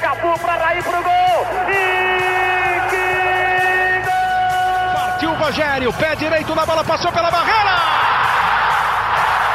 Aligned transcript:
Cafu 0.00 0.38
para 0.40 0.64
Raí 0.64 0.82
pro 0.82 1.02
gol. 1.02 1.46
E 1.68 2.80
que 2.88 4.00
gol! 4.06 4.94
Partiu 4.94 5.30
o 5.30 5.34
Rogério, 5.34 5.92
pé 5.92 6.16
direito 6.16 6.54
na 6.54 6.64
bola, 6.64 6.82
passou 6.82 7.12
pela 7.12 7.30
barreira. 7.30 7.76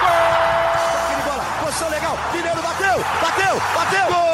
Gol! 0.01 0.09
bola, 1.25 1.43
posição 1.63 1.89
legal. 1.89 2.15
Mineiro 2.31 2.61
bateu, 2.61 3.03
bateu, 3.21 3.61
bateu. 3.73 4.07
Gol! 4.07 4.25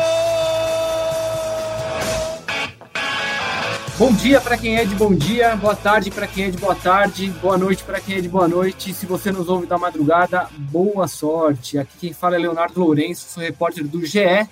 Bom 3.98 4.12
dia 4.13 4.41
para 4.41 4.57
quem 4.57 4.77
é 4.77 4.84
de 4.84 4.95
bom 4.95 5.13
dia, 5.13 5.55
boa 5.55 5.75
tarde 5.75 6.12
para 6.12 6.27
quem 6.27 6.45
é 6.45 6.49
de 6.49 6.57
boa 6.57 6.75
tarde, 6.75 7.30
boa 7.41 7.57
noite 7.57 7.84
para 7.84 8.02
quem 8.02 8.17
é 8.17 8.21
de 8.21 8.27
boa 8.27 8.49
noite. 8.49 8.93
Se 8.93 9.05
você 9.05 9.31
nos 9.31 9.48
ouve 9.48 9.66
da 9.66 9.77
madrugada, 9.77 10.48
boa 10.57 11.07
sorte. 11.07 11.77
Aqui 11.77 11.98
quem 11.99 12.13
fala 12.13 12.35
é 12.35 12.39
Leonardo 12.39 12.81
Lourenço, 12.81 13.30
sou 13.30 13.41
repórter 13.41 13.88
do 13.88 14.05
GE 14.05 14.49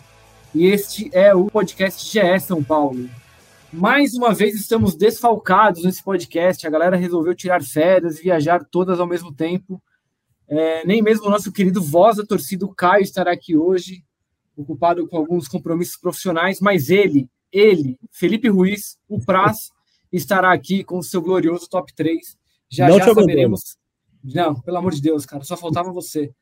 e 0.53 0.65
este 0.65 1.09
é 1.13 1.33
o 1.33 1.45
podcast 1.45 2.03
GE 2.05 2.39
São 2.39 2.63
Paulo. 2.63 3.09
Mais 3.71 4.15
uma 4.15 4.33
vez 4.33 4.55
estamos 4.55 4.95
desfalcados 4.95 5.83
nesse 5.83 6.03
podcast. 6.03 6.65
A 6.65 6.69
galera 6.69 6.97
resolveu 6.97 7.35
tirar 7.35 7.61
férias 7.61 8.17
e 8.17 8.23
viajar 8.23 8.65
todas 8.65 8.99
ao 8.99 9.05
mesmo 9.05 9.31
tempo. 9.31 9.81
É, 10.47 10.85
nem 10.85 11.01
mesmo 11.03 11.27
o 11.27 11.29
nosso 11.29 11.51
querido 11.51 11.81
voz 11.81 12.17
da 12.17 12.25
torcida, 12.25 12.65
o 12.65 12.73
Caio, 12.73 13.03
estará 13.03 13.31
aqui 13.31 13.55
hoje, 13.55 14.03
ocupado 14.57 15.07
com 15.07 15.17
alguns 15.17 15.47
compromissos 15.47 15.95
profissionais, 15.95 16.59
mas 16.59 16.89
ele, 16.89 17.29
ele, 17.51 17.99
Felipe 18.11 18.49
Ruiz, 18.49 18.97
o 19.07 19.23
Praz, 19.23 19.69
estará 20.11 20.51
aqui 20.51 20.83
com 20.83 20.97
o 20.97 21.03
seu 21.03 21.21
glorioso 21.21 21.69
top 21.69 21.93
3. 21.93 22.35
Já 22.67 22.87
Não 22.87 22.97
já 22.97 23.13
saberemos. 23.13 23.77
Não, 24.23 24.55
pelo 24.55 24.77
amor 24.77 24.93
de 24.93 25.01
Deus, 25.01 25.25
cara, 25.25 25.43
só 25.43 25.55
faltava 25.55 25.91
você. 25.91 26.33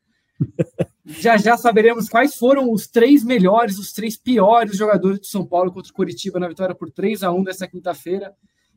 Já 1.08 1.38
já 1.38 1.56
saberemos 1.56 2.08
quais 2.08 2.36
foram 2.36 2.70
os 2.70 2.86
três 2.86 3.24
melhores, 3.24 3.78
os 3.78 3.92
três 3.92 4.16
piores 4.16 4.76
jogadores 4.76 5.18
do 5.18 5.26
São 5.26 5.44
Paulo 5.44 5.72
contra 5.72 5.90
o 5.90 5.94
Curitiba 5.94 6.38
na 6.38 6.48
vitória 6.48 6.74
por 6.74 6.90
3 6.90 7.22
a 7.22 7.32
1 7.32 7.44
dessa 7.44 7.66
quinta-feira. 7.66 8.34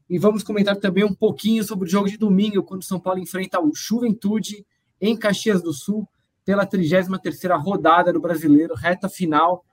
E 0.09 0.17
vamos 0.17 0.41
comentar 0.41 0.77
também 0.77 1.03
um 1.03 1.13
pouquinho 1.13 1.63
sobre 1.63 1.88
o 1.88 1.91
jogo 1.91 2.09
de 2.09 2.17
domingo, 2.17 2.63
quando 2.63 2.81
o 2.81 2.85
São 2.85 2.99
Paulo 2.99 3.19
enfrenta 3.19 3.61
o 3.61 3.71
Juventude 3.75 4.65
em 4.99 5.17
Caxias 5.17 5.61
do 5.61 5.73
Sul 5.73 6.07
pela 6.45 6.65
33ª 6.65 7.61
rodada 7.61 8.13
do 8.13 8.19
Brasileiro, 8.19 8.75
reta 8.75 9.09
final, 9.09 9.66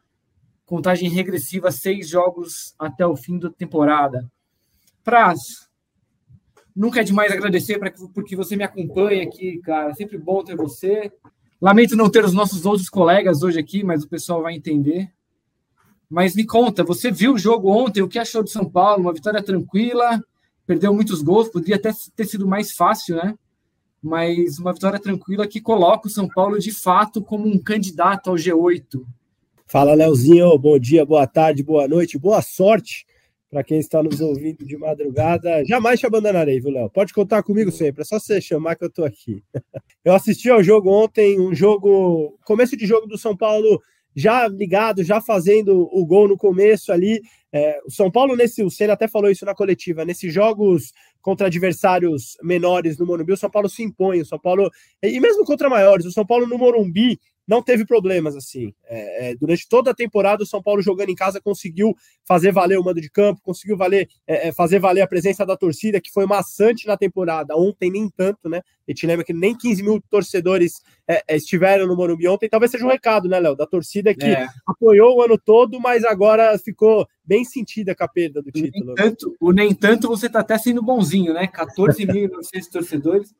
contagem 0.67 1.09
regressiva, 1.09 1.71
seis 1.71 2.09
jogos 2.09 2.75
até 2.79 3.07
o 3.07 3.17
fim 3.17 3.39
da 3.39 3.51
temporada. 3.51 4.31
Praz, 5.03 5.69
nunca 6.75 7.01
é 7.01 7.05
demais 7.05 7.33
agradecer 7.33 7.79
pra, 7.79 7.93
porque 8.13 8.37
você 8.37 8.57
me 8.57 8.65
acompanha 8.65 9.23
aqui, 9.23 9.59
cara. 9.61 9.95
Sempre 9.95 10.19
bom 10.19 10.45
ter 10.45 10.57
você. 10.57 11.13
Lamento 11.61 11.97
não 11.97 12.09
ter 12.09 12.25
os 12.25 12.33
nossos 12.33 12.65
outros 12.65 12.89
colegas 12.89 13.43
hoje 13.43 13.59
aqui, 13.59 13.83
mas 13.83 14.05
o 14.05 14.09
pessoal 14.09 14.43
vai 14.43 14.55
entender. 14.55 15.11
Mas 16.09 16.35
me 16.35 16.47
conta, 16.47 16.85
você 16.85 17.11
viu 17.11 17.35
o 17.35 17.39
jogo 17.39 17.71
ontem? 17.71 18.01
O 18.01 18.09
que 18.09 18.19
achou 18.19 18.43
do 18.43 18.49
São 18.49 18.65
Paulo? 18.65 19.03
Uma 19.03 19.13
vitória 19.13 19.43
tranquila, 19.43 20.23
perdeu 20.67 20.95
muitos 20.95 21.21
gols, 21.21 21.49
poderia 21.49 21.77
até 21.77 21.91
ter 22.15 22.25
sido 22.25 22.47
mais 22.47 22.73
fácil, 22.73 23.17
né? 23.17 23.35
Mas 24.01 24.59
uma 24.59 24.73
vitória 24.73 25.01
tranquila 25.01 25.49
que 25.49 25.61
coloca 25.61 26.07
o 26.07 26.11
São 26.11 26.29
Paulo 26.29 26.59
de 26.59 26.71
fato 26.71 27.21
como 27.21 27.49
um 27.49 27.59
candidato 27.59 28.31
ao 28.31 28.37
G8. 28.37 29.05
Fala, 29.67 29.95
Leozinho. 29.95 30.57
Bom 30.57 30.79
dia, 30.79 31.05
boa 31.05 31.27
tarde, 31.27 31.63
boa 31.63 31.89
noite, 31.89 32.17
boa 32.17 32.41
sorte 32.41 33.08
para 33.51 33.65
quem 33.65 33.79
está 33.79 34.03
nos 34.03 34.21
ouvindo 34.21 34.65
de 34.65 34.77
madrugada. 34.77 35.65
Jamais 35.65 35.99
te 35.99 36.07
abandonarei, 36.07 36.61
viu, 36.61 36.71
Léo? 36.71 36.91
Pode 36.91 37.13
contar 37.13 37.43
comigo 37.43 37.71
sempre, 37.71 38.03
é 38.03 38.05
só 38.05 38.19
você 38.19 38.41
chamar 38.41 38.77
que 38.77 38.85
eu 38.85 38.89
estou 38.89 39.05
aqui. 39.05 39.43
Eu 40.05 40.15
assisti 40.15 40.49
ao 40.49 40.63
jogo 40.63 40.91
ontem, 40.91 41.39
um 41.39 41.55
jogo, 41.55 42.39
começo 42.45 42.77
de 42.77 42.87
jogo 42.87 43.07
do 43.07 43.19
São 43.19 43.37
Paulo 43.37 43.81
já 44.15 44.49
ligado, 44.49 45.05
já 45.05 45.21
fazendo 45.21 45.89
o 45.93 46.05
gol 46.05 46.27
no 46.27 46.37
começo 46.37 46.91
ali. 46.93 47.21
É, 47.53 47.79
o 47.87 47.91
São 47.91 48.11
Paulo, 48.11 48.35
nesse, 48.35 48.63
o 48.63 48.71
Senna 48.71 48.95
até 48.95 49.07
falou 49.07 49.31
isso 49.31 49.45
na 49.45 49.55
coletiva, 49.55 50.05
nesses 50.05 50.33
jogos 50.33 50.93
contra 51.21 51.47
adversários 51.47 52.37
menores 52.43 52.99
no 52.99 53.07
Morumbi, 53.07 53.33
o 53.33 53.37
São 53.37 53.51
Paulo 53.51 53.69
se 53.69 53.83
impõe, 53.83 54.21
o 54.21 54.27
São 54.27 54.39
Paulo, 54.39 54.71
e 55.03 55.21
mesmo 55.21 55.45
contra 55.45 55.69
maiores, 55.69 56.07
o 56.07 56.13
São 56.13 56.25
Paulo 56.25 56.47
no 56.47 56.59
Morumbi 56.59 57.21
não 57.49 57.63
teve 57.63 57.87
problemas 57.87 58.37
assim. 58.37 58.75
É, 58.85 59.31
é, 59.31 59.35
durante 59.35 59.67
toda 59.67 59.91
a 59.91 59.95
temporada, 59.95 60.43
o 60.43 60.47
São 60.47 60.63
Paulo 60.63 60.83
jogando 60.83 61.09
em 61.09 61.15
casa 61.15 61.41
conseguiu 61.41 61.97
fazer 62.27 62.53
valer 62.53 62.79
o 62.79 62.85
mando 62.85 63.01
de 63.01 63.11
campo, 63.11 63.41
conseguiu 63.43 63.75
valer, 63.75 64.07
é, 64.27 64.49
é 64.49 64.53
fazer 64.53 64.79
valer 64.79 65.01
a 65.01 65.07
presença 65.07 65.47
da 65.47 65.57
torcida, 65.57 65.99
que 65.99 66.13
foi 66.13 66.27
maçante 66.27 66.87
na 66.87 66.95
temporada. 66.95 67.57
Ontem, 67.57 67.91
nem 67.91 68.11
tanto, 68.11 68.51
né? 68.51 68.59
A 68.87 68.91
gente 68.91 69.07
lembra 69.07 69.25
que 69.25 69.33
nem 69.33 69.57
15 69.57 69.83
mil 69.83 70.01
torcedores 70.11 70.83
é, 71.09 71.23
é, 71.27 71.37
estiveram 71.37 71.87
no 71.87 71.97
Morumbi 71.97 72.29
ontem. 72.29 72.51
Talvez 72.51 72.71
seja 72.71 72.85
um 72.85 72.91
recado, 72.91 73.29
né, 73.31 73.41
Léo? 73.41 73.57
Da 73.57 73.67
torcida 73.67 74.15
que 74.15 74.37
apoiou 74.67 75.17
o 75.17 75.23
ano 75.23 75.39
todo, 75.39 75.81
mas 75.81 76.05
agora 76.05 76.59
ficou 76.59 77.09
bem 77.25 77.47
sentida 77.47 77.95
com 77.95 78.05
a 78.05 78.09
perda 78.09 78.43
do 78.43 78.53
título. 78.53 78.87
Nem 78.89 78.95
tanto, 78.95 79.37
o 79.41 79.53
nem 79.53 79.75
tanto 79.75 80.09
você 80.09 80.27
está 80.27 80.41
até 80.41 80.59
sendo 80.59 80.83
bonzinho, 80.83 81.33
né? 81.33 81.49
14.900 81.49 82.71
torcedores. 82.71 83.35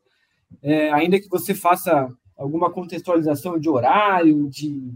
ainda 0.93 1.19
que 1.19 1.29
você 1.29 1.53
faça 1.53 2.09
alguma 2.39 2.71
contextualização 2.71 3.59
de 3.59 3.69
horário, 3.69 4.49
de, 4.49 4.93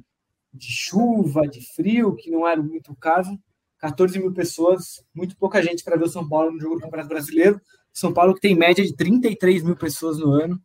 de 0.54 0.72
chuva, 0.72 1.46
de 1.46 1.62
frio, 1.76 2.16
que 2.16 2.31
não 2.31 2.48
era 2.48 2.62
muito 2.62 2.94
o 2.94 2.96
caso. 2.96 3.38
14 3.80 4.18
mil 4.18 4.31
pessoas, 4.31 5.04
muito 5.14 5.36
pouca 5.36 5.62
gente 5.62 5.84
para 5.84 5.98
ver 5.98 6.06
o 6.06 6.09
São 6.09 6.28
Paulo 6.28 6.54
no 6.54 6.59
jogo 6.59 6.76
do 6.76 6.81
Campeonato 6.81 7.09
Brasileiro. 7.09 7.59
São 7.92 8.14
Paulo 8.14 8.34
que 8.34 8.40
tem 8.40 8.56
média 8.56 8.84
de 8.84 8.96
33 8.96 9.62
mil 9.62 9.76
pessoas 9.76 10.18
no 10.18 10.31
ano. 10.31 10.58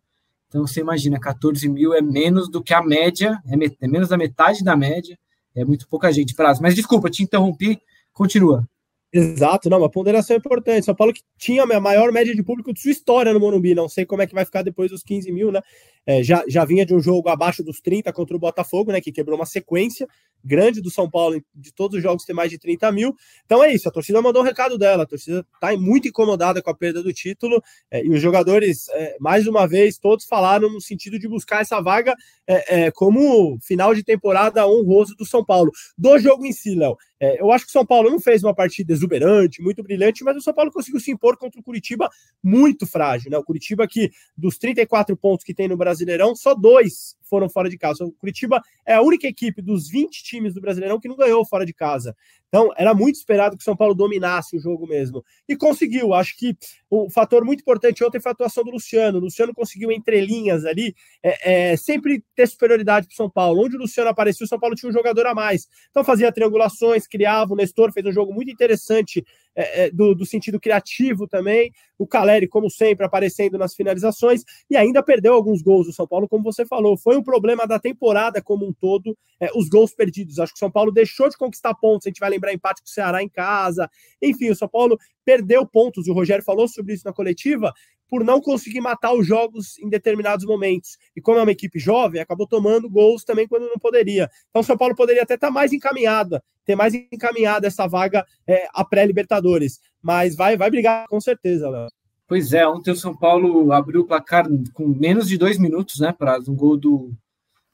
Então 0.46 0.64
você 0.64 0.80
imagina, 0.80 1.18
14 1.18 1.68
mil 1.68 1.92
é 1.92 2.00
menos 2.00 2.48
do 2.48 2.62
que 2.62 2.72
a 2.72 2.80
média, 2.80 3.42
é, 3.44 3.84
é 3.84 3.88
menos 3.88 4.08
da 4.08 4.16
metade 4.16 4.62
da 4.62 4.76
média, 4.76 5.18
é 5.54 5.64
muito 5.64 5.88
pouca 5.88 6.12
gente. 6.12 6.34
Prazo. 6.34 6.62
Mas 6.62 6.76
desculpa, 6.76 7.10
te 7.10 7.24
interrompi, 7.24 7.78
continua. 8.12 8.64
Exato, 9.12 9.70
não, 9.70 9.78
uma 9.78 9.90
ponderação 9.90 10.36
importante. 10.36 10.84
São 10.84 10.94
Paulo 10.94 11.14
que 11.14 11.22
tinha 11.38 11.62
a 11.62 11.80
maior 11.80 12.12
média 12.12 12.34
de 12.34 12.42
público 12.42 12.72
de 12.72 12.80
sua 12.80 12.90
história 12.90 13.32
no 13.32 13.40
Morumbi, 13.40 13.74
não 13.74 13.88
sei 13.88 14.04
como 14.04 14.20
é 14.20 14.26
que 14.26 14.34
vai 14.34 14.44
ficar 14.44 14.62
depois 14.62 14.90
dos 14.90 15.02
15 15.02 15.32
mil, 15.32 15.50
né? 15.50 15.62
É, 16.06 16.22
já, 16.22 16.44
já 16.48 16.64
vinha 16.64 16.86
de 16.86 16.94
um 16.94 17.00
jogo 17.00 17.28
abaixo 17.28 17.62
dos 17.62 17.80
30 17.80 18.12
contra 18.12 18.36
o 18.36 18.38
Botafogo, 18.38 18.92
né? 18.92 19.00
Que 19.00 19.12
quebrou 19.12 19.36
uma 19.38 19.46
sequência 19.46 20.06
grande 20.44 20.80
do 20.80 20.90
São 20.90 21.10
Paulo 21.10 21.42
de 21.54 21.72
todos 21.72 21.96
os 21.96 22.02
jogos 22.02 22.24
ter 22.24 22.32
mais 22.32 22.50
de 22.50 22.58
30 22.58 22.90
mil. 22.92 23.14
Então 23.44 23.62
é 23.62 23.72
isso, 23.72 23.88
a 23.88 23.92
torcida 23.92 24.22
mandou 24.22 24.42
o 24.42 24.44
um 24.44 24.48
recado 24.48 24.78
dela, 24.78 25.02
a 25.02 25.06
torcida 25.06 25.44
está 25.54 25.76
muito 25.76 26.08
incomodada 26.08 26.62
com 26.62 26.70
a 26.70 26.74
perda 26.74 27.02
do 27.02 27.12
título, 27.12 27.62
é, 27.90 28.04
e 28.04 28.10
os 28.10 28.20
jogadores, 28.20 28.88
é, 28.90 29.16
mais 29.20 29.46
uma 29.46 29.66
vez, 29.66 29.98
todos 29.98 30.24
falaram 30.24 30.70
no 30.70 30.80
sentido 30.80 31.18
de 31.18 31.28
buscar 31.28 31.60
essa 31.60 31.80
vaga 31.80 32.14
é, 32.46 32.86
é, 32.86 32.90
como 32.90 33.58
final 33.62 33.94
de 33.94 34.02
temporada 34.02 34.66
honroso 34.66 35.14
do 35.16 35.26
São 35.26 35.44
Paulo. 35.44 35.70
Do 35.96 36.18
jogo 36.18 36.46
em 36.46 36.52
si, 36.52 36.74
Léo, 36.74 36.96
é, 37.20 37.40
eu 37.40 37.50
acho 37.50 37.64
que 37.64 37.70
o 37.70 37.72
São 37.72 37.84
Paulo 37.84 38.10
não 38.10 38.20
fez 38.20 38.44
uma 38.44 38.54
partida 38.54 38.92
exuberante, 38.92 39.60
muito 39.60 39.82
brilhante, 39.82 40.22
mas 40.22 40.36
o 40.36 40.40
São 40.40 40.54
Paulo 40.54 40.70
conseguiu 40.70 41.00
se 41.00 41.10
impor 41.10 41.36
contra 41.36 41.60
o 41.60 41.62
Curitiba 41.62 42.08
muito 42.42 42.86
frágil. 42.86 43.30
Né? 43.30 43.38
O 43.38 43.44
Curitiba, 43.44 43.86
que 43.88 44.10
dos 44.36 44.56
34 44.56 45.16
pontos 45.16 45.44
que 45.44 45.52
tem 45.52 45.68
no 45.68 45.76
Brasileirão, 45.88 46.36
só 46.36 46.54
dois 46.54 47.16
foram 47.28 47.48
fora 47.48 47.68
de 47.68 47.78
casa. 47.78 48.04
O 48.04 48.12
Curitiba 48.12 48.60
é 48.86 48.94
a 48.94 49.02
única 49.02 49.26
equipe 49.26 49.62
dos 49.62 49.88
20 49.88 50.22
times 50.22 50.54
do 50.54 50.60
Brasileirão 50.60 50.98
que 50.98 51.08
não 51.08 51.16
ganhou 51.16 51.44
fora 51.44 51.64
de 51.64 51.72
casa. 51.72 52.14
Então, 52.48 52.70
era 52.76 52.94
muito 52.94 53.16
esperado 53.16 53.56
que 53.56 53.62
o 53.62 53.64
São 53.64 53.76
Paulo 53.76 53.94
dominasse 53.94 54.56
o 54.56 54.60
jogo 54.60 54.86
mesmo. 54.86 55.22
E 55.46 55.54
conseguiu. 55.54 56.14
Acho 56.14 56.36
que 56.36 56.56
o 56.88 57.10
fator 57.10 57.44
muito 57.44 57.60
importante 57.60 58.02
ontem 58.02 58.20
foi 58.20 58.30
a 58.30 58.32
atuação 58.32 58.64
do 58.64 58.70
Luciano. 58.70 59.18
O 59.18 59.20
Luciano 59.20 59.54
conseguiu, 59.54 59.92
entre 59.92 60.20
linhas 60.24 60.64
ali, 60.64 60.94
é, 61.22 61.72
é, 61.72 61.76
sempre 61.76 62.24
ter 62.34 62.48
superioridade 62.48 63.06
para 63.06 63.16
São 63.16 63.28
Paulo. 63.28 63.64
Onde 63.64 63.76
o 63.76 63.80
Luciano 63.80 64.08
apareceu, 64.08 64.46
o 64.46 64.48
São 64.48 64.58
Paulo 64.58 64.74
tinha 64.74 64.88
um 64.88 64.92
jogador 64.92 65.26
a 65.26 65.34
mais. 65.34 65.68
Então, 65.90 66.02
fazia 66.02 66.32
triangulações, 66.32 67.06
criava. 67.06 67.52
O 67.52 67.56
Nestor 67.56 67.92
fez 67.92 68.06
um 68.06 68.12
jogo 68.12 68.32
muito 68.32 68.50
interessante 68.50 69.22
é, 69.54 69.86
é, 69.86 69.90
do, 69.90 70.14
do, 70.14 70.24
sentido 70.24 70.58
criativo 70.58 71.26
também. 71.26 71.72
O 71.98 72.06
Caleri, 72.06 72.46
como 72.46 72.70
sempre, 72.70 73.04
aparecendo 73.04 73.58
nas 73.58 73.74
finalizações 73.74 74.44
e 74.70 74.76
ainda 74.76 75.02
perdeu 75.02 75.34
alguns 75.34 75.60
gols 75.60 75.86
do 75.86 75.92
São 75.92 76.06
Paulo, 76.06 76.28
como 76.28 76.44
você 76.44 76.64
falou. 76.64 76.96
Foi 76.96 77.16
um 77.18 77.22
problema 77.22 77.66
da 77.66 77.78
temporada 77.78 78.42
como 78.42 78.66
um 78.66 78.72
todo, 78.72 79.16
é, 79.40 79.50
os 79.54 79.68
gols 79.68 79.94
perdidos. 79.94 80.38
Acho 80.38 80.52
que 80.52 80.58
o 80.58 80.60
São 80.60 80.70
Paulo 80.70 80.90
deixou 80.90 81.28
de 81.28 81.36
conquistar 81.36 81.74
pontos. 81.74 82.06
A 82.06 82.10
gente 82.10 82.20
vai 82.20 82.30
lembrar 82.30 82.52
empate 82.52 82.80
com 82.80 82.86
o 82.86 82.90
Ceará 82.90 83.22
em 83.22 83.28
casa. 83.28 83.90
Enfim, 84.22 84.50
o 84.50 84.56
São 84.56 84.68
Paulo 84.68 84.98
perdeu 85.24 85.66
pontos. 85.66 86.08
O 86.08 86.12
Rogério 86.12 86.44
falou 86.44 86.68
sobre 86.68 86.94
isso 86.94 87.04
na 87.04 87.12
coletiva 87.12 87.72
por 88.08 88.24
não 88.24 88.40
conseguir 88.40 88.80
matar 88.80 89.12
os 89.12 89.26
jogos 89.26 89.78
em 89.78 89.88
determinados 89.88 90.46
momentos. 90.46 90.96
E 91.14 91.20
como 91.20 91.38
é 91.38 91.42
uma 91.42 91.52
equipe 91.52 91.78
jovem, 91.78 92.20
acabou 92.20 92.46
tomando 92.46 92.88
gols 92.88 93.22
também 93.24 93.46
quando 93.46 93.68
não 93.68 93.78
poderia. 93.78 94.30
Então, 94.48 94.62
o 94.62 94.64
São 94.64 94.78
Paulo 94.78 94.94
poderia 94.94 95.22
até 95.22 95.34
estar 95.34 95.50
mais 95.50 95.72
encaminhada, 95.72 96.42
ter 96.64 96.74
mais 96.74 96.94
encaminhada 96.94 97.66
essa 97.66 97.86
vaga 97.86 98.24
é, 98.46 98.66
a 98.72 98.84
pré-Libertadores. 98.84 99.78
Mas 100.02 100.34
vai, 100.34 100.56
vai 100.56 100.70
brigar 100.70 101.06
com 101.08 101.20
certeza, 101.20 101.68
Léo. 101.68 101.97
Pois 102.28 102.52
é, 102.52 102.68
ontem 102.68 102.90
o 102.90 102.96
São 102.96 103.16
Paulo 103.16 103.72
abriu 103.72 104.02
o 104.02 104.06
placar 104.06 104.46
com 104.74 104.86
menos 104.86 105.26
de 105.26 105.38
dois 105.38 105.58
minutos, 105.58 105.98
né, 105.98 106.12
para 106.12 106.38
um 106.46 106.54
gol 106.54 106.76
do. 106.76 107.10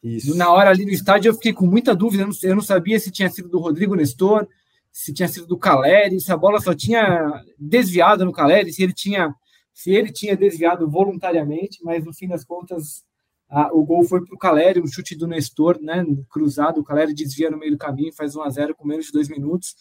Isso. 0.01 0.37
Na 0.37 0.53
hora 0.53 0.71
ali 0.71 0.85
no 0.85 0.93
estádio 0.93 1.31
eu 1.31 1.35
fiquei 1.35 1.53
com 1.53 1.67
muita 1.67 1.95
dúvida, 1.95 2.23
eu 2.23 2.29
não, 2.29 2.35
eu 2.43 2.55
não 2.55 2.63
sabia 2.63 3.01
se 3.01 3.11
tinha 3.11 3.29
sido 3.29 3.49
do 3.49 3.59
Rodrigo 3.59 3.97
Nestor, 3.97 4.47
se 4.93 5.13
tinha 5.13 5.27
sido 5.27 5.47
do 5.47 5.59
Caleri, 5.59 6.21
se 6.21 6.31
a 6.31 6.37
bola 6.37 6.61
só 6.61 6.73
tinha 6.73 7.43
desviado 7.59 8.25
no 8.25 8.33
Caleri, 8.33 8.73
se 8.73 8.83
ele 8.83 8.93
tinha 8.93 9.35
se 9.73 9.91
ele 9.91 10.13
tinha 10.13 10.37
desviado 10.37 10.89
voluntariamente, 10.89 11.83
mas 11.83 12.05
no 12.05 12.15
fim 12.15 12.29
das 12.29 12.45
contas 12.45 13.05
A, 13.49 13.75
o 13.75 13.85
gol 13.85 14.05
foi 14.05 14.25
para 14.25 14.35
o 14.37 14.39
Caleri, 14.39 14.81
um 14.81 14.87
chute 14.87 15.17
do 15.17 15.27
Nestor, 15.27 15.81
né? 15.83 16.05
Cruzado, 16.31 16.81
o 16.81 16.85
Caleri 16.85 17.13
desvia 17.13 17.51
no 17.51 17.59
meio 17.59 17.73
do 17.73 17.79
caminho, 17.79 18.13
faz 18.13 18.37
1 18.37 18.43
a 18.43 18.51
0 18.51 18.75
com 18.77 18.87
menos 18.87 19.07
de 19.07 19.13
dois 19.13 19.29
minutos. 19.29 19.75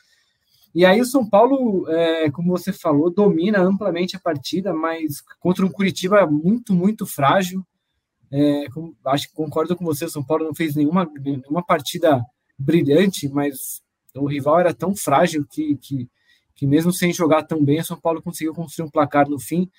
E 0.74 0.86
aí 0.86 1.00
o 1.00 1.06
São 1.06 1.28
Paulo, 1.30 1.88
é, 1.90 2.32
como 2.32 2.50
você 2.50 2.74
falou, 2.74 3.12
domina 3.12 3.60
amplamente 3.62 4.16
a 4.16 4.20
partida, 4.20 4.74
mas 4.74 5.22
contra 5.40 5.66
um 5.66 5.72
Curitiba 5.72 6.26
muito, 6.26 6.74
muito 6.74 7.06
frágil. 7.06 7.64
É, 8.32 8.68
com, 8.70 8.96
acho 9.06 9.30
que 9.30 9.36
concordo 9.36 9.76
com 9.76 9.86
você, 9.86 10.06
o 10.06 10.10
São 10.10 10.24
Paulo 10.24 10.46
não 10.46 10.56
fez 10.56 10.76
nenhuma, 10.76 11.08
nenhuma 11.20 11.64
partida 11.64 12.24
brilhante, 12.58 13.30
mas 13.30 13.84
o 14.16 14.26
rival 14.26 14.60
era 14.60 14.74
tão 14.74 14.96
frágil 14.96 15.46
que, 15.52 15.78
que, 15.78 16.10
que 16.56 16.66
mesmo 16.66 16.92
sem 16.92 17.14
jogar 17.14 17.44
tão 17.44 17.64
bem, 17.64 17.80
o 17.80 17.86
São 17.86 18.00
Paulo 18.00 18.22
conseguiu 18.22 18.54
construir 18.56 18.88
um 18.88 18.92
placar 18.92 19.30
no 19.30 19.40
fim. 19.40 19.70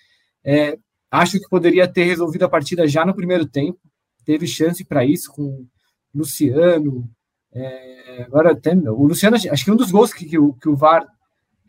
É, 0.44 0.78
acho 1.10 1.40
que 1.40 1.48
poderia 1.48 1.88
ter 1.88 2.04
resolvido 2.04 2.44
a 2.44 2.48
partida 2.48 2.86
já 2.86 3.04
no 3.04 3.14
primeiro 3.14 3.46
tempo, 3.46 3.80
teve 4.24 4.46
chance 4.46 4.84
para 4.84 5.04
isso 5.04 5.32
com 5.32 5.66
Luciano, 6.14 7.10
é, 7.54 8.22
agora 8.26 8.52
até 8.52 8.74
o 8.74 9.06
Luciano, 9.06 9.36
acho 9.36 9.64
que 9.64 9.70
um 9.70 9.76
dos 9.76 9.90
gols 9.90 10.12
que, 10.12 10.24
que, 10.24 10.38
o, 10.38 10.52
que 10.54 10.68
o 10.68 10.74
VAR, 10.74 11.06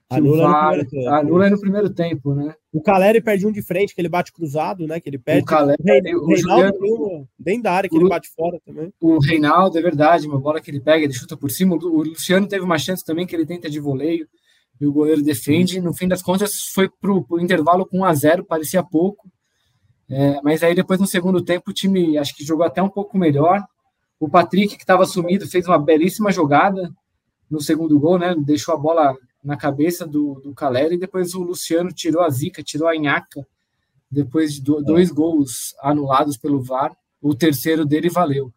que 0.10 0.16
anula, 0.16 0.48
o 0.48 0.52
VAR 0.52 0.78
no 0.78 0.86
tempo, 0.86 1.10
anula 1.10 1.50
no 1.50 1.60
primeiro 1.60 1.90
tempo, 1.90 2.34
né? 2.34 2.56
O 2.74 2.82
Caleri 2.82 3.22
perde 3.22 3.46
um 3.46 3.52
de 3.52 3.62
frente, 3.62 3.94
que 3.94 4.02
ele 4.02 4.10
bate 4.10 4.34
cruzado, 4.34 4.88
né? 4.88 5.00
Que 5.00 5.10
ele 5.10 5.20
perde. 5.20 5.44
O, 5.44 5.46
Caleri, 5.46 6.16
o, 6.16 6.24
o 6.24 6.28
Reinaldo 6.28 6.78
Juliano, 6.80 7.28
bem 7.38 7.62
da 7.62 7.72
área, 7.72 7.90
que 7.90 7.96
o, 7.96 8.02
ele 8.02 8.10
bate 8.10 8.30
fora 8.36 8.60
também. 8.66 8.92
O 9.00 9.20
Reinaldo, 9.20 9.78
é 9.78 9.82
verdade, 9.82 10.28
uma 10.28 10.40
bola 10.40 10.60
que 10.60 10.72
ele 10.72 10.82
pega, 10.82 11.04
ele 11.04 11.14
chuta 11.14 11.38
por 11.38 11.52
cima. 11.52 11.76
O 11.76 12.04
Luciano 12.04 12.48
teve 12.48 12.66
uma 12.66 12.80
chance 12.80 13.06
também 13.06 13.28
que 13.28 13.36
ele 13.36 13.46
tenta 13.46 13.70
de 13.70 13.80
voleio 13.80 14.28
e 14.82 14.88
o 14.88 14.92
goleiro 14.92 15.22
defende. 15.22 15.80
No 15.80 15.94
fim 15.94 16.08
das 16.08 16.22
contas, 16.22 16.52
foi 16.74 16.90
para 16.90 17.12
o 17.12 17.40
intervalo 17.40 17.86
com 17.86 18.00
1 18.00 18.06
a 18.06 18.14
0 18.14 18.46
parecia 18.46 18.84
pouco. 18.84 19.30
É, 20.10 20.40
mas 20.44 20.62
aí 20.62 20.76
depois 20.76 21.00
no 21.00 21.08
segundo 21.08 21.44
tempo 21.44 21.72
o 21.72 21.74
time 21.74 22.16
acho 22.18 22.36
que 22.36 22.46
jogou 22.46 22.66
até 22.66 22.82
um 22.82 22.90
pouco 22.90 23.18
melhor. 23.18 23.64
O 24.20 24.30
Patrick, 24.30 24.76
que 24.76 24.84
estava 24.84 25.06
sumido, 25.06 25.48
fez 25.48 25.68
uma 25.68 25.78
belíssima 25.78 26.32
jogada 26.32 26.92
no 27.50 27.62
segundo 27.62 28.00
gol, 28.00 28.18
né? 28.18 28.36
Deixou 28.38 28.74
a 28.74 28.78
bola 28.78 29.16
na 29.44 29.56
cabeça 29.56 30.08
do, 30.08 30.42
do 30.44 30.54
Caleri 30.54 30.96
e 30.96 31.00
depois 31.00 31.36
o 31.36 31.42
Luciano 31.42 31.92
tirou 31.92 32.24
a 32.24 32.30
zica, 32.30 32.64
tirou 32.64 32.88
a 32.88 32.96
nhaca, 32.96 33.46
depois 34.10 34.56
de 34.56 34.62
do, 34.62 34.82
dois 34.82 35.12
gols 35.12 35.76
anulados 35.82 36.38
pelo 36.38 36.62
VAR. 36.62 36.96
O 37.22 37.36
terceiro 37.36 37.86
dele 37.86 38.10
valeu. 38.10 38.52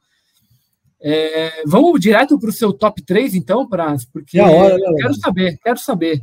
É, 1.01 1.63
vamos 1.65 2.01
direto 2.01 2.39
para 2.39 2.49
o 2.49 2.53
seu 2.53 2.73
top 2.73 3.03
3, 3.03 3.35
então, 3.35 3.69
pra, 3.69 3.95
porque 4.13 4.41
hora, 4.41 4.77
né, 4.77 4.95
quero 4.99 5.15
saber, 5.15 5.59
quero 5.63 5.79
saber. 5.79 6.23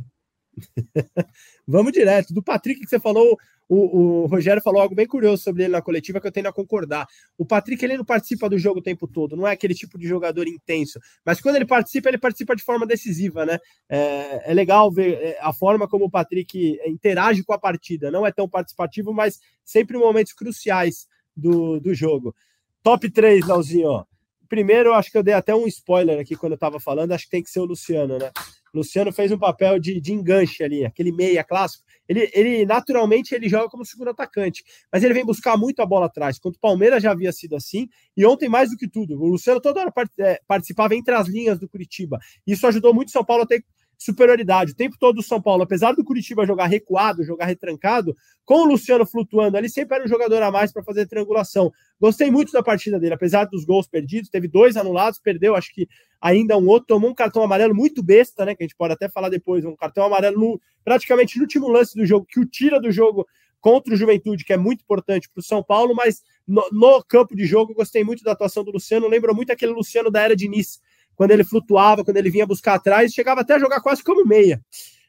vamos 1.66 1.92
direto. 1.92 2.32
Do 2.32 2.42
Patrick 2.42 2.80
que 2.80 2.88
você 2.88 2.98
falou, 2.98 3.38
o, 3.68 4.22
o, 4.22 4.26
Rogério 4.26 4.62
falou 4.62 4.80
algo 4.80 4.94
bem 4.94 5.06
curioso 5.06 5.42
sobre 5.42 5.64
ele 5.64 5.72
na 5.72 5.82
coletiva 5.82 6.20
que 6.20 6.26
eu 6.26 6.32
tenho 6.32 6.48
a 6.48 6.52
concordar. 6.52 7.06
O 7.36 7.44
Patrick 7.44 7.84
ele 7.84 7.96
não 7.96 8.04
participa 8.04 8.48
do 8.48 8.58
jogo 8.58 8.78
o 8.78 8.82
tempo 8.82 9.06
todo, 9.06 9.36
não 9.36 9.46
é 9.46 9.52
aquele 9.52 9.74
tipo 9.74 9.98
de 9.98 10.06
jogador 10.06 10.46
intenso, 10.46 11.00
mas 11.24 11.40
quando 11.40 11.56
ele 11.56 11.66
participa, 11.66 12.08
ele 12.08 12.18
participa 12.18 12.54
de 12.54 12.62
forma 12.62 12.86
decisiva, 12.86 13.44
né? 13.44 13.58
É, 13.88 14.50
é 14.50 14.54
legal 14.54 14.90
ver 14.90 15.14
é, 15.20 15.38
a 15.40 15.52
forma 15.52 15.88
como 15.88 16.04
o 16.04 16.10
Patrick 16.10 16.78
interage 16.86 17.42
com 17.42 17.52
a 17.52 17.58
partida. 17.58 18.10
Não 18.10 18.26
é 18.26 18.32
tão 18.32 18.48
participativo, 18.48 19.12
mas 19.12 19.40
sempre 19.64 19.96
em 19.96 20.00
momentos 20.00 20.32
cruciais 20.32 21.08
do, 21.36 21.80
do 21.80 21.92
jogo. 21.94 22.34
Top 22.82 23.08
3, 23.10 23.46
Lauzinho. 23.46 24.06
Primeiro, 24.48 24.94
acho 24.94 25.10
que 25.10 25.18
eu 25.18 25.24
dei 25.24 25.34
até 25.34 25.52
um 25.54 25.66
spoiler 25.66 26.20
aqui 26.20 26.36
quando 26.36 26.52
eu 26.52 26.56
estava 26.56 26.78
falando, 26.78 27.10
acho 27.10 27.24
que 27.24 27.30
tem 27.30 27.42
que 27.42 27.50
ser 27.50 27.58
o 27.58 27.64
Luciano, 27.64 28.16
né? 28.16 28.30
Luciano 28.76 29.12
fez 29.12 29.32
um 29.32 29.38
papel 29.38 29.78
de, 29.78 30.00
de 30.00 30.12
enganche 30.12 30.62
ali, 30.62 30.84
aquele 30.84 31.12
meia 31.12 31.42
clássico. 31.42 31.84
Ele, 32.08 32.30
ele 32.32 32.64
naturalmente 32.64 33.34
ele 33.34 33.48
joga 33.48 33.68
como 33.68 33.84
segundo 33.84 34.10
atacante, 34.10 34.62
mas 34.92 35.02
ele 35.02 35.14
vem 35.14 35.24
buscar 35.24 35.56
muito 35.56 35.80
a 35.80 35.86
bola 35.86 36.06
atrás. 36.06 36.38
Quando 36.38 36.54
o 36.54 36.60
Palmeiras 36.60 37.02
já 37.02 37.10
havia 37.10 37.32
sido 37.32 37.56
assim, 37.56 37.88
e 38.16 38.24
ontem 38.24 38.48
mais 38.48 38.70
do 38.70 38.76
que 38.76 38.88
tudo, 38.88 39.20
o 39.20 39.26
Luciano 39.26 39.60
toda 39.60 39.80
hora 39.80 39.92
é, 40.20 40.40
participava 40.46 40.94
entre 40.94 41.14
as 41.14 41.26
linhas 41.26 41.58
do 41.58 41.68
Curitiba. 41.68 42.18
Isso 42.46 42.66
ajudou 42.66 42.94
muito 42.94 43.08
o 43.08 43.12
São 43.12 43.24
Paulo 43.24 43.42
a 43.42 43.46
ter 43.46 43.64
superioridade. 43.98 44.72
O 44.72 44.76
tempo 44.76 44.96
todo 44.98 45.16
do 45.16 45.22
São 45.22 45.40
Paulo, 45.40 45.62
apesar 45.62 45.92
do 45.92 46.04
Curitiba 46.04 46.46
jogar 46.46 46.66
recuado, 46.66 47.24
jogar 47.24 47.46
retrancado, 47.46 48.16
com 48.44 48.62
o 48.62 48.64
Luciano 48.64 49.06
flutuando 49.06 49.56
ali, 49.56 49.68
sempre 49.68 49.96
era 49.96 50.04
um 50.04 50.08
jogador 50.08 50.42
a 50.42 50.50
mais 50.50 50.72
para 50.72 50.82
fazer 50.82 51.06
triangulação. 51.06 51.72
Gostei 52.00 52.30
muito 52.30 52.52
da 52.52 52.62
partida 52.62 52.98
dele, 53.00 53.14
apesar 53.14 53.44
dos 53.46 53.64
gols 53.64 53.86
perdidos, 53.86 54.28
teve 54.28 54.48
dois 54.48 54.76
anulados, 54.76 55.18
perdeu, 55.18 55.56
acho 55.56 55.72
que 55.72 55.88
ainda 56.20 56.56
um 56.56 56.66
outro, 56.66 56.88
tomou 56.88 57.10
um 57.10 57.14
cartão 57.14 57.42
amarelo 57.42 57.74
muito 57.74 58.02
besta, 58.02 58.44
né? 58.44 58.54
Que 58.54 58.62
a 58.62 58.66
gente 58.66 58.76
pode 58.76 58.92
até 58.92 59.08
falar 59.08 59.28
depois, 59.28 59.64
um 59.64 59.76
cartão 59.76 60.04
amarelo 60.04 60.38
no, 60.38 60.60
praticamente 60.84 61.36
no 61.36 61.42
último 61.42 61.68
lance 61.68 61.96
do 61.96 62.04
jogo, 62.04 62.26
que 62.28 62.40
o 62.40 62.46
tira 62.46 62.80
do 62.80 62.90
jogo 62.90 63.26
contra 63.60 63.92
o 63.92 63.96
Juventude, 63.96 64.44
que 64.44 64.52
é 64.52 64.56
muito 64.56 64.82
importante 64.82 65.28
para 65.28 65.40
o 65.40 65.42
São 65.42 65.62
Paulo, 65.62 65.94
mas 65.94 66.22
no, 66.46 66.64
no, 66.70 67.02
campo 67.02 67.34
de 67.34 67.44
jogo 67.44 67.74
gostei 67.74 68.04
muito 68.04 68.22
da 68.22 68.32
atuação 68.32 68.62
do 68.62 68.70
Luciano, 68.70 69.08
lembra 69.08 69.34
muito 69.34 69.50
aquele 69.50 69.72
Luciano 69.72 70.10
da 70.10 70.22
era 70.22 70.36
de 70.36 70.48
Nice, 70.48 70.78
quando 71.16 71.32
ele 71.32 71.42
flutuava, 71.42 72.04
quando 72.04 72.18
ele 72.18 72.30
vinha 72.30 72.46
buscar 72.46 72.74
atrás, 72.74 73.12
chegava 73.12 73.40
até 73.40 73.54
a 73.54 73.58
jogar 73.58 73.80
quase 73.80 74.04
como 74.04 74.24
meia. 74.24 74.62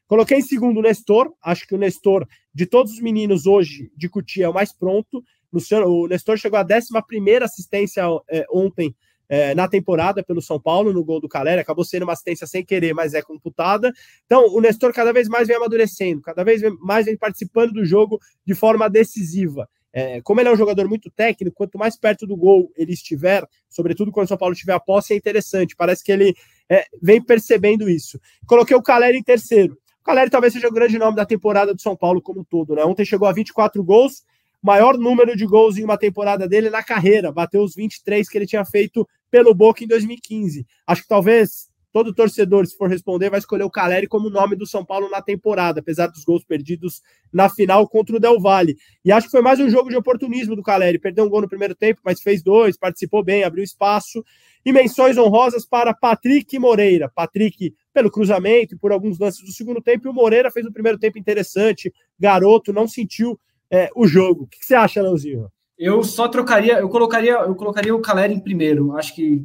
Coloquei 0.08 0.38
em 0.38 0.42
segundo 0.42 0.78
o 0.80 0.82
Nestor, 0.82 1.34
acho 1.44 1.68
que 1.68 1.76
o 1.76 1.78
Nestor, 1.78 2.26
de 2.54 2.66
todos 2.66 2.94
os 2.94 3.00
meninos 3.02 3.46
hoje 3.46 3.92
de 3.96 4.08
Cutia, 4.08 4.46
é 4.46 4.50
o 4.50 4.54
mais 4.54 4.72
pronto. 4.72 5.22
O 5.52 6.08
Nestor 6.08 6.38
chegou 6.38 6.58
à 6.58 6.64
11 6.64 7.44
assistência 7.44 8.04
é, 8.30 8.46
ontem 8.50 8.96
é, 9.30 9.54
na 9.54 9.68
temporada 9.68 10.24
pelo 10.24 10.42
São 10.42 10.60
Paulo, 10.60 10.94
no 10.94 11.04
gol 11.04 11.20
do 11.20 11.28
Caleri, 11.28 11.60
acabou 11.60 11.84
sendo 11.84 12.04
uma 12.04 12.14
assistência 12.14 12.48
sem 12.48 12.64
querer, 12.64 12.94
mas 12.94 13.14
é 13.14 13.22
computada. 13.22 13.92
Então, 14.26 14.46
o 14.54 14.62
Nestor 14.62 14.94
cada 14.94 15.12
vez 15.12 15.28
mais 15.28 15.48
vem 15.48 15.58
amadurecendo, 15.58 16.22
cada 16.22 16.44
vez 16.44 16.62
mais 16.80 17.06
vem 17.06 17.18
participando 17.18 17.74
do 17.74 17.86
jogo 17.86 18.20
de 18.46 18.56
forma 18.56 18.90
decisiva. 18.90 19.68
É, 20.00 20.22
como 20.22 20.40
ele 20.40 20.48
é 20.48 20.52
um 20.52 20.56
jogador 20.56 20.88
muito 20.88 21.10
técnico, 21.10 21.56
quanto 21.56 21.76
mais 21.76 21.98
perto 21.98 22.28
do 22.28 22.38
gol 22.38 22.72
ele 22.78 22.94
estiver, 22.94 23.44
sobretudo 23.68 24.12
quando 24.12 24.26
o 24.26 24.28
São 24.28 24.38
Paulo 24.38 24.54
tiver 24.54 24.74
a 24.74 24.80
posse, 24.80 25.12
é 25.12 25.16
interessante. 25.18 25.76
Parece 25.76 26.04
que 26.04 26.12
ele 26.12 26.36
é, 26.70 26.86
vem 27.02 27.20
percebendo 27.20 27.90
isso. 27.90 28.22
Coloquei 28.46 28.78
o 28.78 28.82
Caleri 28.84 29.18
em 29.18 29.24
terceiro. 29.24 29.74
O 30.00 30.04
Caleri 30.04 30.30
talvez 30.30 30.54
seja 30.54 30.68
o 30.68 30.72
grande 30.72 31.00
nome 31.00 31.16
da 31.16 31.26
temporada 31.26 31.74
do 31.74 31.82
São 31.82 31.96
Paulo 31.96 32.22
como 32.22 32.42
um 32.42 32.44
todo. 32.44 32.76
Né? 32.76 32.86
Ontem 32.86 33.04
chegou 33.04 33.28
a 33.28 33.32
24 33.32 33.84
gols, 33.84 34.22
maior 34.62 35.00
número 35.00 35.36
de 35.36 35.48
gols 35.48 35.80
em 35.80 35.84
uma 35.84 35.98
temporada 35.98 36.48
dele 36.48 36.70
na 36.70 36.84
carreira, 36.84 37.32
bateu 37.32 37.64
os 37.64 37.74
23 37.74 38.30
que 38.30 38.38
ele 38.38 38.46
tinha 38.46 38.64
feito 38.64 39.08
pelo 39.32 39.52
Boca 39.56 39.84
em 39.84 39.88
2015. 39.88 40.64
Acho 40.86 41.02
que 41.02 41.08
talvez 41.08 41.67
todo 41.92 42.14
torcedor, 42.14 42.66
se 42.66 42.78
for 42.78 42.90
responder, 42.90 43.30
vai 43.30 43.40
escolher 43.40 43.64
o 43.64 43.70
Caleri 43.70 44.08
como 44.08 44.30
nome 44.30 44.56
do 44.56 44.66
São 44.66 44.86
Paulo 44.86 45.10
na 45.10 45.22
temporada, 45.22 45.80
apesar 45.80 46.08
dos 46.08 46.24
gols 46.24 46.44
perdidos 46.44 47.02
na 47.32 47.50
final 47.50 47.88
contra 47.88 48.16
o 48.16 48.20
Del 48.20 48.40
Valle. 48.40 48.78
E 49.04 49.12
acho 49.12 49.28
que 49.28 49.32
foi 49.32 49.42
mais 49.42 49.60
um 49.60 49.70
jogo 49.70 49.90
de 49.90 49.96
oportunismo 49.96 50.56
do 50.56 50.64
Caleri. 50.64 51.00
Perdeu 51.00 51.26
um 51.26 51.30
gol 51.30 51.42
no 51.42 51.50
primeiro 51.50 51.76
tempo, 51.76 52.02
mas 52.04 52.22
fez 52.22 52.44
dois, 52.44 52.78
participou 52.78 53.24
bem, 53.24 53.44
abriu 53.44 53.64
espaço. 53.64 54.24
E 54.66 54.72
menções 54.72 55.18
honrosas 55.18 55.66
para 55.66 55.94
Patrick 55.94 56.60
Moreira. 56.60 57.10
Patrick 57.10 57.74
pelo 57.94 58.12
cruzamento 58.12 58.76
e 58.76 58.78
por 58.78 58.92
alguns 58.92 59.18
lances 59.18 59.44
do 59.44 59.52
segundo 59.52 59.82
tempo, 59.82 60.08
e 60.08 60.12
o 60.12 60.14
Moreira 60.14 60.52
fez 60.52 60.66
um 60.66 60.72
primeiro 60.72 61.00
tempo 61.00 61.18
interessante, 61.18 61.92
garoto, 62.20 62.72
não 62.72 62.88
sentiu 62.88 63.40
é, 63.72 63.90
o 63.96 64.06
jogo. 64.06 64.44
O 64.44 64.48
que 64.48 64.64
você 64.64 64.76
acha, 64.76 65.02
Leozinho? 65.02 65.50
Eu 65.78 66.04
só 66.04 66.28
trocaria, 66.28 66.80
eu 66.80 66.90
colocaria, 66.90 67.34
eu 67.34 67.56
colocaria 67.56 67.96
o 67.96 68.02
Caleri 68.02 68.34
em 68.34 68.40
primeiro. 68.40 68.96
Acho 68.98 69.16
que 69.16 69.44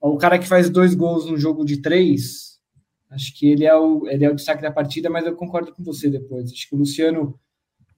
o 0.00 0.16
cara 0.16 0.38
que 0.38 0.46
faz 0.46 0.70
dois 0.70 0.94
gols 0.94 1.26
no 1.26 1.36
jogo 1.36 1.64
de 1.64 1.78
três, 1.78 2.58
acho 3.10 3.36
que 3.36 3.48
ele 3.48 3.64
é 3.64 3.74
o, 3.74 4.06
ele 4.06 4.24
é 4.24 4.30
o 4.30 4.34
destaque 4.34 4.62
da 4.62 4.70
partida, 4.70 5.10
mas 5.10 5.26
eu 5.26 5.34
concordo 5.34 5.72
com 5.72 5.82
você 5.82 6.08
depois. 6.08 6.52
Acho 6.52 6.68
que 6.68 6.74
o 6.74 6.78
Luciano, 6.78 7.38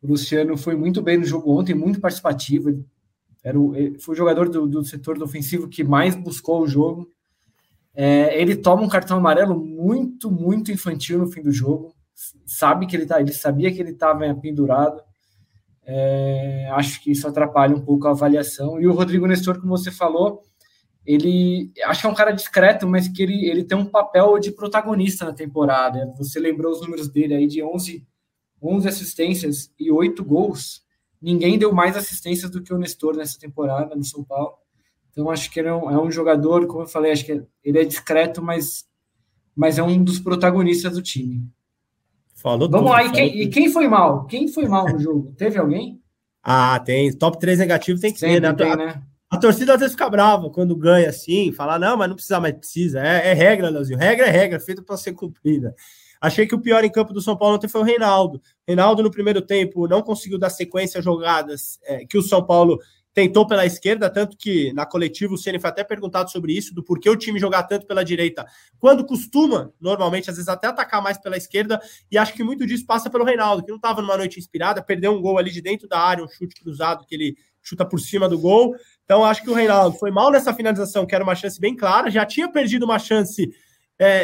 o 0.02 0.06
Luciano 0.06 0.56
foi 0.56 0.74
muito 0.74 1.02
bem 1.02 1.18
no 1.18 1.24
jogo 1.24 1.50
ontem, 1.50 1.74
muito 1.74 2.00
participativo. 2.00 2.84
Era 3.42 3.58
o, 3.58 3.74
foi 4.00 4.14
o 4.14 4.18
jogador 4.18 4.48
do, 4.48 4.66
do 4.66 4.84
setor 4.84 5.18
do 5.18 5.24
ofensivo 5.24 5.68
que 5.68 5.84
mais 5.84 6.14
buscou 6.14 6.62
o 6.62 6.68
jogo. 6.68 7.08
É, 7.94 8.40
ele 8.40 8.56
toma 8.56 8.82
um 8.82 8.88
cartão 8.88 9.18
amarelo 9.18 9.58
muito, 9.58 10.30
muito 10.30 10.70
infantil 10.70 11.18
no 11.18 11.26
fim 11.26 11.42
do 11.42 11.52
jogo. 11.52 11.94
Sabe 12.46 12.86
que 12.86 12.96
ele 12.96 13.06
tá, 13.06 13.20
ele 13.20 13.32
sabia 13.32 13.72
que 13.72 13.80
ele 13.80 13.90
estava 13.90 14.34
pendurado. 14.34 15.02
É, 15.84 16.68
acho 16.72 17.02
que 17.02 17.10
isso 17.10 17.26
atrapalha 17.26 17.74
um 17.74 17.80
pouco 17.80 18.06
a 18.06 18.10
avaliação. 18.10 18.80
E 18.80 18.86
o 18.86 18.92
Rodrigo 18.92 19.26
Nestor, 19.26 19.58
como 19.60 19.76
você 19.76 19.90
falou, 19.90 20.42
ele 21.04 21.72
acho 21.84 22.02
que 22.02 22.06
é 22.06 22.10
um 22.10 22.14
cara 22.14 22.30
discreto, 22.30 22.86
mas 22.86 23.08
que 23.08 23.22
ele, 23.22 23.46
ele 23.46 23.64
tem 23.64 23.76
um 23.76 23.86
papel 23.86 24.38
de 24.38 24.52
protagonista 24.52 25.24
na 25.24 25.32
temporada. 25.32 26.12
Você 26.18 26.38
lembrou 26.38 26.72
os 26.72 26.80
números 26.80 27.08
dele 27.08 27.34
aí 27.34 27.46
de 27.46 27.62
11, 27.62 28.06
11 28.62 28.88
assistências 28.88 29.72
e 29.78 29.90
8 29.90 30.24
gols. 30.24 30.82
Ninguém 31.20 31.58
deu 31.58 31.72
mais 31.72 31.96
assistências 31.96 32.50
do 32.50 32.62
que 32.62 32.72
o 32.72 32.78
Nestor 32.78 33.16
nessa 33.16 33.38
temporada 33.38 33.94
no 33.94 34.04
São 34.04 34.22
Paulo. 34.22 34.54
Então 35.10 35.30
acho 35.30 35.50
que 35.50 35.58
ele 35.58 35.68
é 35.68 35.74
um, 35.74 35.90
é 35.90 36.00
um 36.00 36.10
jogador, 36.10 36.66
como 36.66 36.82
eu 36.82 36.86
falei, 36.86 37.12
acho 37.12 37.24
que 37.24 37.42
ele 37.64 37.78
é 37.78 37.84
discreto, 37.84 38.42
mas, 38.42 38.86
mas 39.54 39.78
é 39.78 39.82
um 39.82 40.02
dos 40.02 40.18
protagonistas 40.18 40.92
do 40.92 41.02
time. 41.02 41.46
Falou 42.34 42.70
Vamos 42.70 42.90
tudo, 42.90 42.92
lá, 42.92 43.04
e 43.04 43.12
quem, 43.12 43.42
e 43.42 43.48
quem, 43.48 43.70
foi 43.70 43.86
mal? 43.86 44.24
Quem 44.26 44.48
foi 44.48 44.66
mal 44.66 44.86
no 44.90 44.98
jogo? 44.98 45.34
Teve 45.36 45.58
alguém? 45.58 46.00
Ah, 46.42 46.80
tem. 46.80 47.12
Top 47.12 47.38
3 47.38 47.58
negativo 47.58 48.00
tem 48.00 48.12
que 48.12 48.18
Sempre 48.18 48.40
ter, 48.40 48.40
né? 48.40 48.54
Tem, 48.54 48.76
né? 48.76 49.02
A 49.30 49.38
torcida 49.38 49.74
às 49.74 49.78
vezes 49.80 49.94
fica 49.94 50.10
brava 50.10 50.50
quando 50.50 50.74
ganha 50.74 51.08
assim, 51.08 51.52
falar, 51.52 51.78
não, 51.78 51.96
mas 51.96 52.08
não 52.08 52.16
precisa, 52.16 52.40
mas 52.40 52.52
precisa. 52.52 53.00
É, 53.00 53.28
é 53.28 53.32
regra, 53.32 53.68
Leozinho. 53.68 53.96
Regra 53.96 54.26
é 54.26 54.30
regra, 54.30 54.58
feita 54.58 54.82
para 54.82 54.96
ser 54.96 55.12
cumprida. 55.12 55.72
Achei 56.20 56.48
que 56.48 56.54
o 56.54 56.60
pior 56.60 56.82
em 56.82 56.90
campo 56.90 57.14
do 57.14 57.22
São 57.22 57.36
Paulo 57.36 57.54
ontem 57.54 57.68
foi 57.68 57.80
o 57.80 57.84
Reinaldo. 57.84 58.42
Reinaldo, 58.66 59.04
no 59.04 59.10
primeiro 59.10 59.40
tempo, 59.40 59.86
não 59.86 60.02
conseguiu 60.02 60.36
dar 60.36 60.50
sequência 60.50 60.98
a 60.98 61.02
jogadas 61.02 61.78
é, 61.84 62.04
que 62.04 62.18
o 62.18 62.22
São 62.22 62.44
Paulo 62.44 62.80
tentou 63.14 63.46
pela 63.46 63.64
esquerda, 63.64 64.10
tanto 64.10 64.36
que 64.36 64.72
na 64.72 64.84
coletiva 64.84 65.34
o 65.34 65.38
Ceni 65.38 65.58
foi 65.58 65.70
até 65.70 65.82
perguntado 65.82 66.30
sobre 66.30 66.52
isso, 66.52 66.74
do 66.74 66.82
porquê 66.82 67.08
o 67.08 67.16
time 67.16 67.40
jogar 67.40 67.64
tanto 67.64 67.86
pela 67.86 68.04
direita, 68.04 68.46
quando 68.78 69.04
costuma, 69.04 69.72
normalmente, 69.80 70.30
às 70.30 70.36
vezes 70.36 70.48
até 70.48 70.68
atacar 70.68 71.02
mais 71.02 71.18
pela 71.18 71.36
esquerda, 71.36 71.80
e 72.10 72.16
acho 72.16 72.32
que 72.34 72.44
muito 72.44 72.64
disso 72.66 72.86
passa 72.86 73.10
pelo 73.10 73.24
Reinaldo, 73.24 73.64
que 73.64 73.70
não 73.70 73.76
estava 73.76 74.00
numa 74.00 74.16
noite 74.16 74.38
inspirada, 74.38 74.82
perdeu 74.82 75.12
um 75.12 75.20
gol 75.20 75.38
ali 75.38 75.50
de 75.50 75.60
dentro 75.60 75.88
da 75.88 75.98
área, 75.98 76.22
um 76.22 76.28
chute 76.28 76.54
cruzado 76.62 77.04
que 77.04 77.14
ele 77.14 77.36
chuta 77.62 77.84
por 77.84 77.98
cima 77.98 78.28
do 78.28 78.38
gol. 78.38 78.74
Então, 79.10 79.24
acho 79.24 79.42
que 79.42 79.50
o 79.50 79.54
Reinaldo 79.54 79.98
foi 79.98 80.12
mal 80.12 80.30
nessa 80.30 80.54
finalização, 80.54 81.04
que 81.04 81.12
era 81.12 81.24
uma 81.24 81.34
chance 81.34 81.58
bem 81.58 81.74
clara, 81.74 82.12
já 82.12 82.24
tinha 82.24 82.48
perdido 82.48 82.84
uma 82.84 82.96
chance. 82.96 83.50
É, 83.98 84.22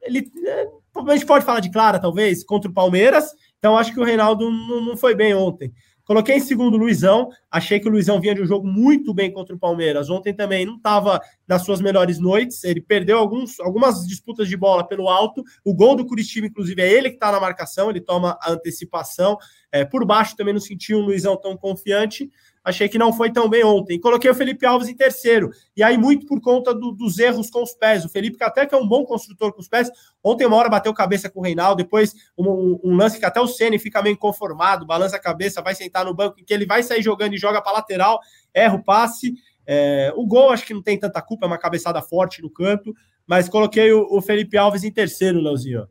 ele, 0.00 0.32
é, 0.46 0.66
a 0.96 1.12
gente 1.12 1.26
pode 1.26 1.44
falar 1.44 1.60
de 1.60 1.70
clara, 1.70 1.98
talvez, 1.98 2.42
contra 2.42 2.70
o 2.70 2.72
Palmeiras. 2.72 3.26
Então, 3.58 3.76
acho 3.76 3.92
que 3.92 4.00
o 4.00 4.02
Reinaldo 4.02 4.50
não, 4.50 4.80
não 4.80 4.96
foi 4.96 5.14
bem 5.14 5.34
ontem. 5.34 5.74
Coloquei 6.06 6.36
em 6.36 6.40
segundo 6.40 6.72
o 6.72 6.78
Luizão. 6.78 7.28
Achei 7.50 7.78
que 7.78 7.86
o 7.86 7.90
Luizão 7.90 8.18
vinha 8.18 8.34
de 8.34 8.40
um 8.40 8.46
jogo 8.46 8.66
muito 8.66 9.12
bem 9.12 9.30
contra 9.30 9.54
o 9.54 9.58
Palmeiras. 9.58 10.08
Ontem 10.08 10.32
também 10.32 10.64
não 10.64 10.76
estava 10.76 11.20
nas 11.46 11.62
suas 11.62 11.82
melhores 11.82 12.18
noites. 12.18 12.64
Ele 12.64 12.80
perdeu 12.80 13.18
alguns, 13.18 13.60
algumas 13.60 14.06
disputas 14.06 14.48
de 14.48 14.56
bola 14.56 14.88
pelo 14.88 15.06
alto. 15.06 15.44
O 15.62 15.74
gol 15.74 15.94
do 15.96 16.06
Curitiba, 16.06 16.46
inclusive, 16.46 16.80
é 16.80 16.90
ele 16.90 17.10
que 17.10 17.16
está 17.16 17.30
na 17.30 17.40
marcação. 17.40 17.90
Ele 17.90 18.00
toma 18.00 18.38
a 18.40 18.52
antecipação. 18.52 19.36
É, 19.70 19.84
por 19.84 20.06
baixo 20.06 20.34
também 20.34 20.54
não 20.54 20.60
sentiu 20.62 20.98
um 20.98 21.02
Luizão 21.02 21.38
tão 21.38 21.58
confiante 21.58 22.30
achei 22.64 22.88
que 22.88 22.96
não 22.96 23.12
foi 23.12 23.30
tão 23.30 23.48
bem 23.48 23.62
ontem. 23.62 24.00
Coloquei 24.00 24.30
o 24.30 24.34
Felipe 24.34 24.64
Alves 24.64 24.88
em 24.88 24.96
terceiro, 24.96 25.50
e 25.76 25.82
aí 25.82 25.98
muito 25.98 26.26
por 26.26 26.40
conta 26.40 26.74
do, 26.74 26.90
dos 26.90 27.18
erros 27.18 27.50
com 27.50 27.62
os 27.62 27.74
pés. 27.74 28.04
O 28.04 28.08
Felipe, 28.08 28.38
que 28.38 28.44
até 28.44 28.64
que 28.64 28.74
é 28.74 28.78
um 28.78 28.88
bom 28.88 29.04
construtor 29.04 29.52
com 29.52 29.60
os 29.60 29.68
pés, 29.68 29.90
ontem 30.22 30.46
uma 30.46 30.56
hora 30.56 30.70
bateu 30.70 30.92
cabeça 30.94 31.28
com 31.28 31.40
o 31.40 31.42
Reinaldo, 31.42 31.82
depois 31.82 32.14
um, 32.38 32.80
um, 32.82 32.96
lance 32.96 33.18
que 33.18 33.26
até 33.26 33.40
o 33.40 33.46
Ceni 33.46 33.78
fica 33.78 34.02
meio 34.02 34.16
conformado, 34.16 34.86
balança 34.86 35.16
a 35.16 35.20
cabeça, 35.20 35.60
vai 35.60 35.74
sentar 35.74 36.06
no 36.06 36.14
banco, 36.14 36.36
que 36.36 36.54
ele 36.54 36.64
vai 36.64 36.82
sair 36.82 37.02
jogando 37.02 37.34
e 37.34 37.38
joga 37.38 37.60
para 37.60 37.72
lateral, 37.72 38.18
erra 38.54 38.74
o 38.76 38.82
passe. 38.82 39.34
É, 39.66 40.12
o 40.16 40.26
gol 40.26 40.50
acho 40.50 40.66
que 40.66 40.74
não 40.74 40.82
tem 40.82 40.98
tanta 40.98 41.20
culpa, 41.20 41.44
é 41.44 41.48
uma 41.48 41.58
cabeçada 41.58 42.00
forte 42.00 42.40
no 42.40 42.50
canto, 42.50 42.94
mas 43.26 43.48
coloquei 43.48 43.92
o, 43.92 44.06
o 44.10 44.22
Felipe 44.22 44.56
Alves 44.56 44.84
em 44.84 44.90
terceiro, 44.90 45.40
Leozinho. 45.40 45.86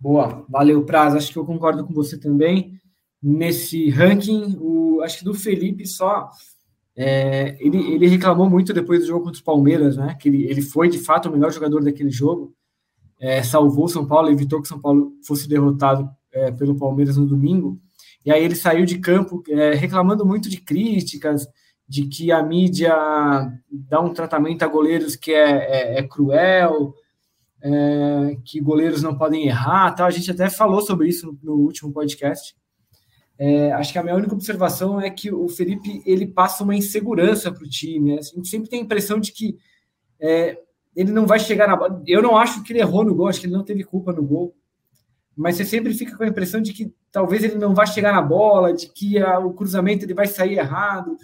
Boa, 0.00 0.44
valeu, 0.48 0.84
Praz. 0.84 1.14
Acho 1.14 1.32
que 1.32 1.38
eu 1.38 1.46
concordo 1.46 1.84
com 1.84 1.94
você 1.94 2.18
também 2.18 2.78
nesse 3.24 3.88
ranking. 3.88 4.58
O, 4.60 5.00
acho 5.02 5.18
que 5.18 5.24
do 5.24 5.32
Felipe 5.32 5.86
só. 5.86 6.28
É, 6.96 7.56
ele, 7.58 7.94
ele 7.94 8.06
reclamou 8.06 8.48
muito 8.48 8.72
depois 8.72 9.00
do 9.00 9.06
jogo 9.06 9.24
contra 9.24 9.40
o 9.40 9.44
Palmeiras, 9.44 9.96
né? 9.96 10.14
Que 10.20 10.28
ele, 10.28 10.44
ele 10.44 10.60
foi 10.60 10.88
de 10.88 10.98
fato 10.98 11.28
o 11.28 11.32
melhor 11.32 11.50
jogador 11.50 11.82
daquele 11.82 12.10
jogo. 12.10 12.54
É, 13.18 13.42
salvou 13.42 13.88
São 13.88 14.06
Paulo, 14.06 14.28
evitou 14.28 14.60
que 14.60 14.68
São 14.68 14.78
Paulo 14.80 15.12
fosse 15.26 15.48
derrotado 15.48 16.08
é, 16.30 16.52
pelo 16.52 16.76
Palmeiras 16.76 17.16
no 17.16 17.26
domingo. 17.26 17.80
E 18.24 18.30
aí 18.30 18.44
ele 18.44 18.54
saiu 18.54 18.84
de 18.84 18.98
campo 18.98 19.42
é, 19.48 19.74
reclamando 19.74 20.24
muito 20.26 20.48
de 20.48 20.60
críticas, 20.60 21.46
de 21.88 22.06
que 22.06 22.30
a 22.30 22.42
mídia 22.42 22.94
dá 23.70 24.00
um 24.00 24.12
tratamento 24.12 24.62
a 24.62 24.68
goleiros 24.68 25.16
que 25.16 25.32
é, 25.32 25.96
é, 25.96 25.98
é 25.98 26.02
cruel, 26.02 26.94
é, 27.62 28.36
que 28.44 28.60
goleiros 28.60 29.02
não 29.02 29.16
podem 29.16 29.46
errar. 29.46 29.92
Tal. 29.94 30.06
A 30.06 30.10
gente 30.10 30.30
até 30.30 30.48
falou 30.48 30.80
sobre 30.80 31.08
isso 31.08 31.26
no, 31.26 31.38
no 31.42 31.62
último 31.62 31.92
podcast. 31.92 32.54
É, 33.38 33.72
acho 33.72 33.92
que 33.92 33.98
a 33.98 34.02
minha 34.02 34.14
única 34.14 34.34
observação 34.34 35.00
é 35.00 35.10
que 35.10 35.32
o 35.32 35.48
Felipe 35.48 36.02
ele 36.06 36.26
passa 36.26 36.62
uma 36.62 36.76
insegurança 36.76 37.50
para 37.50 37.64
o 37.64 37.68
time. 37.68 38.18
A 38.18 38.22
gente 38.22 38.48
sempre 38.48 38.68
tem 38.68 38.80
a 38.80 38.82
impressão 38.82 39.18
de 39.18 39.32
que 39.32 39.58
é, 40.20 40.58
ele 40.94 41.10
não 41.10 41.26
vai 41.26 41.40
chegar 41.40 41.66
na 41.66 41.76
bola. 41.76 42.02
Eu 42.06 42.22
não 42.22 42.36
acho 42.36 42.62
que 42.62 42.72
ele 42.72 42.80
errou 42.80 43.04
no 43.04 43.14
gol, 43.14 43.28
acho 43.28 43.40
que 43.40 43.46
ele 43.46 43.54
não 43.54 43.64
teve 43.64 43.82
culpa 43.82 44.12
no 44.12 44.22
gol. 44.22 44.54
Mas 45.36 45.56
você 45.56 45.64
sempre 45.64 45.92
fica 45.92 46.16
com 46.16 46.22
a 46.22 46.28
impressão 46.28 46.60
de 46.60 46.72
que 46.72 46.94
talvez 47.10 47.42
ele 47.42 47.56
não 47.56 47.74
vai 47.74 47.86
chegar 47.86 48.12
na 48.12 48.22
bola, 48.22 48.72
de 48.72 48.88
que 48.88 49.18
a, 49.18 49.38
o 49.40 49.52
cruzamento 49.52 50.04
ele 50.04 50.14
vai 50.14 50.28
sair 50.28 50.58
errado. 50.58 51.16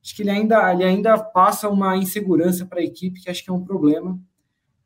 Acho 0.00 0.14
que 0.14 0.22
ele 0.22 0.30
ainda, 0.30 0.72
ele 0.72 0.84
ainda 0.84 1.18
passa 1.18 1.68
uma 1.68 1.96
insegurança 1.96 2.64
para 2.64 2.78
a 2.78 2.84
equipe, 2.84 3.20
que 3.20 3.28
acho 3.28 3.42
que 3.42 3.50
é 3.50 3.52
um 3.52 3.64
problema. 3.64 4.16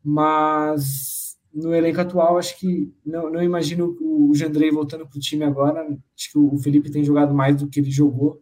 Mas 0.03 1.20
no 1.53 1.75
elenco 1.75 2.01
atual, 2.01 2.39
acho 2.39 2.59
que 2.59 2.93
não, 3.05 3.31
não 3.31 3.43
imagino 3.43 3.97
o 4.01 4.33
Jandrei 4.35 4.71
voltando 4.71 5.07
para 5.07 5.17
o 5.17 5.21
time 5.21 5.45
agora. 5.45 5.83
Acho 5.83 6.33
que 6.33 6.39
o 6.39 6.57
Felipe 6.59 6.91
tem 6.91 7.05
jogado 7.05 7.35
mais 7.35 7.57
do 7.57 7.69
que 7.69 7.81
ele 7.81 7.91
jogou. 7.91 8.41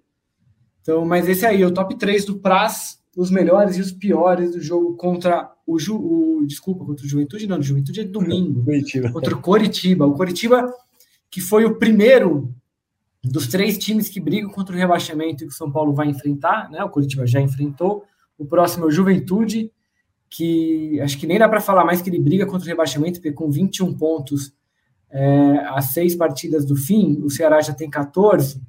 Então, 0.82 1.04
mas 1.04 1.28
esse 1.28 1.44
aí, 1.44 1.64
o 1.64 1.72
top 1.72 1.96
3 1.96 2.24
do 2.24 2.38
Praz, 2.38 2.98
os 3.16 3.30
melhores 3.30 3.76
e 3.76 3.80
os 3.80 3.92
piores 3.92 4.52
do 4.52 4.60
jogo 4.60 4.96
contra 4.96 5.52
o, 5.66 5.78
Ju, 5.78 5.96
o 5.96 6.46
desculpa, 6.46 6.84
contra 6.84 7.04
o 7.04 7.08
Juventude, 7.08 7.46
não, 7.46 7.58
o 7.58 7.62
Juventude 7.62 8.00
é 8.00 8.04
domingo. 8.04 8.64
Curitiba. 8.64 9.12
Contra 9.12 9.34
o 9.34 9.40
Coritiba. 9.40 10.06
O 10.06 10.14
Coritiba, 10.14 10.72
que 11.30 11.40
foi 11.40 11.64
o 11.64 11.76
primeiro 11.76 12.54
dos 13.24 13.48
três 13.48 13.76
times 13.76 14.08
que 14.08 14.20
brigam 14.20 14.50
contra 14.50 14.74
o 14.74 14.78
rebaixamento 14.78 15.42
e 15.42 15.46
que 15.46 15.52
o 15.52 15.56
São 15.56 15.70
Paulo 15.70 15.92
vai 15.92 16.08
enfrentar, 16.08 16.70
né? 16.70 16.82
O 16.84 16.88
Coritiba 16.88 17.26
já 17.26 17.40
enfrentou. 17.40 18.04
O 18.38 18.46
próximo 18.46 18.84
é 18.84 18.88
o 18.88 18.90
Juventude 18.90 19.72
que 20.30 21.00
acho 21.00 21.18
que 21.18 21.26
nem 21.26 21.38
dá 21.38 21.48
para 21.48 21.60
falar 21.60 21.84
mais 21.84 22.02
que 22.02 22.10
ele 22.10 22.18
briga 22.18 22.46
contra 22.46 22.66
o 22.66 22.68
rebaixamento, 22.68 23.20
porque 23.20 23.32
com 23.32 23.50
21 23.50 23.94
pontos 23.94 24.52
é, 25.10 25.58
a 25.66 25.80
seis 25.80 26.14
partidas 26.14 26.64
do 26.64 26.76
fim, 26.76 27.20
o 27.22 27.30
Ceará 27.30 27.60
já 27.60 27.72
tem 27.72 27.88
14, 27.88 28.60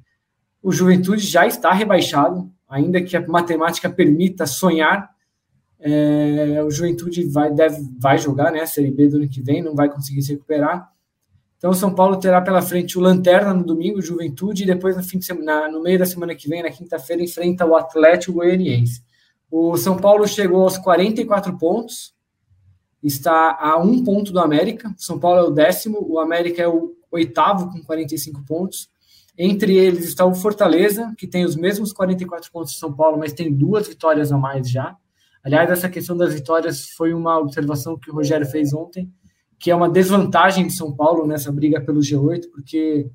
o 0.62 0.72
Juventude 0.72 1.22
já 1.22 1.46
está 1.46 1.72
rebaixado, 1.72 2.50
ainda 2.68 3.00
que 3.02 3.16
a 3.16 3.26
matemática 3.26 3.88
permita 3.88 4.46
sonhar. 4.46 5.10
É, 5.78 6.62
o 6.62 6.70
Juventude 6.70 7.24
vai, 7.24 7.50
deve, 7.52 7.82
vai 7.98 8.18
jogar 8.18 8.52
né, 8.52 8.60
a 8.60 8.66
Série 8.66 8.90
B 8.90 9.08
do 9.08 9.16
ano 9.16 9.28
que 9.28 9.40
vem, 9.40 9.62
não 9.62 9.74
vai 9.74 9.88
conseguir 9.88 10.22
se 10.22 10.32
recuperar. 10.32 10.90
Então, 11.56 11.70
o 11.70 11.74
São 11.74 11.94
Paulo 11.94 12.16
terá 12.18 12.40
pela 12.40 12.62
frente 12.62 12.98
o 12.98 13.02
Lanterna 13.02 13.52
no 13.52 13.64
domingo, 13.64 14.00
Juventude, 14.00 14.62
e 14.62 14.66
depois 14.66 14.96
no, 14.96 15.02
fim 15.02 15.18
de 15.18 15.26
semana, 15.26 15.68
no 15.70 15.82
meio 15.82 15.98
da 15.98 16.06
semana 16.06 16.34
que 16.34 16.48
vem, 16.48 16.62
na 16.62 16.70
quinta-feira, 16.70 17.22
enfrenta 17.22 17.66
o 17.66 17.76
Atlético 17.76 18.34
Goianiense. 18.34 19.02
O 19.50 19.76
São 19.76 19.96
Paulo 19.96 20.26
chegou 20.28 20.62
aos 20.62 20.78
44 20.78 21.58
pontos, 21.58 22.14
está 23.02 23.56
a 23.58 23.78
um 23.78 24.04
ponto 24.04 24.32
do 24.32 24.38
América. 24.38 24.94
São 24.96 25.18
Paulo 25.18 25.40
é 25.40 25.42
o 25.42 25.50
décimo, 25.50 26.06
o 26.08 26.18
América 26.18 26.62
é 26.62 26.68
o 26.68 26.94
oitavo 27.10 27.70
com 27.70 27.82
45 27.82 28.44
pontos. 28.44 28.88
Entre 29.36 29.76
eles 29.76 30.04
está 30.04 30.24
o 30.24 30.34
Fortaleza, 30.34 31.12
que 31.16 31.26
tem 31.26 31.44
os 31.44 31.56
mesmos 31.56 31.92
44 31.92 32.50
pontos 32.52 32.74
do 32.74 32.78
São 32.78 32.92
Paulo, 32.92 33.18
mas 33.18 33.32
tem 33.32 33.52
duas 33.52 33.88
vitórias 33.88 34.30
a 34.30 34.38
mais 34.38 34.70
já. 34.70 34.96
Aliás, 35.42 35.70
essa 35.70 35.88
questão 35.88 36.16
das 36.16 36.34
vitórias 36.34 36.90
foi 36.90 37.14
uma 37.14 37.38
observação 37.38 37.98
que 37.98 38.10
o 38.10 38.14
Rogério 38.14 38.46
fez 38.46 38.74
ontem, 38.74 39.10
que 39.58 39.70
é 39.70 39.74
uma 39.74 39.88
desvantagem 39.88 40.66
de 40.66 40.74
São 40.74 40.94
Paulo 40.94 41.26
nessa 41.26 41.50
briga 41.50 41.80
pelo 41.80 42.00
G8, 42.00 42.50
porque 42.52 43.10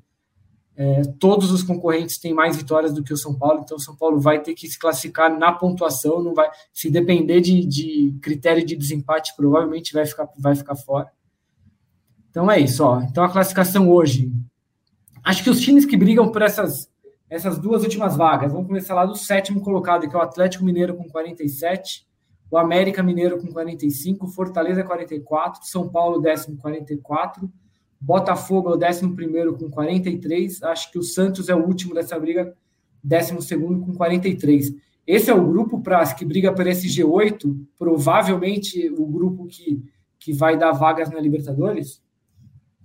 é, 0.78 1.00
todos 1.18 1.50
os 1.50 1.62
concorrentes 1.62 2.18
têm 2.18 2.34
mais 2.34 2.54
vitórias 2.54 2.92
do 2.92 3.02
que 3.02 3.12
o 3.12 3.16
São 3.16 3.34
Paulo, 3.34 3.60
então 3.64 3.78
o 3.78 3.80
São 3.80 3.96
Paulo 3.96 4.20
vai 4.20 4.42
ter 4.42 4.52
que 4.52 4.68
se 4.68 4.78
classificar 4.78 5.34
na 5.36 5.50
pontuação, 5.50 6.22
não 6.22 6.34
vai 6.34 6.50
se 6.70 6.90
depender 6.90 7.40
de, 7.40 7.64
de 7.64 8.14
critério 8.20 8.64
de 8.64 8.76
desempate, 8.76 9.34
provavelmente 9.34 9.94
vai 9.94 10.04
ficar, 10.04 10.28
vai 10.38 10.54
ficar 10.54 10.76
fora. 10.76 11.10
Então 12.30 12.50
é 12.50 12.60
isso, 12.60 12.84
ó. 12.84 13.00
Então 13.00 13.24
a 13.24 13.32
classificação 13.32 13.90
hoje. 13.90 14.30
Acho 15.24 15.42
que 15.42 15.48
os 15.48 15.60
times 15.60 15.86
que 15.86 15.96
brigam 15.96 16.30
por 16.30 16.42
essas, 16.42 16.90
essas 17.30 17.58
duas 17.58 17.82
últimas 17.82 18.14
vagas, 18.14 18.52
vamos 18.52 18.66
começar 18.66 18.94
lá 18.94 19.06
do 19.06 19.16
sétimo 19.16 19.62
colocado, 19.62 20.06
que 20.06 20.14
é 20.14 20.18
o 20.18 20.22
Atlético 20.22 20.62
Mineiro 20.62 20.94
com 20.94 21.08
47, 21.08 22.06
o 22.50 22.58
América 22.58 23.02
Mineiro 23.02 23.40
com 23.40 23.48
45, 23.48 24.28
Fortaleza 24.28 24.84
44, 24.84 25.64
São 25.64 25.88
Paulo 25.88 26.20
décimo 26.20 26.58
44, 26.58 27.50
Botafogo 28.06 28.70
é 28.70 28.76
o 28.76 28.88
11 28.88 29.58
com 29.58 29.68
43. 29.68 30.62
Acho 30.62 30.92
que 30.92 30.98
o 30.98 31.02
Santos 31.02 31.48
é 31.48 31.56
o 31.56 31.66
último 31.66 31.92
dessa 31.92 32.16
briga, 32.16 32.54
12 33.02 33.34
com 33.58 33.92
43. 33.92 34.72
Esse 35.04 35.28
é 35.28 35.34
o 35.34 35.44
grupo 35.44 35.80
Praz 35.80 36.12
que 36.12 36.24
briga 36.24 36.54
por 36.54 36.68
esse 36.68 36.86
G8, 36.86 37.52
provavelmente 37.76 38.88
o 38.90 39.04
grupo 39.06 39.46
que, 39.46 39.82
que 40.20 40.32
vai 40.32 40.56
dar 40.56 40.70
vagas 40.70 41.10
na 41.10 41.18
Libertadores? 41.18 42.00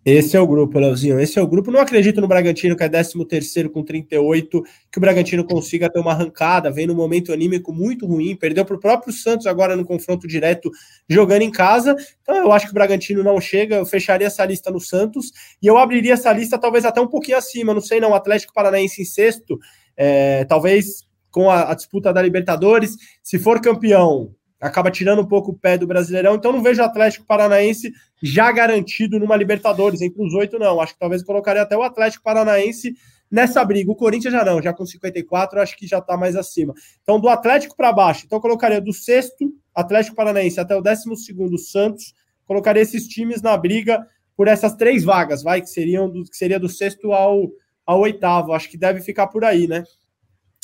Esse 0.03 0.36
é 0.36 0.39
o 0.39 0.48
grupo, 0.48 0.79
Leozinho. 0.79 1.20
Esse 1.20 1.38
é 1.38 1.41
o 1.41 1.48
grupo. 1.48 1.70
Não 1.70 1.79
acredito 1.79 2.20
no 2.20 2.27
Bragantino, 2.27 2.75
que 2.75 2.84
é 2.84 2.89
13 2.89 3.70
com 3.70 3.84
38, 3.84 4.63
que 4.91 4.98
o 4.98 5.01
Bragantino 5.01 5.46
consiga 5.46 5.91
ter 5.91 6.00
uma 6.00 6.12
arrancada. 6.12 6.72
Vem 6.72 6.88
num 6.88 6.96
momento 6.96 7.31
anímico 7.31 7.72
muito 7.72 8.08
ruim. 8.08 8.36
Perdeu 8.36 8.65
para 8.65 8.75
o 8.75 8.79
próprio 8.79 9.13
Santos 9.13 9.46
agora 9.46 9.75
no 9.75 9.86
confronto 9.86 10.27
direto, 10.27 10.72
jogando 11.08 11.43
em 11.43 11.51
casa. 11.51 11.96
Então 12.24 12.36
eu 12.36 12.51
acho 12.51 12.65
que 12.65 12.72
o 12.72 12.74
Bragantino 12.74 13.24
não 13.24 13.39
chega. 13.39 13.75
Eu 13.75 13.86
fecharia 13.86 14.25
essa 14.25 14.43
lista 14.43 14.72
no 14.72 14.79
Santos 14.79 15.31
e 15.62 15.67
eu 15.67 15.77
abriria 15.77 16.13
essa 16.13 16.34
lista 16.34 16.58
talvez 16.58 16.84
até 16.84 17.00
um 17.00 17.08
pouquinho 17.08 17.38
acima. 17.38 17.72
Não 17.72 17.81
sei, 17.81 18.00
não. 18.00 18.15
Atlético 18.15 18.53
Paranaense 18.53 19.03
em 19.03 19.05
sexto. 19.05 19.60
É, 19.96 20.46
talvez 20.46 21.05
com 21.29 21.48
a, 21.48 21.72
a 21.72 21.75
disputa 21.75 22.12
da 22.12 22.24
Libertadores. 22.24 22.96
Se 23.22 23.38
for 23.38 23.62
campeão, 23.62 24.34
acaba 24.62 24.91
tirando 24.91 25.22
um 25.22 25.27
pouco 25.27 25.51
o 25.51 25.58
pé 25.58 25.77
do 25.77 25.88
Brasileirão, 25.88 26.36
então 26.36 26.51
não 26.51 26.62
vejo 26.62 26.82
o 26.82 26.86
Atlético 26.86 27.25
Paranaense 27.25 27.91
já 28.22 28.51
garantido 28.51 29.20
numa 29.20 29.36
Libertadores, 29.36 30.01
entre 30.01 30.22
os 30.22 30.34
oito 30.36 30.60
não, 30.60 30.80
acho 30.80 30.94
que 30.94 31.00
talvez 31.00 31.24
colocaria 31.24 31.63
até 31.63 31.75
o 31.75 31.82
Atlético 31.82 32.24
Paranaense 32.24 32.94
nessa 33.30 33.65
briga, 33.65 33.91
o 33.91 33.96
Corinthians 33.96 34.34
já 34.34 34.46
não, 34.46 34.62
já 34.62 34.72
com 34.72 34.86
54, 34.86 35.60
acho 35.60 35.75
que 35.75 35.88
já 35.88 35.98
está 35.98 36.15
mais 36.15 36.36
acima. 36.36 36.74
Então 37.01 37.20
do 37.20 37.27
Atlético 37.27 37.75
para 37.75 37.91
baixo, 37.91 38.25
então 38.25 38.39
colocaria 38.39 38.80
do 38.80 38.94
sexto 38.94 39.51
Atlético 39.74 40.15
Paranaense 40.15 40.60
até 40.60 40.75
o 40.75 40.82
décimo 40.82 41.15
segundo 41.15 41.58
Santos, 41.58 42.13
colocaria 42.46 42.84
esses 42.84 43.08
times 43.08 43.41
na 43.41 43.58
briga 43.58 44.06
por 44.38 44.48
essas 44.48 44.75
três 44.75 45.03
vagas, 45.03 45.41
vai, 45.41 45.62
que 45.62 45.70
seriam 45.70 46.10
do, 46.10 46.24
que 46.24 46.38
seria 46.38 46.60
do 46.60 46.70
sexto 46.70 47.13
ao, 47.13 47.50
ao 47.86 48.00
oitavo, 48.01 48.53
acho 48.53 48.70
que 48.70 48.77
deve 48.77 49.01
ficar 49.01 49.27
por 49.27 49.44
aí, 49.44 49.68
né? 49.68 49.84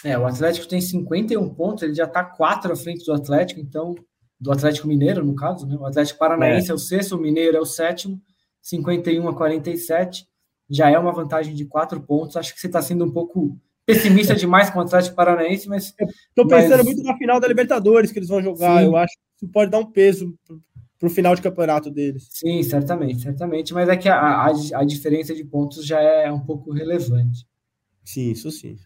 É, 0.03 0.17
o 0.17 0.25
Atlético 0.25 0.67
tem 0.67 0.79
51 0.79 1.53
pontos, 1.53 1.83
ele 1.83 1.95
já 1.95 2.05
está 2.05 2.23
quatro 2.23 2.71
à 2.71 2.75
frente 2.75 3.05
do 3.05 3.13
Atlético, 3.13 3.59
então, 3.59 3.95
do 4.39 4.51
Atlético 4.51 4.87
Mineiro, 4.87 5.25
no 5.25 5.35
caso, 5.35 5.65
né? 5.65 5.75
O 5.75 5.85
Atlético 5.85 6.19
Paranaense 6.19 6.69
é, 6.69 6.71
é 6.71 6.75
o 6.75 6.77
sexto, 6.77 7.15
o 7.15 7.19
Mineiro 7.19 7.57
é 7.57 7.59
o 7.59 7.65
sétimo, 7.65 8.21
51 8.61 9.27
a 9.27 9.35
47, 9.35 10.27
já 10.69 10.89
é 10.89 10.99
uma 10.99 11.11
vantagem 11.13 11.55
de 11.55 11.65
quatro 11.65 11.99
pontos. 12.01 12.35
Acho 12.35 12.53
que 12.53 12.59
você 12.59 12.67
está 12.67 12.81
sendo 12.81 13.05
um 13.05 13.11
pouco 13.11 13.57
pessimista 13.85 14.35
demais 14.35 14.69
com 14.69 14.79
o 14.79 14.81
Atlético 14.81 15.15
Paranaense, 15.15 15.67
mas. 15.67 15.93
Estou 16.29 16.47
pensando 16.47 16.77
mas... 16.77 16.85
muito 16.85 17.03
na 17.03 17.17
final 17.17 17.39
da 17.39 17.47
Libertadores 17.47 18.11
que 18.11 18.19
eles 18.19 18.29
vão 18.29 18.41
jogar. 18.41 18.79
Sim. 18.79 18.85
Eu 18.85 18.95
acho 18.97 19.13
que 19.15 19.45
isso 19.45 19.51
pode 19.51 19.71
dar 19.71 19.79
um 19.79 19.91
peso 19.91 20.37
para 20.99 21.07
o 21.07 21.11
final 21.11 21.35
de 21.35 21.41
campeonato 21.41 21.89
deles. 21.89 22.27
Sim, 22.31 22.61
certamente, 22.63 23.21
certamente. 23.21 23.73
Mas 23.73 23.87
é 23.87 23.95
que 23.95 24.09
a, 24.09 24.19
a, 24.19 24.51
a 24.75 24.83
diferença 24.83 25.33
de 25.33 25.43
pontos 25.43 25.85
já 25.85 25.99
é 26.01 26.31
um 26.31 26.39
pouco 26.39 26.71
relevante. 26.71 27.45
Sim, 28.03 28.31
isso 28.31 28.51
sim. 28.51 28.77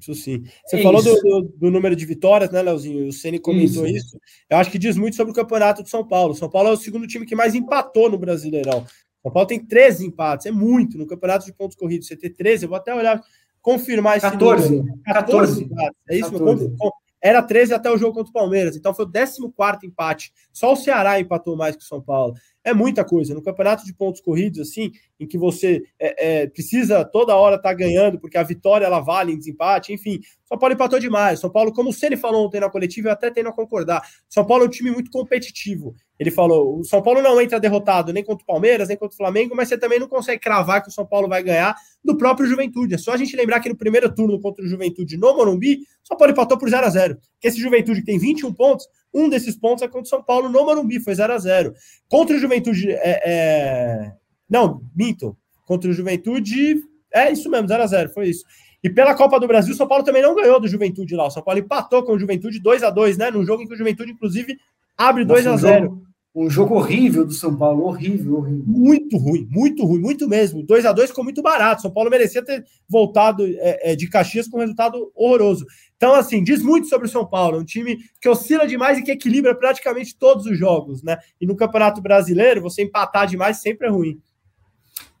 Isso 0.00 0.14
sim. 0.14 0.44
Você 0.64 0.76
é 0.76 0.82
falou 0.82 1.02
do, 1.02 1.14
do, 1.14 1.42
do, 1.56 1.70
número 1.70 1.96
de 1.96 2.04
vitórias, 2.06 2.50
né, 2.50 2.62
Leozinho? 2.62 3.08
O 3.08 3.12
Ceni 3.12 3.38
comentou 3.38 3.86
isso. 3.86 3.96
isso. 3.96 4.20
Eu 4.48 4.58
acho 4.58 4.70
que 4.70 4.78
diz 4.78 4.96
muito 4.96 5.16
sobre 5.16 5.32
o 5.32 5.34
campeonato 5.34 5.82
de 5.82 5.90
São 5.90 6.06
Paulo. 6.06 6.34
São 6.34 6.48
Paulo 6.48 6.68
é 6.68 6.72
o 6.72 6.76
segundo 6.76 7.06
time 7.06 7.26
que 7.26 7.34
mais 7.34 7.54
empatou 7.54 8.10
no 8.10 8.18
Brasileirão. 8.18 8.86
São 9.22 9.32
Paulo 9.32 9.46
tem 9.46 9.58
13 9.58 10.06
empates, 10.06 10.46
é 10.46 10.50
muito. 10.50 10.96
No 10.96 11.06
campeonato 11.06 11.44
de 11.44 11.52
pontos 11.52 11.76
corridos, 11.76 12.06
você 12.06 12.16
ter 12.16 12.30
13, 12.30 12.64
eu 12.64 12.68
vou 12.68 12.78
até 12.78 12.94
olhar, 12.94 13.20
confirmar 13.60 14.16
esse 14.16 14.30
14. 14.30 14.76
Número. 14.76 14.98
14, 15.04 15.04
14 15.04 15.64
empates. 15.64 16.00
É 16.08 16.16
isso? 16.16 16.30
14. 16.32 16.76
Era 17.22 17.42
13 17.42 17.74
até 17.74 17.90
o 17.90 17.98
jogo 17.98 18.14
contra 18.14 18.30
o 18.30 18.32
Palmeiras, 18.32 18.76
então 18.76 18.94
foi 18.94 19.04
o 19.04 19.10
14 19.10 19.86
empate. 19.86 20.32
Só 20.52 20.72
o 20.72 20.76
Ceará 20.76 21.18
empatou 21.18 21.56
mais 21.56 21.74
que 21.74 21.82
o 21.82 21.86
São 21.86 22.00
Paulo 22.00 22.34
é 22.62 22.74
muita 22.74 23.04
coisa. 23.04 23.32
No 23.32 23.42
campeonato 23.42 23.84
de 23.84 23.94
pontos 23.94 24.20
corridos, 24.20 24.60
assim, 24.60 24.90
em 25.20 25.26
que 25.26 25.38
você 25.38 25.82
é, 25.98 26.42
é, 26.42 26.46
precisa 26.48 27.04
toda 27.04 27.36
hora 27.36 27.56
estar 27.56 27.68
tá 27.68 27.74
ganhando, 27.74 28.18
porque 28.18 28.36
a 28.36 28.42
vitória 28.42 28.84
ela 28.84 29.00
vale 29.00 29.32
em 29.32 29.38
desempate, 29.38 29.92
enfim. 29.92 30.20
São 30.44 30.58
Paulo 30.58 30.74
empatou 30.74 30.98
demais. 30.98 31.38
São 31.38 31.48
Paulo, 31.48 31.72
como 31.72 31.90
o 31.90 31.92
Ceni 31.92 32.16
falou 32.16 32.46
ontem 32.46 32.60
na 32.60 32.68
coletiva, 32.68 33.08
eu 33.08 33.12
até 33.12 33.30
tenho 33.30 33.48
a 33.48 33.52
concordar. 33.52 34.02
São 34.28 34.44
Paulo 34.44 34.64
é 34.64 34.66
um 34.66 34.70
time 34.70 34.90
muito 34.90 35.10
competitivo. 35.10 35.94
Ele 36.18 36.30
falou: 36.30 36.78
o 36.78 36.84
São 36.84 37.02
Paulo 37.02 37.20
não 37.20 37.40
entra 37.40 37.60
derrotado 37.60 38.12
nem 38.12 38.24
contra 38.24 38.42
o 38.42 38.46
Palmeiras, 38.46 38.88
nem 38.88 38.96
contra 38.96 39.14
o 39.14 39.16
Flamengo, 39.16 39.54
mas 39.54 39.68
você 39.68 39.78
também 39.78 39.98
não 39.98 40.08
consegue 40.08 40.40
cravar 40.40 40.82
que 40.82 40.88
o 40.88 40.92
São 40.92 41.06
Paulo 41.06 41.28
vai 41.28 41.42
ganhar 41.42 41.76
do 42.02 42.16
próprio 42.16 42.46
Juventude. 42.46 42.94
É 42.94 42.98
só 42.98 43.12
a 43.12 43.16
gente 43.16 43.36
lembrar 43.36 43.60
que 43.60 43.68
no 43.68 43.76
primeiro 43.76 44.12
turno 44.14 44.40
contra 44.40 44.64
o 44.64 44.68
Juventude 44.68 45.16
no 45.16 45.36
Morumbi, 45.36 45.80
o 46.04 46.06
São 46.06 46.16
Paulo 46.16 46.32
empatou 46.32 46.58
por 46.58 46.68
0 46.68 46.86
a 46.86 46.88
0 46.88 47.18
Que 47.40 47.48
esse 47.48 47.60
Juventude 47.60 48.00
que 48.00 48.06
tem 48.06 48.18
21 48.18 48.52
pontos, 48.54 48.88
um 49.12 49.28
desses 49.28 49.56
pontos 49.56 49.82
é 49.82 49.88
contra 49.88 50.02
o 50.02 50.06
São 50.06 50.22
Paulo 50.22 50.48
no 50.48 50.64
Morumbi, 50.64 51.00
foi 51.00 51.14
0 51.14 51.32
a 51.32 51.38
0 51.38 51.74
Contra 52.08 52.36
o 52.36 52.38
Juventude. 52.38 52.90
É, 52.90 53.22
é... 53.24 54.12
Não, 54.48 54.82
minto. 54.94 55.36
Contra 55.66 55.90
o 55.90 55.92
Juventude. 55.92 56.82
É 57.12 57.30
isso 57.30 57.50
mesmo, 57.50 57.68
0 57.68 57.82
a 57.82 57.86
0 57.86 58.10
foi 58.10 58.28
isso. 58.28 58.44
E 58.82 58.90
pela 58.90 59.14
Copa 59.14 59.40
do 59.40 59.48
Brasil, 59.48 59.74
o 59.74 59.76
São 59.76 59.88
Paulo 59.88 60.04
também 60.04 60.22
não 60.22 60.34
ganhou 60.34 60.60
do 60.60 60.68
Juventude 60.68 61.14
lá. 61.16 61.26
O 61.26 61.30
São 61.30 61.42
Paulo 61.42 61.58
empatou 61.58 62.04
com 62.04 62.12
o 62.12 62.18
Juventude 62.18 62.60
2 62.60 62.82
a 62.82 62.90
2 62.90 63.18
né? 63.18 63.30
Num 63.30 63.44
jogo 63.44 63.62
em 63.62 63.66
que 63.66 63.74
o 63.74 63.76
Juventude, 63.76 64.12
inclusive, 64.12 64.56
abre 64.96 65.24
2 65.24 65.46
a 65.46 65.56
0 65.56 66.05
um 66.36 66.50
jogo 66.50 66.74
horrível 66.74 67.24
do 67.24 67.32
São 67.32 67.56
Paulo, 67.56 67.84
horrível, 67.84 68.36
horrível. 68.36 68.64
Muito 68.66 69.16
ruim, 69.16 69.48
muito 69.50 69.82
ruim, 69.86 69.98
muito 69.98 70.28
mesmo. 70.28 70.62
2 70.62 70.84
a 70.84 70.92
2 70.92 71.08
ficou 71.08 71.24
muito 71.24 71.40
barato. 71.40 71.80
São 71.80 71.90
Paulo 71.90 72.10
merecia 72.10 72.44
ter 72.44 72.62
voltado 72.86 73.46
é, 73.46 73.92
é, 73.92 73.96
de 73.96 74.06
Caxias 74.06 74.46
com 74.46 74.58
um 74.58 74.60
resultado 74.60 75.10
horroroso. 75.14 75.64
Então, 75.96 76.14
assim, 76.14 76.44
diz 76.44 76.62
muito 76.62 76.88
sobre 76.88 77.08
o 77.08 77.10
São 77.10 77.24
Paulo. 77.24 77.56
É 77.56 77.60
um 77.60 77.64
time 77.64 77.96
que 78.20 78.28
oscila 78.28 78.66
demais 78.66 78.98
e 78.98 79.02
que 79.02 79.10
equilibra 79.10 79.54
praticamente 79.54 80.14
todos 80.14 80.44
os 80.44 80.58
jogos, 80.58 81.02
né? 81.02 81.16
E 81.40 81.46
no 81.46 81.56
Campeonato 81.56 82.02
Brasileiro, 82.02 82.60
você 82.60 82.82
empatar 82.82 83.26
demais 83.26 83.62
sempre 83.62 83.86
é 83.86 83.90
ruim. 83.90 84.20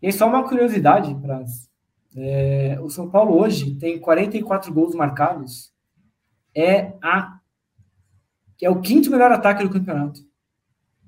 E 0.02 0.12
só 0.12 0.28
uma 0.28 0.46
curiosidade, 0.46 1.14
Praz. 1.14 1.66
É, 2.14 2.78
o 2.82 2.90
São 2.90 3.08
Paulo 3.08 3.40
hoje 3.40 3.74
tem 3.76 3.98
44 3.98 4.70
gols 4.70 4.94
marcados. 4.94 5.72
É 6.54 6.92
a 7.02 7.38
é 8.62 8.70
o 8.70 8.80
quinto 8.80 9.10
melhor 9.10 9.30
ataque 9.32 9.62
do 9.62 9.70
campeonato. 9.70 10.25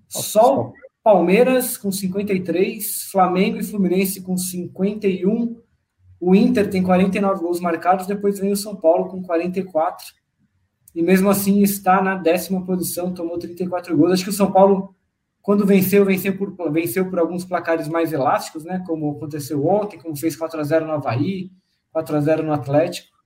Só 0.08 0.72
Palmeiras 1.02 1.76
com 1.76 1.92
53, 1.92 3.04
Flamengo 3.10 3.58
e 3.58 3.64
Fluminense 3.64 4.20
com 4.20 4.36
51, 4.36 5.56
o 6.20 6.34
Inter 6.34 6.68
tem 6.68 6.82
49 6.82 7.40
gols 7.40 7.60
marcados, 7.60 8.06
depois 8.06 8.38
vem 8.38 8.52
o 8.52 8.56
São 8.56 8.74
Paulo 8.74 9.08
com 9.08 9.22
44. 9.22 10.06
E 10.94 11.02
mesmo 11.02 11.30
assim 11.30 11.62
está 11.62 12.02
na 12.02 12.16
décima 12.16 12.64
posição, 12.64 13.14
tomou 13.14 13.38
34 13.38 13.96
gols. 13.96 14.12
Acho 14.12 14.24
que 14.24 14.30
o 14.30 14.32
São 14.32 14.50
Paulo, 14.50 14.94
quando 15.40 15.64
venceu, 15.64 16.04
venceu 16.04 16.36
por, 16.36 16.72
venceu 16.72 17.08
por 17.08 17.18
alguns 17.18 17.44
placares 17.44 17.86
mais 17.86 18.12
elásticos, 18.12 18.64
né? 18.64 18.82
Como 18.86 19.12
aconteceu 19.12 19.64
ontem, 19.64 19.98
como 19.98 20.16
fez 20.16 20.34
4 20.34 20.60
a 20.60 20.64
0 20.64 20.86
no 20.86 20.92
Havaí, 20.92 21.52
4 21.92 22.16
a 22.16 22.20
0 22.20 22.42
no 22.42 22.52
Atlético. 22.52 23.16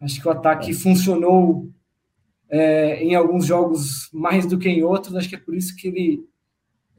Acho 0.00 0.20
que 0.20 0.28
o 0.28 0.30
ataque 0.30 0.72
funcionou 0.72 1.68
é, 2.50 3.02
em 3.02 3.14
alguns 3.14 3.46
jogos 3.46 4.08
mais 4.12 4.46
do 4.46 4.58
que 4.58 4.68
em 4.68 4.82
outros. 4.82 5.16
Acho 5.16 5.28
que 5.28 5.34
é 5.34 5.38
por 5.38 5.54
isso 5.54 5.74
que 5.76 5.88
ele, 5.88 6.24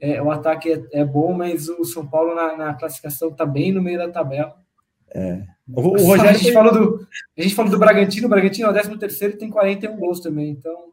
é, 0.00 0.20
o 0.22 0.30
ataque 0.30 0.72
é, 0.72 0.82
é, 0.92 1.04
bom, 1.04 1.32
mas 1.32 1.68
o 1.68 1.84
São 1.84 2.06
Paulo 2.06 2.34
na, 2.34 2.56
na 2.56 2.74
classificação 2.74 3.28
está 3.28 3.46
bem 3.46 3.72
no 3.72 3.82
meio 3.82 3.98
da 3.98 4.08
tabela. 4.08 4.54
É. 5.14 5.42
O, 5.72 5.80
o 5.80 6.04
Rogério, 6.04 6.30
a 6.30 6.32
gente, 6.34 6.52
falou 6.52 6.72
do, 6.72 7.06
a 7.36 7.42
gente 7.42 7.54
falou 7.54 7.70
do 7.70 7.78
Bragantino, 7.78 8.26
o 8.26 8.30
Bragantino 8.30 8.68
é 8.68 8.70
o 8.70 8.72
13 8.72 8.98
terceiro 8.98 9.34
e 9.34 9.38
tem 9.38 9.50
41 9.50 9.96
gols 9.96 10.20
também, 10.20 10.50
então... 10.50 10.86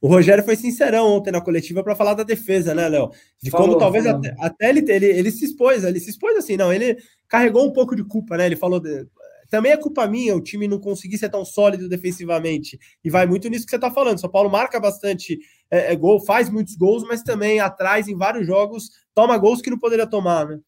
O 0.00 0.08
Rogério 0.08 0.44
foi 0.44 0.56
sincerão 0.56 1.06
ontem 1.06 1.30
na 1.30 1.40
coletiva 1.40 1.82
para 1.82 1.96
falar 1.96 2.14
da 2.14 2.22
defesa, 2.22 2.74
né, 2.74 2.88
Léo? 2.88 3.10
De 3.42 3.50
falou, 3.50 3.68
como 3.68 3.78
talvez 3.78 4.06
até, 4.06 4.34
até, 4.38 4.68
ele, 4.68 4.84
ele, 4.90 5.06
ele 5.06 5.30
se 5.30 5.44
expôs, 5.44 5.84
ele 5.84 5.98
se 5.98 6.10
expôs 6.10 6.36
assim, 6.36 6.56
não, 6.56 6.72
ele 6.72 6.96
carregou 7.26 7.66
um 7.66 7.72
pouco 7.72 7.96
de 7.96 8.04
culpa, 8.04 8.36
né? 8.36 8.46
Ele 8.46 8.56
falou, 8.56 8.78
de, 8.78 9.06
também 9.48 9.72
é 9.72 9.76
culpa 9.76 10.06
minha 10.06 10.34
o 10.34 10.40
time 10.40 10.66
não 10.66 10.78
conseguir 10.78 11.18
ser 11.18 11.28
tão 11.28 11.44
sólido 11.44 11.88
defensivamente. 11.88 12.78
E 13.04 13.10
vai 13.10 13.26
muito 13.26 13.48
nisso 13.48 13.64
que 13.64 13.70
você 13.70 13.76
está 13.76 13.90
falando. 13.90 14.20
São 14.20 14.30
Paulo 14.30 14.50
marca 14.50 14.80
bastante 14.80 15.38
é, 15.70 15.92
é, 15.92 15.96
gol, 15.96 16.20
faz 16.24 16.48
muitos 16.50 16.76
gols, 16.76 17.04
mas 17.04 17.22
também 17.22 17.60
atrás, 17.60 18.08
em 18.08 18.16
vários 18.16 18.46
jogos, 18.46 18.90
toma 19.14 19.38
gols 19.38 19.60
que 19.60 19.70
não 19.70 19.78
poderia 19.78 20.06
tomar, 20.06 20.46
né? 20.46 20.60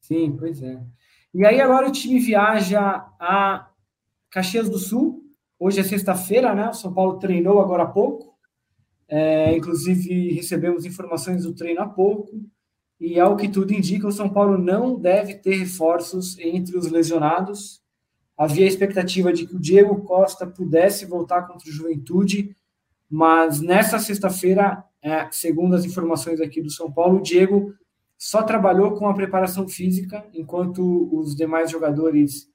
Sim, 0.00 0.36
pois 0.38 0.62
é. 0.62 0.82
E 1.32 1.44
aí 1.44 1.60
agora 1.60 1.88
o 1.88 1.92
time 1.92 2.18
viaja 2.18 2.80
a 3.18 3.70
Caxias 4.30 4.68
do 4.68 4.78
Sul. 4.78 5.22
Hoje 5.58 5.80
é 5.80 5.82
sexta-feira, 5.82 6.54
né? 6.54 6.68
O 6.68 6.74
São 6.74 6.92
Paulo 6.92 7.18
treinou 7.18 7.60
agora 7.60 7.84
há 7.84 7.86
pouco. 7.86 8.34
É, 9.08 9.56
inclusive, 9.56 10.32
recebemos 10.32 10.84
informações 10.84 11.44
do 11.44 11.54
treino 11.54 11.80
há 11.80 11.88
pouco. 11.88 12.40
E 13.00 13.18
ao 13.18 13.36
que 13.36 13.48
tudo 13.48 13.72
indica, 13.72 14.06
o 14.06 14.12
São 14.12 14.28
Paulo 14.28 14.56
não 14.56 14.98
deve 14.98 15.34
ter 15.34 15.56
reforços 15.56 16.38
entre 16.38 16.76
os 16.76 16.90
lesionados 16.90 17.83
havia 18.36 18.64
a 18.64 18.68
expectativa 18.68 19.32
de 19.32 19.46
que 19.46 19.54
o 19.54 19.60
Diego 19.60 20.02
Costa 20.02 20.46
pudesse 20.46 21.06
voltar 21.06 21.42
contra 21.42 21.68
o 21.68 21.72
Juventude, 21.72 22.54
mas 23.08 23.60
nessa 23.60 23.98
sexta-feira, 23.98 24.84
é, 25.00 25.28
segundo 25.30 25.76
as 25.76 25.84
informações 25.84 26.40
aqui 26.40 26.60
do 26.60 26.70
São 26.70 26.90
Paulo, 26.90 27.18
o 27.18 27.22
Diego 27.22 27.74
só 28.18 28.42
trabalhou 28.42 28.92
com 28.92 29.08
a 29.08 29.14
preparação 29.14 29.68
física, 29.68 30.24
enquanto 30.32 31.08
os 31.12 31.36
demais 31.36 31.70
jogadores, 31.70 32.48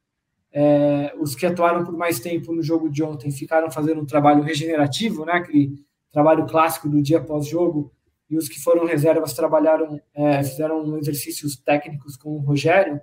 é, 0.52 1.13
os 1.20 1.36
que 1.36 1.46
atuaram 1.46 1.86
por 1.86 1.96
mais 1.96 2.20
tempo 2.20 2.54
no 2.54 2.62
jogo 2.62 2.89
de 2.89 3.04
ontem, 3.04 3.32
ficaram 3.32 3.70
fazendo 3.72 4.02
um 4.02 4.06
trabalho 4.06 4.44
regenerativo, 4.44 5.26
né, 5.26 5.34
aquele 5.34 5.84
trabalho 6.12 6.46
clássico 6.48 6.89
do 6.89 7.02
dia 7.02 7.20
após 7.20 7.48
jogo, 7.48 7.94
e 8.30 8.38
os 8.38 8.48
que 8.50 8.60
foram 8.60 8.86
reservas 8.86 9.34
trabalharam, 9.34 10.00
é, 10.13 10.44
fizeram 10.44 10.98
exercícios 10.98 11.56
técnicos 11.56 12.18
com 12.18 12.32
o 12.32 12.39
Rogério 12.39 13.00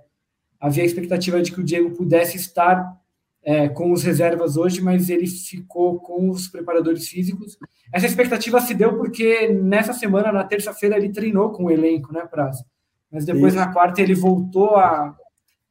havia 0.59 0.83
a 0.83 0.85
expectativa 0.85 1.41
de 1.41 1.51
que 1.51 1.61
o 1.61 1.63
Diego 1.63 1.91
pudesse 1.91 2.37
estar 2.37 2.97
é, 3.43 3.69
com 3.69 3.91
os 3.91 4.03
reservas 4.03 4.57
hoje, 4.57 4.81
mas 4.81 5.09
ele 5.09 5.27
ficou 5.27 5.99
com 5.99 6.29
os 6.29 6.47
preparadores 6.47 7.07
físicos. 7.07 7.57
Essa 7.93 8.05
expectativa 8.05 8.59
se 8.59 8.73
deu 8.73 8.97
porque 8.97 9.47
nessa 9.53 9.93
semana, 9.93 10.31
na 10.31 10.43
terça-feira, 10.43 10.97
ele 10.97 11.13
treinou 11.13 11.51
com 11.51 11.65
o 11.65 11.71
elenco, 11.71 12.11
né, 12.11 12.25
Prazo? 12.25 12.65
Mas 13.09 13.25
depois, 13.25 13.53
Isso. 13.53 13.63
na 13.63 13.71
quarta, 13.71 14.01
ele 14.01 14.13
voltou 14.13 14.75
a, 14.75 15.15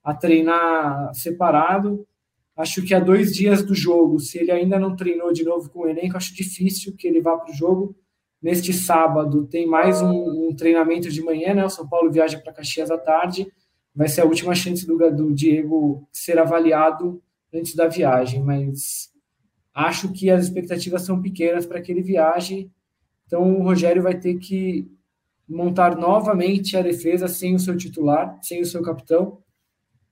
a 0.03 0.15
treinar 0.15 1.13
separado. 1.13 2.07
Acho 2.57 2.83
que 2.83 2.95
há 2.95 2.99
dois 2.99 3.35
dias 3.35 3.63
do 3.63 3.75
jogo, 3.75 4.19
se 4.19 4.39
ele 4.39 4.51
ainda 4.51 4.79
não 4.79 4.97
treinou 4.97 5.31
de 5.31 5.45
novo 5.45 5.69
com 5.69 5.81
o 5.81 5.89
elenco, 5.89 6.17
acho 6.17 6.35
difícil 6.35 6.97
que 6.97 7.07
ele 7.07 7.21
vá 7.21 7.37
para 7.37 7.53
o 7.53 7.55
jogo. 7.55 7.95
Neste 8.41 8.73
sábado 8.73 9.47
tem 9.47 9.67
mais 9.67 10.01
um, 10.01 10.49
um, 10.49 10.57
treinamento 10.57 11.11
de 11.11 11.21
manhã, 11.21 11.53
né? 11.53 11.65
O 11.65 11.71
São 11.71 11.87
Paulo 11.87 12.11
viaja 12.11 12.39
para 12.39 12.55
Caxias 12.55 12.91
à 12.91 12.97
tarde 12.97 13.47
vai 13.97 14.09
ser 14.09 14.21
a 14.21 14.27
última 14.27 14.55
chance 14.55 14.87
do, 14.87 14.99
do 15.11 15.33
Diego 15.33 16.07
ser 16.13 16.39
avaliado 16.39 17.23
antes 17.53 17.75
da 17.75 17.89
viagem, 17.89 18.43
mas 18.43 19.11
acho 19.75 20.13
que 20.13 20.29
as 20.31 20.45
expectativas 20.45 21.03
são 21.03 21.23
pequenas 21.23 21.65
para 21.65 21.81
que 21.81 21.91
ele 21.91 22.03
viaje, 22.03 22.71
então 23.27 23.59
o 23.59 23.63
Rogério 23.63 24.03
vai 24.03 24.15
ter 24.15 24.35
que 24.39 24.87
montar 25.49 25.97
novamente 25.97 26.77
a 26.77 26.83
defesa 26.83 27.27
sem 27.27 27.55
o 27.55 27.59
seu 27.59 27.77
titular, 27.77 28.39
sem 28.43 28.61
o 28.61 28.67
seu 28.67 28.83
capitão. 28.83 29.39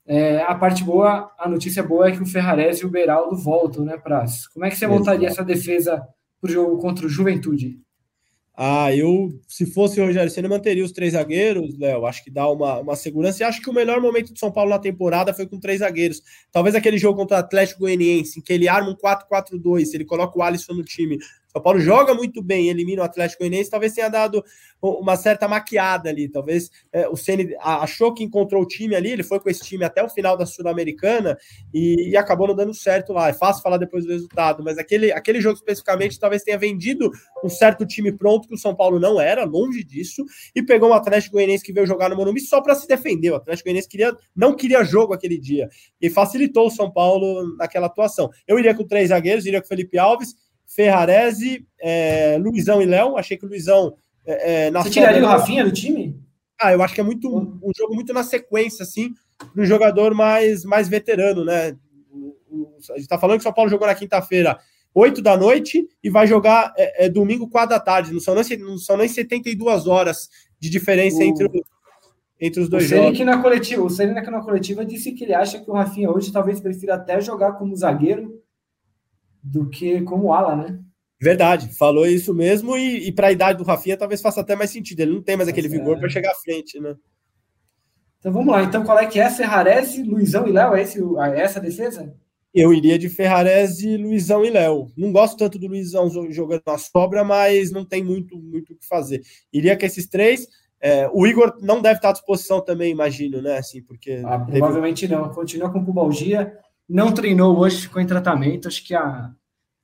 É, 0.06 0.42
a 0.42 0.54
parte 0.54 0.84
boa, 0.84 1.32
a 1.38 1.48
notícia 1.48 1.82
boa 1.82 2.08
é 2.08 2.12
que 2.12 2.22
o 2.22 2.26
Ferrarese 2.26 2.82
e 2.82 2.86
o 2.86 2.90
Beraldo 2.90 3.36
voltam, 3.36 3.84
né, 3.84 3.96
Praz? 3.96 4.46
Como 4.48 4.64
é 4.64 4.70
que 4.70 4.76
você 4.76 4.86
montaria 4.86 5.28
essa 5.28 5.44
defesa 5.44 6.06
para 6.40 6.50
o 6.50 6.52
jogo 6.52 6.78
contra 6.78 7.06
o 7.06 7.08
Juventude? 7.08 7.80
Ah, 8.56 8.94
eu, 8.94 9.36
se 9.48 9.66
fosse 9.66 10.00
o 10.00 10.06
Rogério 10.06 10.30
Senna, 10.30 10.48
manteria 10.48 10.84
os 10.84 10.92
três 10.92 11.14
zagueiros, 11.14 11.76
Léo. 11.76 12.06
Acho 12.06 12.22
que 12.22 12.30
dá 12.30 12.48
uma, 12.48 12.78
uma 12.78 12.94
segurança. 12.94 13.42
E 13.42 13.44
acho 13.44 13.60
que 13.60 13.68
o 13.68 13.72
melhor 13.72 14.00
momento 14.00 14.32
de 14.32 14.38
São 14.38 14.52
Paulo 14.52 14.70
na 14.70 14.78
temporada 14.78 15.34
foi 15.34 15.44
com 15.44 15.58
três 15.58 15.80
zagueiros. 15.80 16.22
Talvez 16.52 16.76
aquele 16.76 16.96
jogo 16.96 17.18
contra 17.18 17.38
o 17.38 17.40
Atlético 17.40 17.80
Goianiense, 17.80 18.38
em 18.38 18.42
que 18.42 18.52
ele 18.52 18.68
arma 18.68 18.90
um 18.90 18.94
4-4-2, 18.94 19.92
ele 19.92 20.04
coloca 20.04 20.38
o 20.38 20.42
Alisson 20.42 20.72
no 20.72 20.84
time. 20.84 21.18
São 21.54 21.62
Paulo 21.62 21.78
joga 21.78 22.12
muito 22.14 22.42
bem, 22.42 22.68
elimina 22.68 23.02
o 23.02 23.04
Atlético 23.04 23.44
Goianiense, 23.44 23.70
talvez 23.70 23.92
tenha 23.92 24.08
dado 24.08 24.44
uma 24.82 25.14
certa 25.14 25.46
maquiada 25.46 26.08
ali. 26.08 26.28
Talvez 26.28 26.68
é, 26.92 27.08
o 27.08 27.16
Ceni 27.16 27.54
achou 27.60 28.12
que 28.12 28.24
encontrou 28.24 28.60
o 28.60 28.66
time 28.66 28.96
ali, 28.96 29.12
ele 29.12 29.22
foi 29.22 29.38
com 29.38 29.48
esse 29.48 29.62
time 29.62 29.84
até 29.84 30.02
o 30.02 30.08
final 30.08 30.36
da 30.36 30.46
Sul-Americana 30.46 31.38
e, 31.72 32.10
e, 32.10 32.16
acabou 32.16 32.48
não 32.48 32.56
dando 32.56 32.74
certo 32.74 33.12
lá. 33.12 33.28
É 33.28 33.32
fácil 33.32 33.62
falar 33.62 33.76
depois 33.76 34.04
do 34.04 34.10
resultado, 34.10 34.64
mas 34.64 34.78
aquele, 34.78 35.12
aquele 35.12 35.40
jogo 35.40 35.54
especificamente 35.54 36.18
talvez 36.18 36.42
tenha 36.42 36.58
vendido 36.58 37.08
um 37.44 37.48
certo 37.48 37.86
time 37.86 38.10
pronto 38.10 38.48
que 38.48 38.54
o 38.54 38.58
São 38.58 38.74
Paulo 38.74 38.98
não 38.98 39.20
era, 39.20 39.44
longe 39.44 39.84
disso, 39.84 40.24
e 40.56 40.60
pegou 40.62 40.90
um 40.90 40.94
Atlético 40.94 41.34
Goianiense 41.34 41.62
que 41.62 41.72
veio 41.72 41.86
jogar 41.86 42.10
no 42.10 42.16
Morumbi 42.16 42.40
só 42.40 42.60
para 42.60 42.74
se 42.74 42.88
defender. 42.88 43.30
O 43.30 43.36
Atlético 43.36 43.66
Goianiense 43.66 43.88
queria, 43.88 44.12
não 44.34 44.56
queria 44.56 44.82
jogo 44.82 45.14
aquele 45.14 45.38
dia 45.38 45.68
e 46.00 46.10
facilitou 46.10 46.66
o 46.66 46.70
São 46.70 46.90
Paulo 46.90 47.56
naquela 47.56 47.86
atuação. 47.86 48.28
Eu 48.44 48.58
iria 48.58 48.74
com 48.74 48.84
três 48.84 49.10
zagueiros, 49.10 49.46
iria 49.46 49.62
com 49.62 49.68
Felipe 49.68 49.96
Alves 49.96 50.34
Ferrarese, 50.66 51.66
é, 51.80 52.38
Luizão 52.38 52.82
e 52.82 52.86
Léo. 52.86 53.16
Achei 53.16 53.36
que 53.36 53.44
o 53.44 53.48
Luizão. 53.48 53.94
É, 54.26 54.66
é 54.66 54.70
na 54.70 54.82
Você 54.82 54.90
tiraria 54.90 55.22
o 55.22 55.26
Rafinha 55.26 55.64
do 55.64 55.72
time? 55.72 56.18
Ah, 56.60 56.72
eu 56.72 56.82
acho 56.82 56.94
que 56.94 57.00
é 57.00 57.04
muito 57.04 57.28
um 57.28 57.70
jogo 57.76 57.94
muito 57.94 58.12
na 58.12 58.22
sequência, 58.22 58.82
assim, 58.82 59.12
para 59.36 59.62
um 59.62 59.66
jogador 59.66 60.14
mais, 60.14 60.64
mais 60.64 60.88
veterano, 60.88 61.44
né? 61.44 61.76
a 62.92 62.96
gente 62.96 63.08
tá 63.08 63.18
falando 63.18 63.38
que 63.38 63.42
o 63.42 63.44
São 63.44 63.52
Paulo 63.52 63.70
jogou 63.70 63.86
na 63.86 63.94
quinta-feira, 63.94 64.58
8 64.94 65.20
da 65.20 65.36
noite, 65.36 65.86
e 66.02 66.10
vai 66.10 66.26
jogar 66.26 66.72
é, 66.76 67.06
é, 67.06 67.08
domingo, 67.08 67.48
4 67.48 67.70
da 67.70 67.80
tarde. 67.80 68.12
Não 68.12 68.20
são, 68.20 68.34
nem, 68.34 68.58
não 68.58 68.78
são 68.78 68.96
nem 68.96 69.08
72 69.08 69.86
horas 69.86 70.28
de 70.58 70.70
diferença 70.70 71.18
o... 71.18 71.22
entre, 71.22 71.48
entre 72.40 72.62
os 72.62 72.68
dois 72.68 72.84
o 72.84 72.88
jogos. 72.88 73.16
Que 73.16 73.24
na 73.24 73.42
coletiva, 73.42 73.82
o 73.82 73.90
Serena 73.90 74.22
que 74.22 74.30
na 74.30 74.40
coletiva 74.40 74.84
disse 74.84 75.12
que 75.12 75.24
ele 75.24 75.34
acha 75.34 75.58
que 75.58 75.70
o 75.70 75.74
Rafinha 75.74 76.10
hoje 76.10 76.32
talvez 76.32 76.60
prefira 76.60 76.94
até 76.94 77.20
jogar 77.20 77.54
como 77.54 77.76
zagueiro 77.76 78.40
do 79.44 79.68
que 79.68 80.00
como 80.02 80.32
ala, 80.32 80.56
né? 80.56 80.80
Verdade, 81.20 81.68
falou 81.76 82.06
isso 82.06 82.34
mesmo, 82.34 82.76
e, 82.76 83.08
e 83.08 83.12
para 83.12 83.28
a 83.28 83.32
idade 83.32 83.58
do 83.58 83.64
Rafinha 83.64 83.96
talvez 83.96 84.20
faça 84.20 84.40
até 84.40 84.56
mais 84.56 84.70
sentido. 84.70 85.00
Ele 85.00 85.12
não 85.12 85.22
tem 85.22 85.36
mais 85.36 85.48
aquele 85.48 85.68
vigor 85.68 85.96
é. 85.96 86.00
para 86.00 86.08
chegar 86.08 86.32
à 86.32 86.34
frente, 86.34 86.80
né? 86.80 86.96
Então 88.18 88.32
vamos 88.32 88.52
lá. 88.52 88.62
Então 88.62 88.84
qual 88.84 88.98
é 88.98 89.06
que 89.06 89.20
é? 89.20 89.30
Ferrarese, 89.30 90.02
Luizão 90.02 90.48
e 90.48 90.52
Léo? 90.52 90.74
É 90.74 90.82
esse, 90.82 90.98
essa 91.36 91.60
defesa? 91.60 92.14
Eu 92.54 92.72
iria 92.72 92.98
de 92.98 93.08
Ferrarese, 93.08 93.96
Luizão 93.96 94.44
e 94.44 94.50
Léo. 94.50 94.86
Não 94.96 95.12
gosto 95.12 95.36
tanto 95.36 95.58
do 95.58 95.66
Luizão 95.66 96.10
jogando 96.30 96.62
na 96.66 96.78
sobra, 96.78 97.24
mas 97.24 97.70
não 97.70 97.84
tem 97.84 98.02
muito 98.02 98.36
muito 98.36 98.72
o 98.72 98.76
que 98.76 98.86
fazer. 98.86 99.20
Iria 99.52 99.76
com 99.78 99.84
esses 99.84 100.08
três. 100.08 100.46
É, 100.80 101.08
o 101.12 101.26
Igor 101.26 101.56
não 101.62 101.80
deve 101.80 101.96
estar 101.96 102.10
à 102.10 102.12
disposição 102.12 102.60
também, 102.60 102.92
imagino, 102.92 103.40
né? 103.40 103.58
Assim, 103.58 103.82
porque 103.82 104.22
ah, 104.24 104.38
provavelmente 104.38 105.08
teve... 105.08 105.14
não. 105.14 105.30
Continua 105.30 105.70
com 105.70 105.84
pubalgia 105.84 106.52
não 106.88 107.12
treinou 107.12 107.58
hoje, 107.58 107.82
ficou 107.82 108.00
em 108.00 108.06
tratamento. 108.06 108.68
Acho 108.68 108.84
que 108.84 108.94
a, 108.94 109.30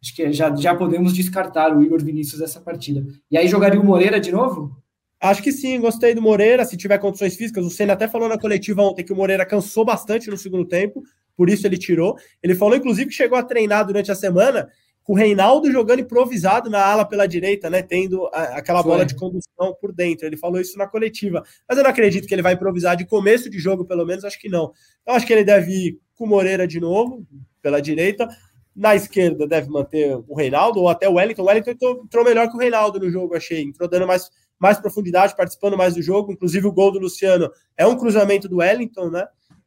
acho 0.02 0.14
que 0.14 0.32
já, 0.32 0.54
já 0.54 0.74
podemos 0.74 1.12
descartar 1.12 1.76
o 1.76 1.82
Igor 1.82 2.02
Vinícius 2.02 2.40
dessa 2.40 2.60
partida. 2.60 3.04
E 3.30 3.36
aí 3.36 3.48
jogaria 3.48 3.80
o 3.80 3.84
Moreira 3.84 4.20
de 4.20 4.32
novo? 4.32 4.76
Acho 5.20 5.42
que 5.42 5.52
sim, 5.52 5.78
gostei 5.78 6.14
do 6.14 6.22
Moreira, 6.22 6.64
se 6.64 6.76
tiver 6.76 6.96
condições 6.98 7.36
físicas. 7.36 7.64
O 7.64 7.70
Senna 7.70 7.92
até 7.92 8.08
falou 8.08 8.28
na 8.28 8.38
coletiva 8.38 8.82
ontem 8.82 9.04
que 9.04 9.12
o 9.12 9.16
Moreira 9.16 9.44
cansou 9.44 9.84
bastante 9.84 10.30
no 10.30 10.38
segundo 10.38 10.64
tempo, 10.64 11.02
por 11.36 11.50
isso 11.50 11.66
ele 11.66 11.76
tirou. 11.76 12.16
Ele 12.42 12.54
falou, 12.54 12.76
inclusive, 12.76 13.10
que 13.10 13.16
chegou 13.16 13.36
a 13.36 13.42
treinar 13.42 13.86
durante 13.86 14.10
a 14.10 14.14
semana 14.14 14.68
com 15.11 15.14
o 15.14 15.16
Reinaldo 15.16 15.73
jogando 15.73 15.99
improvisado 15.99 16.70
na 16.70 16.81
ala 16.87 17.05
pela 17.05 17.27
direita, 17.27 17.68
né? 17.68 17.83
Tendo 17.83 18.29
a, 18.33 18.59
aquela 18.59 18.81
Foi. 18.81 18.92
bola 18.92 19.05
de 19.05 19.16
condução 19.16 19.77
por 19.81 19.92
dentro. 19.92 20.25
Ele 20.25 20.37
falou 20.37 20.61
isso 20.61 20.79
na 20.79 20.87
coletiva. 20.87 21.42
Mas 21.68 21.77
eu 21.77 21.83
não 21.83 21.90
acredito 21.90 22.29
que 22.29 22.33
ele 22.33 22.42
vai 22.42 22.53
improvisar 22.53 22.96
de 22.96 23.05
começo 23.05 23.51
de 23.51 23.59
jogo, 23.59 23.85
pelo 23.85 24.07
menos, 24.07 24.25
acho 24.25 24.38
que 24.38 24.49
não. 24.49 24.70
Então, 25.03 25.16
acho 25.16 25.27
que 25.27 25.33
ele 25.33 25.42
deve 25.42 25.73
ir 25.73 25.99
com 26.14 26.27
o 26.27 26.29
Moreira 26.29 26.64
de 26.64 26.79
novo, 26.79 27.27
pela 27.61 27.83
direita. 27.83 28.29
Na 28.77 28.94
esquerda 28.94 29.49
deve 29.49 29.68
manter 29.68 30.16
o 30.29 30.33
Reinaldo, 30.33 30.79
ou 30.79 30.88
até 30.88 31.09
o 31.09 31.14
Wellington. 31.14 31.42
O 31.42 31.46
Wellington 31.46 31.70
entrou, 31.73 32.03
entrou 32.05 32.25
melhor 32.25 32.49
que 32.49 32.55
o 32.55 32.61
Reinaldo 32.61 33.01
no 33.01 33.11
jogo, 33.11 33.35
achei. 33.35 33.62
Entrou 33.62 33.88
dando 33.88 34.07
mais, 34.07 34.31
mais 34.61 34.79
profundidade, 34.79 35.37
participando 35.37 35.77
mais 35.77 35.96
do 35.96 36.03
jogo. 36.03 36.31
Inclusive, 36.31 36.68
o 36.68 36.73
gol 36.73 36.92
do 36.92 37.01
Luciano 37.01 37.51
é 37.77 37.85
um 37.85 37.99
cruzamento 37.99 38.49
do 38.49 38.59
Wellington, 38.59 39.11
né? 39.11 39.27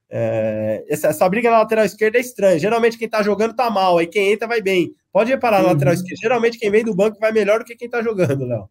É, 0.10 0.86
essa, 0.88 1.08
essa, 1.08 1.27
briga 1.27 1.49
na 1.51 1.60
lateral 1.60 1.84
esquerda 1.84 2.17
é 2.17 2.21
estranha. 2.21 2.60
Geralmente 2.60 2.97
quem 2.97 3.10
tá 3.10 3.21
jogando 3.21 3.56
tá 3.56 3.69
mal, 3.69 3.97
aí 3.97 4.08
quem 4.08 4.32
entra 4.32 4.47
vai 4.47 4.62
bem. 4.62 4.93
Pode 5.13 5.30
reparar 5.30 5.62
na 5.62 5.69
lateral 5.69 5.93
esquerda. 5.93 6.19
Geralmente 6.19 6.58
quem 6.58 6.71
vem 6.71 6.84
do 6.84 6.95
banco 6.95 7.19
vai 7.19 7.32
melhor 7.32 7.60
do 7.60 7.65
que 7.65 7.76
quem 7.76 7.88
tá 7.88 8.02
jogando, 8.02 8.45
Léo. 8.45 8.67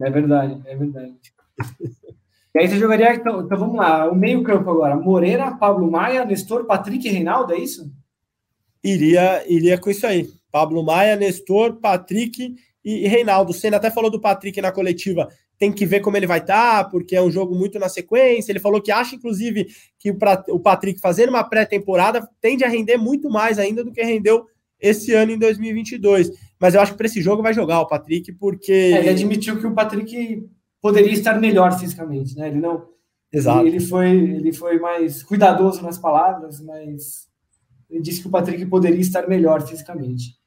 É 0.00 0.10
verdade, 0.10 0.60
é 0.64 0.74
verdade. 0.74 1.14
E 2.54 2.58
aí 2.58 2.68
você 2.68 2.78
jogaria, 2.78 3.14
então, 3.14 3.40
então 3.40 3.58
vamos 3.58 3.76
lá, 3.76 4.10
o 4.10 4.14
meio-campo 4.14 4.68
agora: 4.70 4.96
Moreira, 4.96 5.52
Pablo 5.52 5.90
Maia, 5.90 6.24
Nestor, 6.24 6.64
Patrick 6.64 7.06
e 7.06 7.10
Reinaldo, 7.10 7.52
é 7.52 7.58
isso? 7.58 7.90
Iria, 8.82 9.44
iria 9.46 9.78
com 9.78 9.90
isso 9.90 10.06
aí. 10.06 10.28
Pablo 10.50 10.82
Maia, 10.82 11.16
Nestor, 11.16 11.76
Patrick 11.76 12.54
e, 12.84 13.04
e 13.04 13.08
Reinaldo. 13.08 13.52
O 13.52 13.54
Senna 13.54 13.76
até 13.76 13.90
falou 13.90 14.10
do 14.10 14.20
Patrick 14.20 14.60
na 14.60 14.72
coletiva. 14.72 15.28
Tem 15.58 15.72
que 15.72 15.86
ver 15.86 16.00
como 16.00 16.16
ele 16.16 16.26
vai 16.26 16.40
estar, 16.40 16.84
tá, 16.84 16.90
porque 16.90 17.14
é 17.14 17.22
um 17.22 17.30
jogo 17.30 17.54
muito 17.54 17.78
na 17.78 17.88
sequência. 17.88 18.50
Ele 18.50 18.58
falou 18.58 18.82
que 18.82 18.90
acha, 18.90 19.14
inclusive, 19.14 19.68
que 19.98 20.10
o 20.48 20.58
Patrick 20.58 21.00
fazendo 21.00 21.30
uma 21.30 21.44
pré-temporada 21.44 22.28
tende 22.40 22.64
a 22.64 22.68
render 22.68 22.96
muito 22.96 23.30
mais 23.30 23.58
ainda 23.58 23.84
do 23.84 23.92
que 23.92 24.02
rendeu 24.02 24.44
esse 24.82 25.14
ano 25.14 25.32
em 25.32 25.38
2022. 25.38 26.30
Mas 26.60 26.74
eu 26.74 26.80
acho 26.80 26.92
que 26.92 26.98
para 26.98 27.06
esse 27.06 27.22
jogo 27.22 27.42
vai 27.42 27.54
jogar 27.54 27.80
o 27.80 27.86
Patrick, 27.86 28.32
porque. 28.32 28.72
É, 28.72 28.98
ele 28.98 29.10
admitiu 29.10 29.58
que 29.58 29.66
o 29.66 29.74
Patrick 29.74 30.44
poderia 30.80 31.12
estar 31.12 31.40
melhor 31.40 31.78
fisicamente, 31.78 32.36
né? 32.36 32.48
Ele 32.48 32.60
não. 32.60 32.90
Exato. 33.32 33.66
Ele 33.66 33.80
foi, 33.80 34.10
ele 34.10 34.52
foi 34.52 34.78
mais 34.78 35.22
cuidadoso 35.22 35.80
nas 35.82 35.96
palavras, 35.96 36.60
mas 36.60 37.28
ele 37.88 38.02
disse 38.02 38.20
que 38.20 38.28
o 38.28 38.30
Patrick 38.30 38.66
poderia 38.66 39.00
estar 39.00 39.26
melhor 39.26 39.66
fisicamente. 39.66 40.42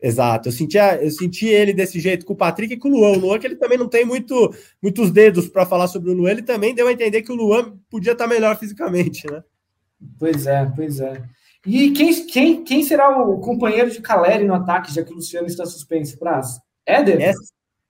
Exato, 0.00 0.48
eu 0.48 0.52
senti, 0.52 0.76
eu 0.76 1.10
senti 1.10 1.46
ele 1.46 1.72
desse 1.72 1.98
jeito 1.98 2.26
com 2.26 2.34
o 2.34 2.36
Patrick 2.36 2.74
e 2.74 2.76
com 2.76 2.88
o 2.88 2.92
Luan. 2.92 3.12
O 3.12 3.18
Luan, 3.18 3.38
que 3.38 3.46
ele 3.46 3.56
também 3.56 3.78
não 3.78 3.88
tem 3.88 4.04
muito, 4.04 4.54
muitos 4.82 5.10
dedos 5.10 5.48
para 5.48 5.64
falar 5.64 5.88
sobre 5.88 6.10
o 6.10 6.14
Luan, 6.14 6.30
ele 6.30 6.42
também 6.42 6.74
deu 6.74 6.86
a 6.86 6.92
entender 6.92 7.22
que 7.22 7.32
o 7.32 7.36
Luan 7.36 7.78
podia 7.88 8.12
estar 8.12 8.26
melhor 8.26 8.58
fisicamente, 8.58 9.26
né? 9.30 9.42
Pois 10.18 10.46
é, 10.46 10.70
pois 10.76 11.00
é. 11.00 11.22
E 11.66 11.90
quem, 11.90 12.26
quem, 12.26 12.64
quem 12.64 12.82
será 12.84 13.18
o 13.18 13.40
companheiro 13.40 13.90
de 13.90 14.00
Caleri 14.00 14.44
no 14.44 14.54
ataque, 14.54 14.94
já 14.94 15.02
que 15.02 15.12
o 15.12 15.16
Luciano 15.16 15.46
está 15.48 15.66
suspenso, 15.66 16.18
Praz? 16.18 16.60
Éder? 16.86 17.20
Essa, 17.20 17.40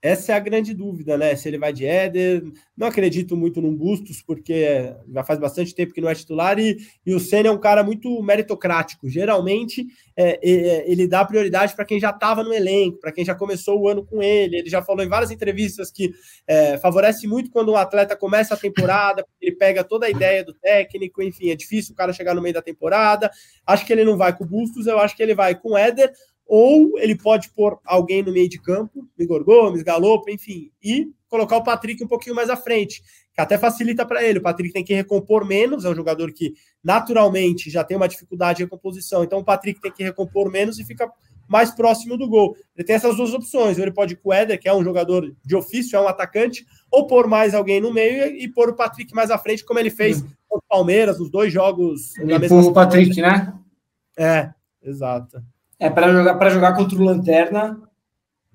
essa 0.07 0.33
é 0.33 0.37
a 0.37 0.40
grande 0.40 0.73
dúvida, 0.73 1.19
né? 1.19 1.35
Se 1.35 1.49
ele 1.49 1.59
vai 1.59 1.73
de 1.73 1.85
Éder. 1.85 2.45
Não 2.77 2.87
acredito 2.87 3.37
muito 3.37 3.61
num 3.61 3.75
Bustos, 3.75 4.23
porque 4.23 4.95
já 5.12 5.25
faz 5.25 5.38
bastante 5.38 5.75
tempo 5.75 5.92
que 5.92 6.01
não 6.01 6.09
é 6.09 6.14
titular, 6.14 6.59
e, 6.59 6.77
e 7.05 7.14
o 7.14 7.21
Senna 7.21 7.49
é 7.49 7.51
um 7.51 7.59
cara 7.59 7.83
muito 7.83 8.23
meritocrático. 8.23 9.09
Geralmente, 9.09 9.87
é, 10.16 10.38
é, 10.42 10.90
ele 10.90 11.09
dá 11.09 11.25
prioridade 11.25 11.75
para 11.75 11.85
quem 11.85 11.99
já 11.99 12.11
estava 12.11 12.45
no 12.45 12.55
elenco, 12.55 13.01
para 13.01 13.12
quem 13.12 13.25
já 13.25 13.35
começou 13.35 13.81
o 13.81 13.88
ano 13.88 14.05
com 14.05 14.23
ele. 14.23 14.59
Ele 14.59 14.71
já 14.71 14.83
falou 14.83 15.05
em 15.05 15.09
várias 15.09 15.31
entrevistas 15.31 15.90
que 15.90 16.12
é, 16.47 16.79
favorece 16.79 17.27
muito 17.27 17.51
quando 17.51 17.73
um 17.73 17.77
atleta 17.77 18.16
começa 18.16 18.55
a 18.55 18.57
temporada, 18.57 19.25
ele 19.40 19.57
pega 19.57 19.83
toda 19.83 20.07
a 20.07 20.11
ideia 20.11 20.45
do 20.45 20.55
técnico, 20.55 21.23
enfim, 21.23 21.51
é 21.51 21.57
difícil 21.57 21.92
o 21.92 21.97
cara 21.97 22.12
chegar 22.12 22.35
no 22.35 22.42
meio 22.42 22.55
da 22.55 22.62
temporada. 22.62 23.31
Acho 23.66 23.85
que 23.85 23.92
ele 23.92 24.05
não 24.05 24.16
vai 24.16 24.37
com 24.37 24.45
o 24.45 24.47
Bustos, 24.47 24.87
eu 24.87 24.99
acho 24.99 25.16
que 25.16 25.23
ele 25.23 25.35
vai 25.35 25.55
com 25.55 25.73
o 25.73 25.77
Éder 25.77 26.12
ou 26.47 26.99
ele 26.99 27.17
pode 27.17 27.51
pôr 27.51 27.79
alguém 27.85 28.23
no 28.23 28.33
meio 28.33 28.49
de 28.49 28.61
campo, 28.61 29.07
Igor 29.19 29.45
Gomes, 29.45 29.83
Galopo, 29.83 30.31
enfim, 30.31 30.71
e 30.83 31.11
colocar 31.29 31.57
o 31.57 31.65
Patrick 31.65 32.03
um 32.03 32.09
pouquinho 32.09 32.37
mais 32.37 32.49
à 32.49 32.57
frente, 32.57 33.03
que 33.35 33.41
até 33.41 33.59
facilita 33.59 34.07
para 34.07 34.23
ele. 34.23 34.39
O 34.39 34.43
Patrick 34.43 34.73
tem 34.73 34.85
que 34.85 34.95
recompor 34.95 35.45
menos, 35.45 35.85
é 35.85 35.91
um 35.91 35.95
jogador 35.95 36.33
que 36.33 36.55
naturalmente 36.83 37.69
já 37.69 37.83
tem 37.83 37.97
uma 37.97 38.09
dificuldade 38.09 38.59
de 38.59 38.65
recomposição, 38.65 39.25
então 39.25 39.41
o 39.41 39.45
Patrick 39.45 39.81
tem 39.81 39.91
que 39.91 40.05
recompor 40.05 40.51
menos 40.51 40.79
e 40.79 40.85
fica 40.85 41.11
mais 41.49 41.71
próximo 41.71 42.17
do 42.17 42.29
gol. 42.29 42.57
Ele 42.77 42.85
tem 42.85 42.97
essas 42.97 43.17
duas 43.17 43.33
opções, 43.33 43.77
ou 43.77 43.85
ele 43.85 43.93
pode 43.93 44.15
ir 44.15 44.17
com 44.17 44.31
o 44.31 44.33
Éder, 44.33 44.59
que 44.59 44.69
é 44.69 44.75
um 44.75 44.85
jogador 44.85 45.35
de 45.45 45.57
ofício, 45.57 45.97
é 45.97 46.01
um 46.01 46.09
atacante, 46.09 46.65
ou 46.91 47.07
pôr 47.07 47.27
mais 47.27 47.55
alguém 47.55 47.81
no 47.81 47.93
meio 47.93 48.27
e 48.37 48.49
pôr 48.49 48.71
o 48.71 48.77
Patrick 48.77 49.13
mais 49.15 49.31
à 49.31 49.39
frente, 49.39 49.65
como 49.65 49.79
ele 49.79 49.91
fez 49.91 50.23
uhum. 50.23 50.29
com 50.49 50.59
o 50.59 50.63
Palmeiras, 50.69 51.19
nos 51.19 51.31
dois 51.31 51.53
jogos. 51.53 52.17
Ele 52.19 52.35
o 52.69 52.73
Patrick, 52.73 53.21
né? 53.21 53.53
É, 54.19 54.51
exato. 54.83 55.43
É, 55.79 55.91
para 55.91 56.12
jogar, 56.12 56.35
para 56.37 56.51
jogar 56.51 56.75
contra 56.75 56.99
o 56.99 57.05
Lanterna, 57.05 57.81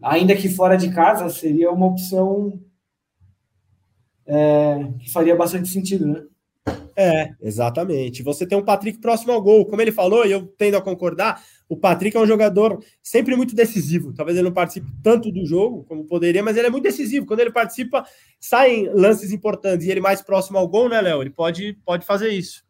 ainda 0.02 0.36
que 0.36 0.50
fora 0.50 0.76
de 0.76 0.92
casa, 0.92 1.30
seria 1.30 1.72
uma 1.72 1.86
opção 1.86 2.60
é, 4.26 4.92
que 5.00 5.12
faria 5.12 5.36
bastante 5.36 5.70
sentido, 5.70 6.08
né? 6.08 6.24
É, 6.96 7.34
exatamente. 7.42 8.22
Você 8.22 8.46
tem 8.46 8.58
um 8.58 8.64
Patrick 8.64 9.00
próximo 9.00 9.32
ao 9.32 9.42
gol, 9.42 9.66
como 9.66 9.82
ele 9.82 9.92
falou, 9.92 10.26
e 10.26 10.32
eu 10.32 10.46
tendo 10.58 10.78
a 10.78 10.82
concordar, 10.82 11.42
o 11.70 11.78
Patrick 11.78 12.16
é 12.16 12.20
um 12.20 12.28
jogador 12.28 12.84
sempre 13.02 13.36
muito 13.36 13.56
decisivo. 13.56 14.14
Talvez 14.14 14.38
ele 14.38 14.48
não 14.48 14.54
participe 14.54 14.88
tanto 15.02 15.32
do 15.32 15.46
jogo 15.46 15.84
como 15.86 16.06
poderia, 16.06 16.44
mas 16.44 16.58
ele 16.58 16.68
é 16.68 16.70
muito 16.70 16.84
decisivo. 16.84 17.26
Quando 17.26 17.40
ele 17.40 17.52
participa, 17.52 18.06
saem 18.40 18.90
lances 18.94 19.32
importantes 19.32 19.88
e 19.88 19.92
ele 19.92 20.02
mais 20.02 20.22
próximo 20.22 20.58
ao 20.58 20.68
gol, 20.68 20.90
né, 20.90 21.00
Léo? 21.02 21.22
Ele 21.22 21.30
pode, 21.30 21.78
pode 21.86 22.06
fazer 22.06 22.30
isso. 22.30 22.64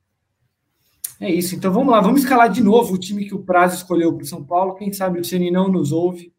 É 1.21 1.31
isso. 1.31 1.55
Então 1.55 1.71
vamos 1.71 1.91
lá, 1.91 2.01
vamos 2.01 2.21
escalar 2.21 2.49
de 2.49 2.61
novo 2.61 2.95
o 2.95 2.97
time 2.97 3.25
que 3.25 3.35
o 3.35 3.43
Prazo 3.43 3.77
escolheu 3.77 4.11
para 4.13 4.23
o 4.23 4.27
São 4.27 4.43
Paulo. 4.43 4.75
Quem 4.75 4.91
sabe 4.91 5.19
o 5.19 5.23
Ceni 5.23 5.51
não 5.51 5.69
nos 5.69 5.91
ouve 5.91 6.33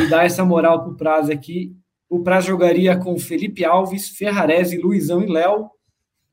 e 0.00 0.06
dá 0.06 0.24
essa 0.24 0.44
moral 0.44 0.82
para 0.82 0.92
o 0.92 0.96
Prazo 0.96 1.32
aqui 1.32 1.76
o 2.10 2.18
Praz 2.24 2.44
jogaria 2.44 2.96
com 2.96 3.16
Felipe 3.16 3.64
Alves, 3.64 4.08
Ferrarese, 4.08 4.76
Luizão 4.76 5.22
e 5.22 5.26
Léo, 5.26 5.70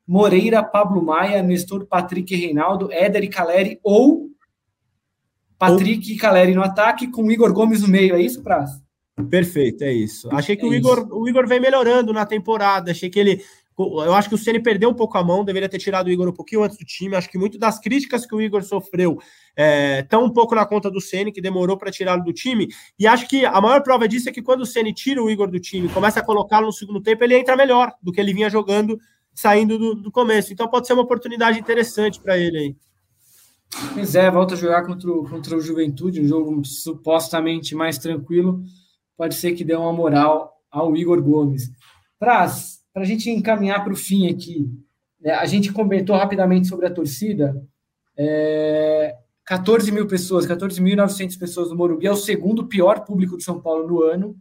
Moreira, 0.07 0.63
Pablo 0.63 1.03
Maia, 1.03 1.43
Nestor, 1.43 1.85
Patrick 1.85 2.33
e 2.33 2.37
Reinaldo, 2.37 2.91
Éder 2.91 3.23
e 3.23 3.27
Caleri, 3.27 3.79
ou 3.83 4.31
Patrick 5.59 6.09
ou... 6.09 6.15
e 6.15 6.17
Caleri 6.17 6.55
no 6.55 6.63
ataque, 6.63 7.11
com 7.11 7.29
Igor 7.31 7.53
Gomes 7.53 7.83
no 7.83 7.87
meio. 7.87 8.15
É 8.15 8.21
isso, 8.21 8.41
Praz? 8.41 8.71
Perfeito, 9.29 9.83
é 9.83 9.93
isso. 9.93 10.27
Achei 10.31 10.55
que 10.55 10.65
é 10.65 10.67
o, 10.67 10.73
Igor, 10.73 11.07
o 11.11 11.29
Igor 11.29 11.47
vem 11.47 11.59
melhorando 11.59 12.11
na 12.11 12.25
temporada. 12.25 12.89
Achei 12.89 13.09
que 13.09 13.19
ele 13.19 13.43
eu 13.77 14.13
acho 14.13 14.27
que 14.27 14.35
o 14.35 14.37
Ceni 14.37 14.59
perdeu 14.59 14.89
um 14.89 14.93
pouco 14.93 15.17
a 15.17 15.23
mão, 15.23 15.45
deveria 15.45 15.69
ter 15.69 15.77
tirado 15.77 16.07
o 16.07 16.09
Igor 16.09 16.27
um 16.27 16.33
pouquinho 16.33 16.63
antes 16.63 16.77
do 16.77 16.85
time. 16.85 17.15
Acho 17.15 17.29
que 17.29 17.37
muito 17.37 17.59
das 17.59 17.79
críticas 17.79 18.25
que 18.25 18.33
o 18.33 18.41
Igor 18.41 18.63
sofreu 18.63 19.19
estão 20.01 20.21
é, 20.21 20.23
um 20.23 20.29
pouco 20.31 20.55
na 20.55 20.65
conta 20.65 20.89
do 20.89 20.99
Ceni, 20.99 21.31
que 21.31 21.41
demorou 21.41 21.77
para 21.77 21.91
tirá-lo 21.91 22.23
do 22.23 22.33
time. 22.33 22.67
E 22.97 23.05
acho 23.05 23.27
que 23.27 23.45
a 23.45 23.61
maior 23.61 23.83
prova 23.83 24.07
disso 24.07 24.29
é 24.29 24.31
que 24.31 24.41
quando 24.41 24.61
o 24.61 24.65
Ceni 24.65 24.93
tira 24.93 25.21
o 25.21 25.29
Igor 25.29 25.49
do 25.49 25.59
time, 25.59 25.89
começa 25.89 26.19
a 26.19 26.23
colocá-lo 26.25 26.65
no 26.65 26.73
segundo 26.73 27.01
tempo, 27.01 27.23
ele 27.23 27.37
entra 27.37 27.55
melhor 27.55 27.93
do 28.01 28.11
que 28.11 28.19
ele 28.19 28.33
vinha 28.33 28.49
jogando 28.49 28.99
saindo 29.33 29.77
do, 29.77 29.93
do 29.93 30.11
começo. 30.11 30.51
Então 30.51 30.67
pode 30.67 30.87
ser 30.87 30.93
uma 30.93 31.03
oportunidade 31.03 31.59
interessante 31.59 32.19
para 32.19 32.37
ele 32.37 32.57
aí. 32.57 32.75
Pois 33.93 34.15
é, 34.15 34.31
volta 34.31 34.55
a 34.55 34.57
jogar 34.57 34.85
contra 34.85 35.11
o, 35.11 35.29
contra 35.29 35.55
o 35.55 35.61
Juventude, 35.61 36.21
um 36.21 36.27
jogo 36.27 36.65
supostamente 36.65 37.75
mais 37.75 37.99
tranquilo. 37.99 38.63
Pode 39.15 39.35
ser 39.35 39.53
que 39.53 39.63
dê 39.63 39.75
uma 39.75 39.93
moral 39.93 40.53
ao 40.71 40.95
Igor 40.95 41.21
Gomes. 41.21 41.69
Traz, 42.19 42.79
para 42.93 43.03
a 43.03 43.05
gente 43.05 43.29
encaminhar 43.29 43.83
para 43.83 43.93
o 43.93 43.95
fim 43.95 44.27
aqui, 44.27 44.69
né, 45.21 45.31
a 45.31 45.45
gente 45.45 45.71
comentou 45.71 46.15
rapidamente 46.15 46.67
sobre 46.67 46.87
a 46.87 46.93
torcida. 46.93 47.61
É, 48.17 49.15
14 49.45 49.91
mil 49.91 50.07
pessoas, 50.07 50.45
14.900 50.45 51.37
pessoas 51.39 51.69
no 51.69 51.75
Morumbi, 51.75 52.07
é 52.07 52.11
o 52.11 52.15
segundo 52.15 52.67
pior 52.67 53.05
público 53.05 53.37
de 53.37 53.43
São 53.43 53.61
Paulo 53.61 53.87
no 53.87 54.01
ano. 54.01 54.35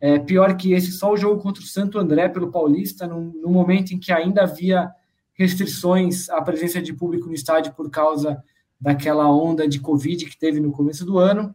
É, 0.00 0.18
pior 0.18 0.56
que 0.56 0.72
esse, 0.72 0.90
só 0.90 1.12
o 1.12 1.16
jogo 1.16 1.40
contra 1.40 1.62
o 1.62 1.66
Santo 1.66 1.98
André 1.98 2.28
pelo 2.28 2.50
Paulista, 2.50 3.06
no, 3.06 3.48
momento 3.48 3.92
em 3.92 3.98
que 4.00 4.10
ainda 4.10 4.42
havia 4.42 4.90
restrições 5.34 6.28
à 6.28 6.42
presença 6.42 6.82
de 6.82 6.92
público 6.92 7.28
no 7.28 7.34
estádio 7.34 7.72
por 7.74 7.88
causa 7.88 8.42
daquela 8.80 9.30
onda 9.30 9.68
de 9.68 9.78
Covid 9.78 10.26
que 10.26 10.36
teve 10.36 10.58
no 10.58 10.72
começo 10.72 11.04
do 11.04 11.18
ano. 11.18 11.54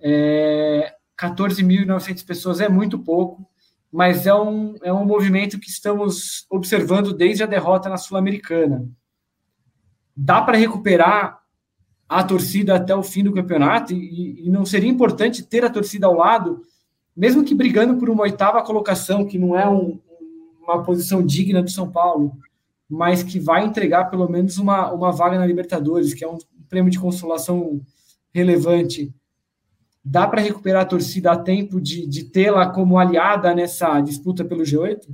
É, 0.00 0.92
14.900 1.20 2.26
pessoas 2.26 2.60
é 2.60 2.68
muito 2.68 2.98
pouco 2.98 3.48
mas 3.92 4.26
é 4.26 4.34
um, 4.34 4.74
é 4.82 4.92
um 4.92 5.04
movimento 5.04 5.58
que 5.58 5.68
estamos 5.68 6.46
observando 6.50 7.12
desde 7.12 7.42
a 7.42 7.46
derrota 7.46 7.88
na 7.88 7.96
Sul-Americana. 7.96 8.88
Dá 10.14 10.42
para 10.42 10.58
recuperar 10.58 11.38
a 12.08 12.24
torcida 12.24 12.74
até 12.74 12.94
o 12.94 13.02
fim 13.02 13.22
do 13.22 13.32
campeonato 13.32 13.92
e, 13.92 14.46
e, 14.46 14.50
não 14.50 14.64
seria 14.64 14.88
importante 14.88 15.42
ter 15.42 15.64
a 15.64 15.70
torcida 15.70 16.06
ao 16.06 16.14
lado, 16.14 16.62
mesmo 17.14 17.44
que 17.44 17.54
brigando 17.54 17.96
por 17.96 18.08
uma 18.08 18.22
oitava 18.22 18.62
colocação, 18.62 19.26
que 19.26 19.38
não 19.38 19.58
é 19.58 19.68
um, 19.68 20.00
uma 20.62 20.82
posição 20.82 21.24
digna 21.24 21.62
do 21.62 21.70
São 21.70 21.90
Paulo, 21.90 22.32
mas 22.88 23.22
que 23.22 23.38
vai 23.38 23.64
entregar 23.64 24.06
pelo 24.06 24.28
menos 24.28 24.56
uma, 24.56 24.90
uma 24.90 25.12
vaga 25.12 25.38
na 25.38 25.46
Libertadores, 25.46 26.14
que 26.14 26.24
é 26.24 26.28
um 26.28 26.38
prêmio 26.68 26.90
de 26.90 26.98
consolação 26.98 27.80
relevante 28.32 29.12
dá 30.10 30.26
para 30.26 30.40
recuperar 30.40 30.82
a 30.82 30.86
torcida 30.86 31.32
a 31.32 31.36
tempo 31.36 31.80
de, 31.80 32.06
de 32.06 32.24
tê-la 32.24 32.70
como 32.70 32.98
aliada 32.98 33.54
nessa 33.54 34.00
disputa 34.00 34.44
pelo 34.44 34.62
G8? 34.62 35.06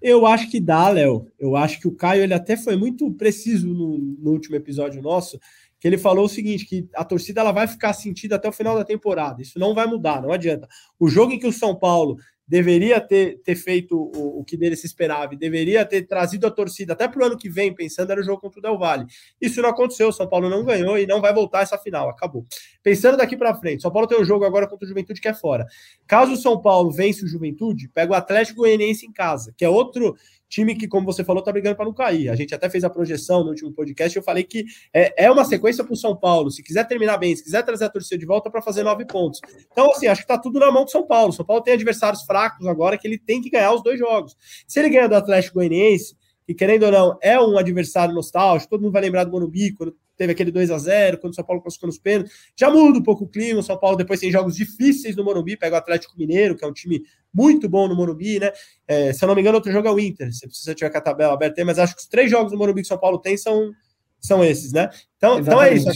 Eu 0.00 0.26
acho 0.26 0.50
que 0.50 0.60
dá, 0.60 0.88
Léo. 0.88 1.30
Eu 1.38 1.54
acho 1.54 1.78
que 1.78 1.86
o 1.86 1.94
Caio 1.94 2.24
ele 2.24 2.34
até 2.34 2.56
foi 2.56 2.76
muito 2.76 3.08
preciso 3.12 3.68
no, 3.68 3.98
no, 3.98 4.32
último 4.32 4.56
episódio 4.56 5.00
nosso, 5.00 5.38
que 5.78 5.86
ele 5.86 5.96
falou 5.96 6.24
o 6.24 6.28
seguinte: 6.28 6.66
que 6.66 6.88
a 6.96 7.04
torcida 7.04 7.40
ela 7.40 7.52
vai 7.52 7.68
ficar 7.68 7.92
sentida 7.92 8.34
até 8.34 8.48
o 8.48 8.52
final 8.52 8.76
da 8.76 8.84
temporada. 8.84 9.40
Isso 9.40 9.60
não 9.60 9.72
vai 9.72 9.86
mudar, 9.86 10.20
não 10.20 10.32
adianta. 10.32 10.68
O 10.98 11.08
jogo 11.08 11.32
em 11.32 11.38
que 11.38 11.46
o 11.46 11.52
São 11.52 11.76
Paulo 11.76 12.16
deveria 12.52 13.00
ter, 13.00 13.40
ter 13.42 13.56
feito 13.56 13.96
o, 13.96 14.40
o 14.40 14.44
que 14.44 14.58
dele 14.58 14.76
se 14.76 14.84
esperava 14.84 15.32
e 15.32 15.38
deveria 15.38 15.86
ter 15.86 16.02
trazido 16.02 16.46
a 16.46 16.50
torcida 16.50 16.92
até 16.92 17.08
para 17.08 17.22
o 17.22 17.24
ano 17.24 17.38
que 17.38 17.48
vem, 17.48 17.74
pensando 17.74 18.10
era 18.10 18.20
o 18.20 18.22
jogo 18.22 18.42
contra 18.42 18.58
o 18.58 18.62
Del 18.62 18.78
Valle. 18.78 19.06
Isso 19.40 19.62
não 19.62 19.70
aconteceu, 19.70 20.08
o 20.08 20.12
São 20.12 20.28
Paulo 20.28 20.50
não 20.50 20.62
ganhou 20.62 20.98
e 20.98 21.06
não 21.06 21.18
vai 21.18 21.32
voltar 21.32 21.62
essa 21.62 21.78
final, 21.78 22.10
acabou. 22.10 22.44
Pensando 22.82 23.16
daqui 23.16 23.38
para 23.38 23.54
frente, 23.54 23.80
São 23.80 23.90
Paulo 23.90 24.06
tem 24.06 24.20
um 24.20 24.24
jogo 24.24 24.44
agora 24.44 24.68
contra 24.68 24.84
o 24.84 24.88
Juventude 24.88 25.18
que 25.18 25.28
é 25.28 25.32
fora. 25.32 25.66
Caso 26.06 26.32
o 26.32 26.36
São 26.36 26.60
Paulo 26.60 26.90
vence 26.90 27.24
o 27.24 27.26
Juventude, 27.26 27.88
pega 27.88 28.12
o 28.12 28.14
Atlético 28.14 28.58
Goianiense 28.58 29.06
em 29.06 29.12
casa, 29.12 29.54
que 29.56 29.64
é 29.64 29.68
outro 29.70 30.14
time 30.52 30.74
que, 30.76 30.86
como 30.86 31.06
você 31.06 31.24
falou, 31.24 31.42
tá 31.42 31.50
brigando 31.50 31.74
para 31.74 31.86
não 31.86 31.94
cair. 31.94 32.28
A 32.28 32.36
gente 32.36 32.54
até 32.54 32.68
fez 32.68 32.84
a 32.84 32.90
projeção 32.90 33.42
no 33.42 33.50
último 33.50 33.72
podcast. 33.72 34.14
Eu 34.14 34.22
falei 34.22 34.44
que 34.44 34.66
é, 34.92 35.24
é 35.24 35.30
uma 35.30 35.46
sequência 35.46 35.82
para 35.82 35.94
o 35.94 35.96
São 35.96 36.14
Paulo. 36.14 36.50
Se 36.50 36.62
quiser 36.62 36.86
terminar 36.86 37.16
bem, 37.16 37.34
se 37.34 37.42
quiser 37.42 37.62
trazer 37.62 37.86
a 37.86 37.88
torcida 37.88 38.18
de 38.18 38.26
volta 38.26 38.50
para 38.50 38.60
fazer 38.60 38.82
nove 38.82 39.06
pontos. 39.06 39.40
Então, 39.72 39.90
assim, 39.90 40.06
acho 40.06 40.20
que 40.20 40.28
tá 40.28 40.36
tudo 40.36 40.60
na 40.60 40.70
mão 40.70 40.84
do 40.84 40.90
São 40.90 41.06
Paulo. 41.06 41.32
São 41.32 41.44
Paulo 41.44 41.62
tem 41.62 41.72
adversários 41.72 42.22
fracos 42.22 42.66
agora 42.66 42.98
que 42.98 43.08
ele 43.08 43.18
tem 43.18 43.40
que 43.40 43.48
ganhar 43.48 43.72
os 43.72 43.82
dois 43.82 43.98
jogos. 43.98 44.36
Se 44.66 44.78
ele 44.78 44.90
ganhar 44.90 45.06
do 45.06 45.14
Atlético 45.14 45.54
Goianiense, 45.54 46.14
que 46.46 46.52
querendo 46.52 46.84
ou 46.84 46.92
não, 46.92 47.18
é 47.22 47.40
um 47.40 47.56
adversário 47.56 48.14
nostálgico, 48.14 48.70
todo 48.70 48.82
mundo 48.82 48.92
vai 48.92 49.02
lembrar 49.02 49.24
do 49.24 49.30
Morumbi, 49.30 49.72
quando 49.72 49.96
teve 50.22 50.32
aquele 50.32 50.52
2 50.52 50.70
a 50.70 50.78
0 50.78 51.18
quando 51.18 51.32
o 51.32 51.34
São 51.34 51.44
Paulo 51.44 51.60
classificou 51.60 51.88
nos 51.88 51.98
pênaltis. 51.98 52.32
Já 52.56 52.70
muda 52.70 52.98
um 52.98 53.02
pouco 53.02 53.24
o 53.24 53.28
clima, 53.28 53.58
o 53.58 53.62
São 53.62 53.76
Paulo 53.76 53.96
depois 53.96 54.20
tem 54.20 54.30
jogos 54.30 54.54
difíceis 54.54 55.16
no 55.16 55.24
Morumbi, 55.24 55.56
pega 55.56 55.74
o 55.74 55.78
Atlético 55.78 56.16
Mineiro, 56.16 56.54
que 56.56 56.64
é 56.64 56.68
um 56.68 56.72
time 56.72 57.02
muito 57.34 57.68
bom 57.68 57.88
no 57.88 57.96
Morumbi, 57.96 58.38
né? 58.38 58.52
É, 58.86 59.12
se 59.12 59.24
eu 59.24 59.26
não 59.26 59.34
me 59.34 59.40
engano, 59.40 59.56
outro 59.56 59.72
jogo 59.72 59.88
é 59.88 59.90
o 59.90 59.98
Inter, 59.98 60.32
se 60.32 60.48
você 60.48 60.74
tiver 60.76 60.90
com 60.90 60.98
a 60.98 61.00
tabela 61.00 61.34
aberta, 61.34 61.64
mas 61.64 61.78
acho 61.78 61.96
que 61.96 62.02
os 62.02 62.06
três 62.06 62.30
jogos 62.30 62.52
no 62.52 62.58
Morumbi 62.58 62.82
que 62.82 62.86
o 62.86 62.88
São 62.88 62.98
Paulo 62.98 63.18
tem 63.18 63.36
são, 63.36 63.72
são 64.20 64.44
esses, 64.44 64.72
né? 64.72 64.90
Então, 65.16 65.40
então 65.40 65.60
é 65.60 65.74
isso. 65.74 65.90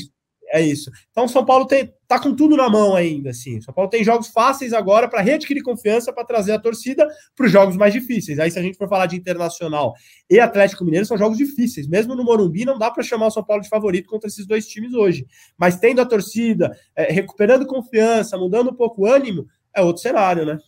É 0.49 0.61
isso. 0.61 0.91
Então, 1.11 1.27
São 1.27 1.45
Paulo 1.45 1.67
tem, 1.67 1.93
tá 2.07 2.21
com 2.21 2.35
tudo 2.35 2.57
na 2.57 2.69
mão 2.69 2.95
ainda, 2.95 3.31
assim. 3.31 3.61
São 3.61 3.75
Paulo 3.75 3.91
tem 3.91 4.05
jogos 4.05 4.29
fáceis 4.29 4.73
agora 4.73 5.09
para 5.09 5.21
readquirir 5.21 5.63
confiança, 5.63 6.13
para 6.13 6.25
trazer 6.25 6.53
a 6.53 6.59
torcida 6.59 7.07
para 7.35 7.47
os 7.47 7.53
jogos 7.53 7.77
mais 7.77 7.93
difíceis. 7.93 8.39
Aí, 8.39 8.51
se 8.51 8.59
a 8.59 8.63
gente 8.63 8.79
for 8.79 8.89
falar 8.89 9.07
de 9.07 9.17
Internacional 9.17 9.95
e 10.31 10.39
Atlético 10.39 10.85
Mineiro, 10.85 11.05
são 11.07 11.19
jogos 11.19 11.37
difíceis. 11.37 11.89
Mesmo 11.89 12.15
no 12.15 12.25
Morumbi, 12.25 12.65
não 12.65 12.79
dá 12.79 12.91
para 12.91 13.03
chamar 13.03 13.27
o 13.27 13.31
São 13.31 13.45
Paulo 13.45 13.63
de 13.63 13.69
favorito 13.69 14.09
contra 14.09 14.29
esses 14.29 14.47
dois 14.47 14.67
times 14.69 14.95
hoje. 14.95 15.27
Mas 15.59 15.77
tendo 15.77 16.01
a 16.01 16.07
torcida, 16.07 16.77
é, 16.95 17.13
recuperando 17.13 17.67
confiança, 17.67 18.39
mudando 18.39 18.71
um 18.71 18.75
pouco 18.75 19.03
o 19.03 19.07
ânimo, 19.07 19.47
é 19.75 19.83
outro 19.83 20.03
cenário, 20.03 20.47
né? 20.47 20.59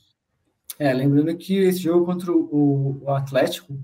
É, 0.79 0.93
lembrando 0.93 1.37
que 1.37 1.57
esse 1.57 1.81
jogo 1.81 2.07
contra 2.07 2.33
o, 2.33 3.01
o 3.03 3.11
Atlético 3.11 3.79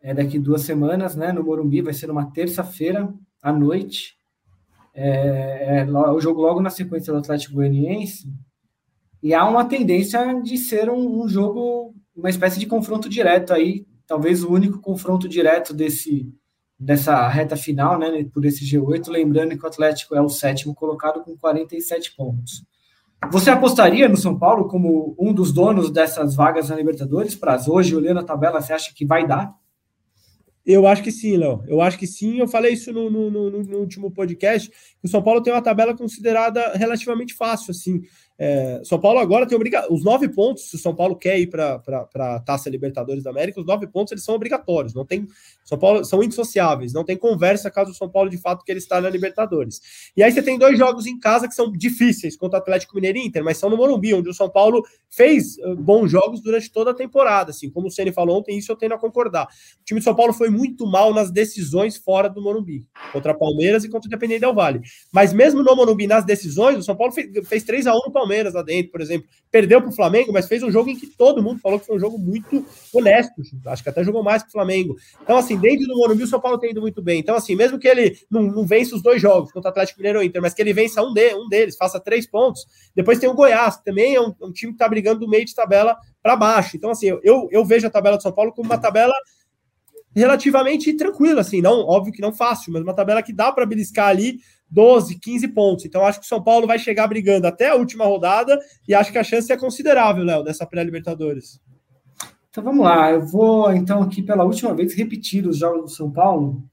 é 0.00 0.14
daqui 0.14 0.38
duas 0.38 0.62
semanas, 0.62 1.14
né? 1.14 1.32
No 1.32 1.44
Morumbi, 1.44 1.82
vai 1.82 1.92
ser 1.92 2.10
uma 2.10 2.30
terça-feira 2.32 3.12
à 3.42 3.52
noite. 3.52 4.19
É, 4.94 5.80
é, 5.80 5.84
o 5.84 6.20
jogo 6.20 6.40
logo 6.40 6.60
na 6.60 6.70
sequência 6.70 7.12
do 7.12 7.18
Atlético 7.18 7.54
Goianiense, 7.54 8.32
e 9.22 9.34
há 9.34 9.46
uma 9.46 9.64
tendência 9.64 10.40
de 10.42 10.56
ser 10.56 10.90
um, 10.90 11.22
um, 11.22 11.28
jogo, 11.28 11.94
uma 12.16 12.30
espécie 12.30 12.58
de 12.58 12.66
confronto 12.66 13.08
direto 13.08 13.52
aí, 13.52 13.86
talvez 14.06 14.42
o 14.42 14.52
único 14.52 14.80
confronto 14.80 15.28
direto 15.28 15.74
desse 15.74 16.32
dessa 16.82 17.28
reta 17.28 17.56
final, 17.56 17.98
né, 17.98 18.24
por 18.32 18.42
esse 18.46 18.64
G8, 18.64 19.10
lembrando 19.10 19.54
que 19.54 19.62
o 19.62 19.68
Atlético 19.68 20.14
é 20.14 20.22
o 20.22 20.30
sétimo 20.30 20.74
colocado 20.74 21.22
com 21.22 21.36
47 21.36 22.16
pontos. 22.16 22.64
Você 23.30 23.50
apostaria 23.50 24.08
no 24.08 24.16
São 24.16 24.38
Paulo 24.38 24.66
como 24.66 25.14
um 25.18 25.30
dos 25.30 25.52
donos 25.52 25.90
dessas 25.90 26.34
vagas 26.34 26.70
na 26.70 26.76
Libertadores? 26.76 27.34
Para 27.34 27.60
hoje, 27.68 27.94
olhando 27.94 28.20
a 28.20 28.24
tabela, 28.24 28.62
você 28.62 28.72
acha 28.72 28.94
que 28.94 29.04
vai 29.04 29.26
dar? 29.26 29.54
Eu 30.72 30.86
acho 30.86 31.02
que 31.02 31.10
sim, 31.10 31.36
Léo. 31.36 31.64
Eu 31.66 31.80
acho 31.80 31.98
que 31.98 32.06
sim. 32.06 32.38
Eu 32.38 32.46
falei 32.46 32.74
isso 32.74 32.92
no, 32.92 33.10
no, 33.10 33.30
no, 33.30 33.50
no 33.50 33.78
último 33.78 34.10
podcast. 34.10 34.70
o 35.02 35.08
São 35.08 35.22
Paulo 35.22 35.42
tem 35.42 35.52
uma 35.52 35.62
tabela 35.62 35.96
considerada 35.96 36.72
relativamente 36.74 37.34
fácil, 37.34 37.72
assim. 37.72 38.02
É, 38.42 38.80
São 38.84 38.98
Paulo 38.98 39.18
agora 39.18 39.46
tem 39.46 39.54
obrigação. 39.54 39.94
Os 39.94 40.02
nove 40.02 40.26
pontos, 40.26 40.70
se 40.70 40.76
o 40.76 40.78
São 40.78 40.94
Paulo 40.94 41.14
quer 41.14 41.38
ir 41.38 41.48
para 41.48 41.82
a 42.14 42.40
Taça 42.40 42.70
Libertadores 42.70 43.22
da 43.22 43.28
América, 43.28 43.60
os 43.60 43.66
nove 43.66 43.86
pontos 43.86 44.12
eles 44.12 44.24
são 44.24 44.34
obrigatórios. 44.34 44.94
Não 44.94 45.04
tem. 45.04 45.28
São 45.62 45.78
Paulo 45.78 46.02
são 46.06 46.22
indissociáveis. 46.22 46.94
Não 46.94 47.04
tem 47.04 47.18
conversa 47.18 47.70
caso 47.70 47.90
o 47.90 47.94
São 47.94 48.08
Paulo 48.08 48.30
de 48.30 48.38
fato 48.38 48.64
que 48.64 48.72
ele 48.72 48.78
está 48.78 48.98
na 48.98 49.10
Libertadores. 49.10 49.82
E 50.16 50.22
aí 50.22 50.32
você 50.32 50.40
tem 50.40 50.58
dois 50.58 50.78
jogos 50.78 51.06
em 51.06 51.20
casa 51.20 51.46
que 51.46 51.54
são 51.54 51.70
difíceis 51.70 52.34
contra 52.34 52.58
o 52.58 52.62
Atlético 52.62 52.94
Mineiro 52.94 53.18
e 53.18 53.26
Inter, 53.26 53.44
mas 53.44 53.58
são 53.58 53.68
no 53.68 53.76
Morumbi, 53.76 54.14
onde 54.14 54.30
o 54.30 54.34
São 54.34 54.48
Paulo 54.48 54.82
fez 55.10 55.58
uh, 55.58 55.76
bons 55.76 56.10
jogos 56.10 56.40
durante 56.40 56.72
toda 56.72 56.92
a 56.92 56.94
temporada. 56.94 57.50
Assim, 57.50 57.68
como 57.68 57.88
o 57.88 57.90
Ceni 57.90 58.10
falou 58.10 58.38
ontem, 58.38 58.56
isso 58.56 58.72
eu 58.72 58.76
tenho 58.76 58.94
a 58.94 58.98
concordar. 58.98 59.48
O 59.82 59.84
time 59.84 60.00
de 60.00 60.04
São 60.04 60.14
Paulo 60.14 60.32
foi 60.32 60.48
muito 60.48 60.86
mal 60.86 61.12
nas 61.12 61.30
decisões 61.30 61.98
fora 61.98 62.30
do 62.30 62.40
Morumbi, 62.40 62.86
contra 63.12 63.34
Palmeiras 63.34 63.84
e 63.84 63.90
contra 63.90 64.06
o 64.06 64.08
Independente 64.08 64.40
Del 64.40 64.54
Vale. 64.54 64.80
Mas 65.12 65.34
mesmo 65.34 65.62
no 65.62 65.76
Morumbi, 65.76 66.06
nas 66.06 66.24
decisões, 66.24 66.78
o 66.78 66.82
São 66.82 66.96
Paulo 66.96 67.12
fez, 67.12 67.28
fez 67.46 67.64
3 67.64 67.86
a 67.86 67.94
1 67.94 67.96
no 68.06 68.10
Palmeiras. 68.10 68.29
Palmeiras 68.30 68.54
lá 68.54 68.62
dentro, 68.62 68.92
por 68.92 69.00
exemplo. 69.00 69.28
Perdeu 69.50 69.80
para 69.80 69.90
o 69.90 69.94
Flamengo, 69.94 70.32
mas 70.32 70.46
fez 70.46 70.62
um 70.62 70.70
jogo 70.70 70.88
em 70.88 70.96
que 70.96 71.06
todo 71.08 71.42
mundo 71.42 71.60
falou 71.60 71.80
que 71.80 71.86
foi 71.86 71.96
um 71.96 72.00
jogo 72.00 72.16
muito 72.16 72.64
honesto. 72.94 73.42
Acho 73.66 73.82
que 73.82 73.88
até 73.88 74.04
jogou 74.04 74.22
mais 74.22 74.42
que 74.42 74.48
o 74.48 74.52
Flamengo. 74.52 74.96
Então, 75.20 75.36
assim, 75.36 75.58
dentro 75.58 75.86
do 75.88 75.96
Morumbi, 75.96 76.22
o 76.22 76.26
São 76.26 76.40
Paulo 76.40 76.58
tem 76.58 76.70
ido 76.70 76.80
muito 76.80 77.02
bem. 77.02 77.18
Então, 77.18 77.34
assim, 77.34 77.56
mesmo 77.56 77.78
que 77.78 77.88
ele 77.88 78.16
não, 78.30 78.42
não 78.42 78.64
vença 78.64 78.94
os 78.94 79.02
dois 79.02 79.20
jogos 79.20 79.50
contra 79.50 79.68
o 79.68 79.72
Atlético 79.72 79.98
Mineiro 79.98 80.20
ou 80.20 80.24
Inter, 80.24 80.40
mas 80.40 80.54
que 80.54 80.62
ele 80.62 80.72
vença 80.72 81.02
um, 81.02 81.12
de, 81.12 81.34
um 81.34 81.48
deles, 81.48 81.76
faça 81.76 81.98
três 81.98 82.26
pontos. 82.26 82.64
Depois 82.94 83.18
tem 83.18 83.28
o 83.28 83.34
Goiás, 83.34 83.76
que 83.76 83.84
também 83.84 84.14
é 84.14 84.20
um, 84.20 84.32
um 84.40 84.52
time 84.52 84.72
que 84.72 84.76
está 84.76 84.88
brigando 84.88 85.20
do 85.20 85.28
meio 85.28 85.44
de 85.44 85.54
tabela 85.54 85.96
para 86.22 86.36
baixo. 86.36 86.76
Então, 86.76 86.90
assim, 86.90 87.08
eu, 87.22 87.48
eu 87.50 87.64
vejo 87.64 87.86
a 87.86 87.90
tabela 87.90 88.16
do 88.16 88.22
São 88.22 88.32
Paulo 88.32 88.52
como 88.52 88.68
uma 88.68 88.78
tabela 88.78 89.14
relativamente 90.14 90.92
tranquila, 90.94 91.40
assim, 91.40 91.60
não, 91.60 91.86
óbvio 91.86 92.12
que 92.12 92.20
não 92.20 92.32
fácil, 92.32 92.72
mas 92.72 92.82
uma 92.82 92.94
tabela 92.94 93.22
que 93.22 93.32
dá 93.32 93.52
para 93.52 93.64
beliscar 93.64 94.08
ali 94.08 94.40
12, 94.70 95.18
15 95.18 95.48
pontos. 95.48 95.84
Então, 95.84 96.04
acho 96.04 96.20
que 96.20 96.26
o 96.26 96.28
São 96.28 96.42
Paulo 96.42 96.66
vai 96.66 96.78
chegar 96.78 97.06
brigando 97.06 97.46
até 97.46 97.70
a 97.70 97.74
última 97.74 98.04
rodada 98.04 98.58
e 98.86 98.94
acho 98.94 99.10
que 99.10 99.18
a 99.18 99.24
chance 99.24 99.52
é 99.52 99.56
considerável, 99.56 100.24
Léo, 100.24 100.44
dessa 100.44 100.66
pré-Libertadores. 100.66 101.60
Então 102.50 102.64
vamos 102.64 102.84
lá, 102.84 103.12
eu 103.12 103.24
vou 103.24 103.72
então 103.72 104.02
aqui 104.02 104.22
pela 104.22 104.42
última 104.42 104.74
vez 104.74 104.92
repetir 104.94 105.46
os 105.46 105.58
jogos 105.58 105.82
do 105.82 105.88
São 105.88 106.10
Paulo. 106.10 106.64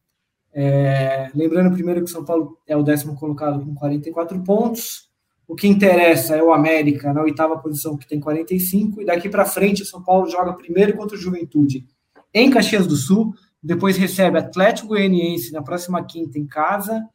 É, 0.51 1.29
lembrando 1.36 1.71
primeiro 1.71 1.99
que 1.99 2.10
o 2.10 2.12
São 2.12 2.25
Paulo 2.25 2.57
é 2.65 2.75
o 2.75 2.81
décimo 2.81 3.15
colocado 3.15 3.63
com 3.63 3.75
44 3.75 4.41
pontos. 4.43 5.07
O 5.47 5.55
que 5.55 5.67
interessa 5.67 6.36
é 6.36 6.41
o 6.41 6.51
América 6.51 7.13
na 7.13 7.21
oitava 7.21 7.60
posição, 7.60 7.95
que 7.95 8.07
tem 8.07 8.19
45. 8.19 9.01
E 9.01 9.05
daqui 9.05 9.29
para 9.29 9.45
frente, 9.45 9.83
o 9.83 9.86
São 9.86 10.03
Paulo 10.03 10.27
joga 10.27 10.53
primeiro 10.53 10.97
contra 10.97 11.15
o 11.15 11.19
Juventude 11.19 11.86
em 12.33 12.49
Caxias 12.49 12.88
do 12.88 12.95
Sul. 12.95 13.33
Depois 13.62 13.97
recebe 13.97 14.39
Atlético 14.39 14.89
Goianiense 14.89 15.53
na 15.53 15.62
próxima 15.62 16.03
quinta 16.03 16.39
em 16.39 16.47
casa. 16.47 17.07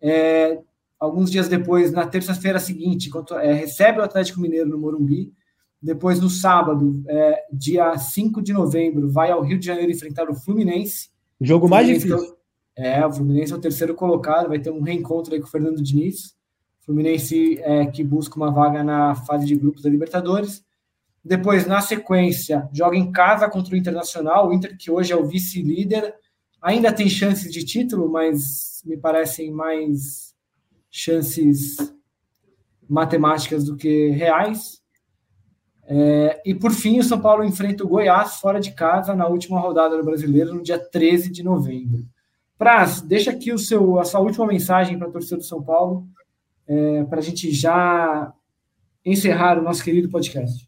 É, 0.00 0.58
alguns 0.98 1.30
dias 1.30 1.48
depois, 1.48 1.92
na 1.92 2.06
terça-feira 2.06 2.58
seguinte, 2.58 3.10
é, 3.40 3.52
recebe 3.52 4.00
o 4.00 4.02
Atlético 4.02 4.40
Mineiro 4.40 4.68
no 4.68 4.78
Morumbi. 4.78 5.32
Depois, 5.80 6.20
no 6.20 6.28
sábado, 6.28 7.02
é, 7.06 7.44
dia 7.52 7.96
5 7.96 8.42
de 8.42 8.52
novembro, 8.52 9.08
vai 9.08 9.30
ao 9.30 9.42
Rio 9.42 9.58
de 9.58 9.66
Janeiro 9.66 9.92
enfrentar 9.92 10.28
o 10.28 10.34
Fluminense. 10.34 11.10
jogo 11.40 11.68
mais 11.68 11.86
difícil. 11.86 12.36
É, 12.76 13.04
o 13.04 13.12
Fluminense 13.12 13.52
é 13.52 13.56
o 13.56 13.60
terceiro 13.60 13.94
colocado, 13.94 14.48
vai 14.48 14.58
ter 14.58 14.70
um 14.70 14.80
reencontro 14.80 15.34
aí 15.34 15.40
com 15.40 15.46
o 15.46 15.50
Fernando 15.50 15.82
Diniz. 15.82 16.36
Fluminense 16.80 17.60
é, 17.60 17.86
que 17.86 18.02
busca 18.02 18.36
uma 18.36 18.50
vaga 18.50 18.82
na 18.82 19.14
fase 19.14 19.44
de 19.46 19.54
grupos 19.54 19.82
da 19.82 19.90
Libertadores. 19.90 20.64
Depois, 21.24 21.66
na 21.66 21.80
sequência, 21.80 22.68
joga 22.72 22.96
em 22.96 23.12
casa 23.12 23.48
contra 23.48 23.74
o 23.74 23.76
Internacional, 23.76 24.48
o 24.48 24.52
Inter 24.52 24.76
que 24.76 24.90
hoje 24.90 25.12
é 25.12 25.16
o 25.16 25.26
vice-líder. 25.26 26.14
Ainda 26.60 26.92
tem 26.92 27.08
chances 27.08 27.52
de 27.52 27.64
título, 27.64 28.10
mas 28.10 28.82
me 28.84 28.96
parecem 28.96 29.50
mais 29.50 30.34
chances 30.90 31.76
matemáticas 32.88 33.64
do 33.64 33.76
que 33.76 34.08
reais. 34.08 34.82
É, 35.84 36.42
e 36.44 36.54
por 36.54 36.70
fim, 36.70 36.98
o 36.98 37.04
São 37.04 37.20
Paulo 37.20 37.44
enfrenta 37.44 37.84
o 37.84 37.88
Goiás 37.88 38.36
fora 38.36 38.60
de 38.60 38.72
casa 38.72 39.14
na 39.14 39.26
última 39.26 39.60
rodada 39.60 39.96
do 39.96 40.04
Brasileiro, 40.04 40.54
no 40.54 40.62
dia 40.62 40.78
13 40.78 41.30
de 41.30 41.42
novembro. 41.42 42.04
Praz, 42.58 43.00
deixa 43.00 43.30
aqui 43.30 43.52
o 43.52 43.58
seu, 43.58 43.98
a 43.98 44.04
sua 44.04 44.20
última 44.20 44.46
mensagem 44.46 44.98
para 44.98 45.08
a 45.08 45.10
torcida 45.12 45.36
do 45.36 45.44
São 45.44 45.62
Paulo, 45.62 46.08
é, 46.66 47.04
para 47.04 47.20
a 47.20 47.22
gente 47.22 47.50
já 47.52 48.32
encerrar 49.04 49.58
o 49.58 49.62
nosso 49.62 49.82
querido 49.82 50.10
podcast. 50.10 50.67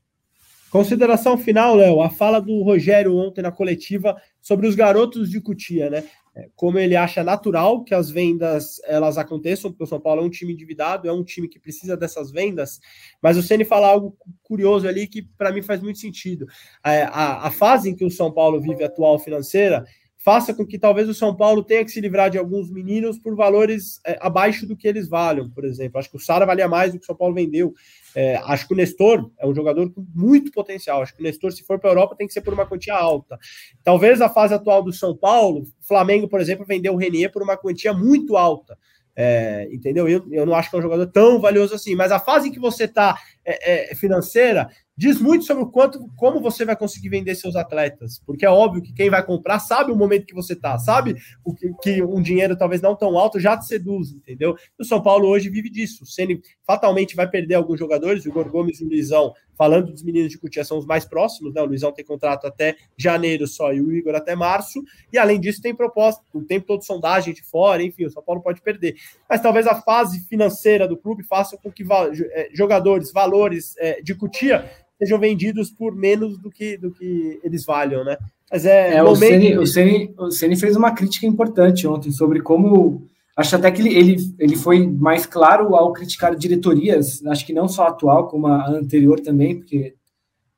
Consideração 0.70 1.36
final, 1.36 1.74
Léo, 1.74 2.00
a 2.00 2.08
fala 2.08 2.40
do 2.40 2.62
Rogério 2.62 3.16
ontem 3.16 3.42
na 3.42 3.50
coletiva 3.50 4.16
sobre 4.40 4.68
os 4.68 4.76
garotos 4.76 5.28
de 5.28 5.40
Cutia, 5.40 5.90
né? 5.90 6.04
É, 6.32 6.48
como 6.54 6.78
ele 6.78 6.94
acha 6.94 7.24
natural 7.24 7.82
que 7.82 7.92
as 7.92 8.08
vendas 8.08 8.80
elas 8.84 9.18
aconteçam, 9.18 9.68
porque 9.68 9.82
o 9.82 9.86
São 9.86 10.00
Paulo 10.00 10.22
é 10.22 10.24
um 10.24 10.30
time 10.30 10.52
endividado, 10.52 11.08
é 11.08 11.12
um 11.12 11.24
time 11.24 11.48
que 11.48 11.58
precisa 11.58 11.96
dessas 11.96 12.30
vendas, 12.30 12.78
mas 13.20 13.36
o 13.36 13.42
Ceni 13.42 13.64
fala 13.64 13.88
algo 13.88 14.16
curioso 14.44 14.86
ali 14.86 15.08
que 15.08 15.22
para 15.22 15.50
mim 15.50 15.60
faz 15.60 15.82
muito 15.82 15.98
sentido. 15.98 16.46
É, 16.86 17.02
a, 17.02 17.48
a 17.48 17.50
fase 17.50 17.90
em 17.90 17.96
que 17.96 18.04
o 18.04 18.10
São 18.10 18.30
Paulo 18.30 18.60
vive 18.60 18.84
atual 18.84 19.18
financeira 19.18 19.84
faça 20.22 20.52
com 20.52 20.66
que 20.66 20.78
talvez 20.78 21.08
o 21.08 21.14
São 21.14 21.34
Paulo 21.34 21.64
tenha 21.64 21.84
que 21.84 21.90
se 21.90 22.00
livrar 22.00 22.28
de 22.30 22.36
alguns 22.36 22.70
meninos 22.70 23.18
por 23.18 23.34
valores 23.34 24.00
é, 24.06 24.18
abaixo 24.20 24.66
do 24.66 24.76
que 24.76 24.86
eles 24.86 25.08
valham, 25.08 25.48
por 25.48 25.64
exemplo. 25.64 25.98
Acho 25.98 26.10
que 26.10 26.16
o 26.16 26.20
Sara 26.20 26.44
valia 26.44 26.68
mais 26.68 26.92
do 26.92 26.98
que 26.98 27.04
o 27.04 27.06
São 27.06 27.16
Paulo 27.16 27.34
vendeu. 27.34 27.72
É, 28.14 28.36
acho 28.44 28.68
que 28.68 28.74
o 28.74 28.76
Nestor 28.76 29.30
é 29.38 29.46
um 29.46 29.54
jogador 29.54 29.90
com 29.90 30.04
muito 30.14 30.52
potencial. 30.52 31.00
Acho 31.00 31.14
que 31.14 31.20
o 31.20 31.22
Nestor, 31.22 31.52
se 31.52 31.64
for 31.64 31.78
para 31.78 31.88
a 31.88 31.92
Europa, 31.92 32.16
tem 32.16 32.26
que 32.26 32.34
ser 32.34 32.42
por 32.42 32.52
uma 32.52 32.66
quantia 32.66 32.94
alta. 32.94 33.38
Talvez 33.82 34.20
a 34.20 34.28
fase 34.28 34.52
atual 34.52 34.82
do 34.82 34.92
São 34.92 35.16
Paulo, 35.16 35.64
Flamengo, 35.80 36.28
por 36.28 36.38
exemplo, 36.38 36.66
vendeu 36.66 36.92
o 36.92 36.98
Renier 36.98 37.32
por 37.32 37.42
uma 37.42 37.56
quantia 37.56 37.94
muito 37.94 38.36
alta. 38.36 38.76
É, 39.16 39.68
entendeu? 39.72 40.08
Eu, 40.08 40.24
eu 40.30 40.46
não 40.46 40.54
acho 40.54 40.70
que 40.70 40.76
é 40.76 40.78
um 40.78 40.82
jogador 40.82 41.06
tão 41.06 41.40
valioso 41.40 41.74
assim, 41.74 41.94
mas 41.94 42.12
a 42.12 42.18
fase 42.18 42.48
em 42.48 42.52
que 42.52 42.60
você 42.60 42.84
está 42.84 43.18
é, 43.44 43.90
é, 43.90 43.94
financeira 43.94 44.68
diz 45.00 45.18
muito 45.18 45.46
sobre 45.46 45.62
o 45.62 45.66
quanto, 45.66 45.98
como 46.14 46.42
você 46.42 46.62
vai 46.62 46.76
conseguir 46.76 47.08
vender 47.08 47.34
seus 47.34 47.56
atletas, 47.56 48.20
porque 48.26 48.44
é 48.44 48.50
óbvio 48.50 48.82
que 48.82 48.92
quem 48.92 49.08
vai 49.08 49.24
comprar 49.24 49.58
sabe 49.58 49.90
o 49.90 49.96
momento 49.96 50.26
que 50.26 50.34
você 50.34 50.54
tá, 50.54 50.78
sabe 50.78 51.16
o 51.42 51.54
que, 51.54 51.72
que 51.82 52.02
um 52.02 52.20
dinheiro 52.20 52.54
talvez 52.54 52.82
não 52.82 52.94
tão 52.94 53.18
alto 53.18 53.40
já 53.40 53.56
te 53.56 53.66
seduz, 53.66 54.10
entendeu? 54.10 54.54
O 54.78 54.84
São 54.84 55.02
Paulo 55.02 55.26
hoje 55.26 55.48
vive 55.48 55.70
disso. 55.70 56.04
O 56.04 56.06
Ceni 56.06 56.42
fatalmente 56.66 57.16
vai 57.16 57.26
perder 57.26 57.54
alguns 57.54 57.78
jogadores, 57.78 58.26
o 58.26 58.28
Igor 58.28 58.50
Gomes 58.50 58.78
e 58.78 58.84
o 58.84 58.88
Luizão, 58.88 59.32
falando 59.56 59.90
dos 59.90 60.02
meninos 60.02 60.32
de 60.32 60.38
Cutia, 60.38 60.64
são 60.64 60.76
os 60.76 60.84
mais 60.84 61.06
próximos, 61.06 61.54
né? 61.54 61.62
O 61.62 61.66
Luizão 61.66 61.92
tem 61.92 62.04
contrato 62.04 62.46
até 62.46 62.76
janeiro 62.94 63.46
só 63.46 63.72
e 63.72 63.80
o 63.80 63.90
Igor 63.90 64.14
até 64.14 64.36
março, 64.36 64.82
e 65.10 65.16
além 65.16 65.40
disso 65.40 65.62
tem 65.62 65.74
proposta, 65.74 66.22
o 66.34 66.42
tempo 66.42 66.66
todo 66.66 66.84
sondagem 66.84 67.32
de 67.32 67.42
fora, 67.42 67.82
enfim, 67.82 68.04
o 68.04 68.10
São 68.10 68.22
Paulo 68.22 68.42
pode 68.42 68.60
perder. 68.60 68.96
Mas 69.26 69.40
talvez 69.40 69.66
a 69.66 69.80
fase 69.80 70.20
financeira 70.28 70.86
do 70.86 70.98
clube 70.98 71.22
faça 71.22 71.56
com 71.56 71.72
que 71.72 71.84
eh, 71.90 72.50
jogadores, 72.52 73.10
valores 73.10 73.74
é, 73.78 74.02
de 74.02 74.14
Cutia 74.14 74.68
sejam 75.00 75.18
vendidos 75.18 75.70
por 75.70 75.96
menos 75.96 76.38
do 76.38 76.50
que, 76.50 76.76
do 76.76 76.90
que 76.90 77.40
eles 77.42 77.64
valham, 77.64 78.04
né? 78.04 78.18
Mas 78.52 78.66
é, 78.66 78.96
é 78.96 79.02
o, 79.02 79.16
Ceni, 79.16 79.56
o, 79.56 79.66
Ceni, 79.66 80.14
o 80.18 80.30
Ceni 80.30 80.56
fez 80.56 80.76
uma 80.76 80.92
crítica 80.92 81.26
importante 81.26 81.86
ontem 81.86 82.10
sobre 82.10 82.42
como 82.42 83.06
acho 83.34 83.56
até 83.56 83.70
que 83.70 83.80
ele, 83.80 83.94
ele, 83.94 84.16
ele 84.38 84.56
foi 84.56 84.86
mais 84.86 85.24
claro 85.24 85.74
ao 85.74 85.92
criticar 85.92 86.36
diretorias, 86.36 87.24
acho 87.26 87.46
que 87.46 87.54
não 87.54 87.66
só 87.66 87.84
a 87.84 87.88
atual, 87.88 88.28
como 88.28 88.46
a 88.46 88.68
anterior 88.68 89.18
também, 89.20 89.56
porque 89.56 89.94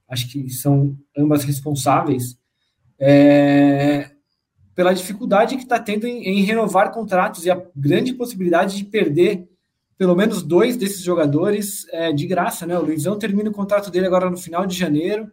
acho 0.09 0.29
que 0.29 0.51
são 0.51 0.97
ambas 1.17 1.45
responsáveis, 1.45 2.37
é, 2.99 4.11
pela 4.75 4.93
dificuldade 4.93 5.57
que 5.57 5.63
está 5.63 5.79
tendo 5.79 6.07
em, 6.07 6.25
em, 6.25 6.43
renovar 6.43 6.91
contratos 6.91 7.45
e 7.45 7.51
a 7.51 7.63
grande 7.77 8.15
possibilidade 8.15 8.77
de 8.77 8.85
perder 8.85 9.47
pelo 10.03 10.17
menos 10.17 10.43
dois 10.43 10.77
desses 10.77 11.01
jogadores 11.01 11.87
é, 11.93 12.13
de 12.13 12.27
graça, 12.27 12.67
né? 12.67 12.77
O 12.77 12.83
Luizão 12.83 13.17
termina 13.17 13.49
o 13.49 13.53
contrato 13.53 13.89
dele 13.89 14.07
agora 14.09 14.29
no 14.29 14.37
final 14.37 14.67
de 14.67 14.77
janeiro, 14.77 15.31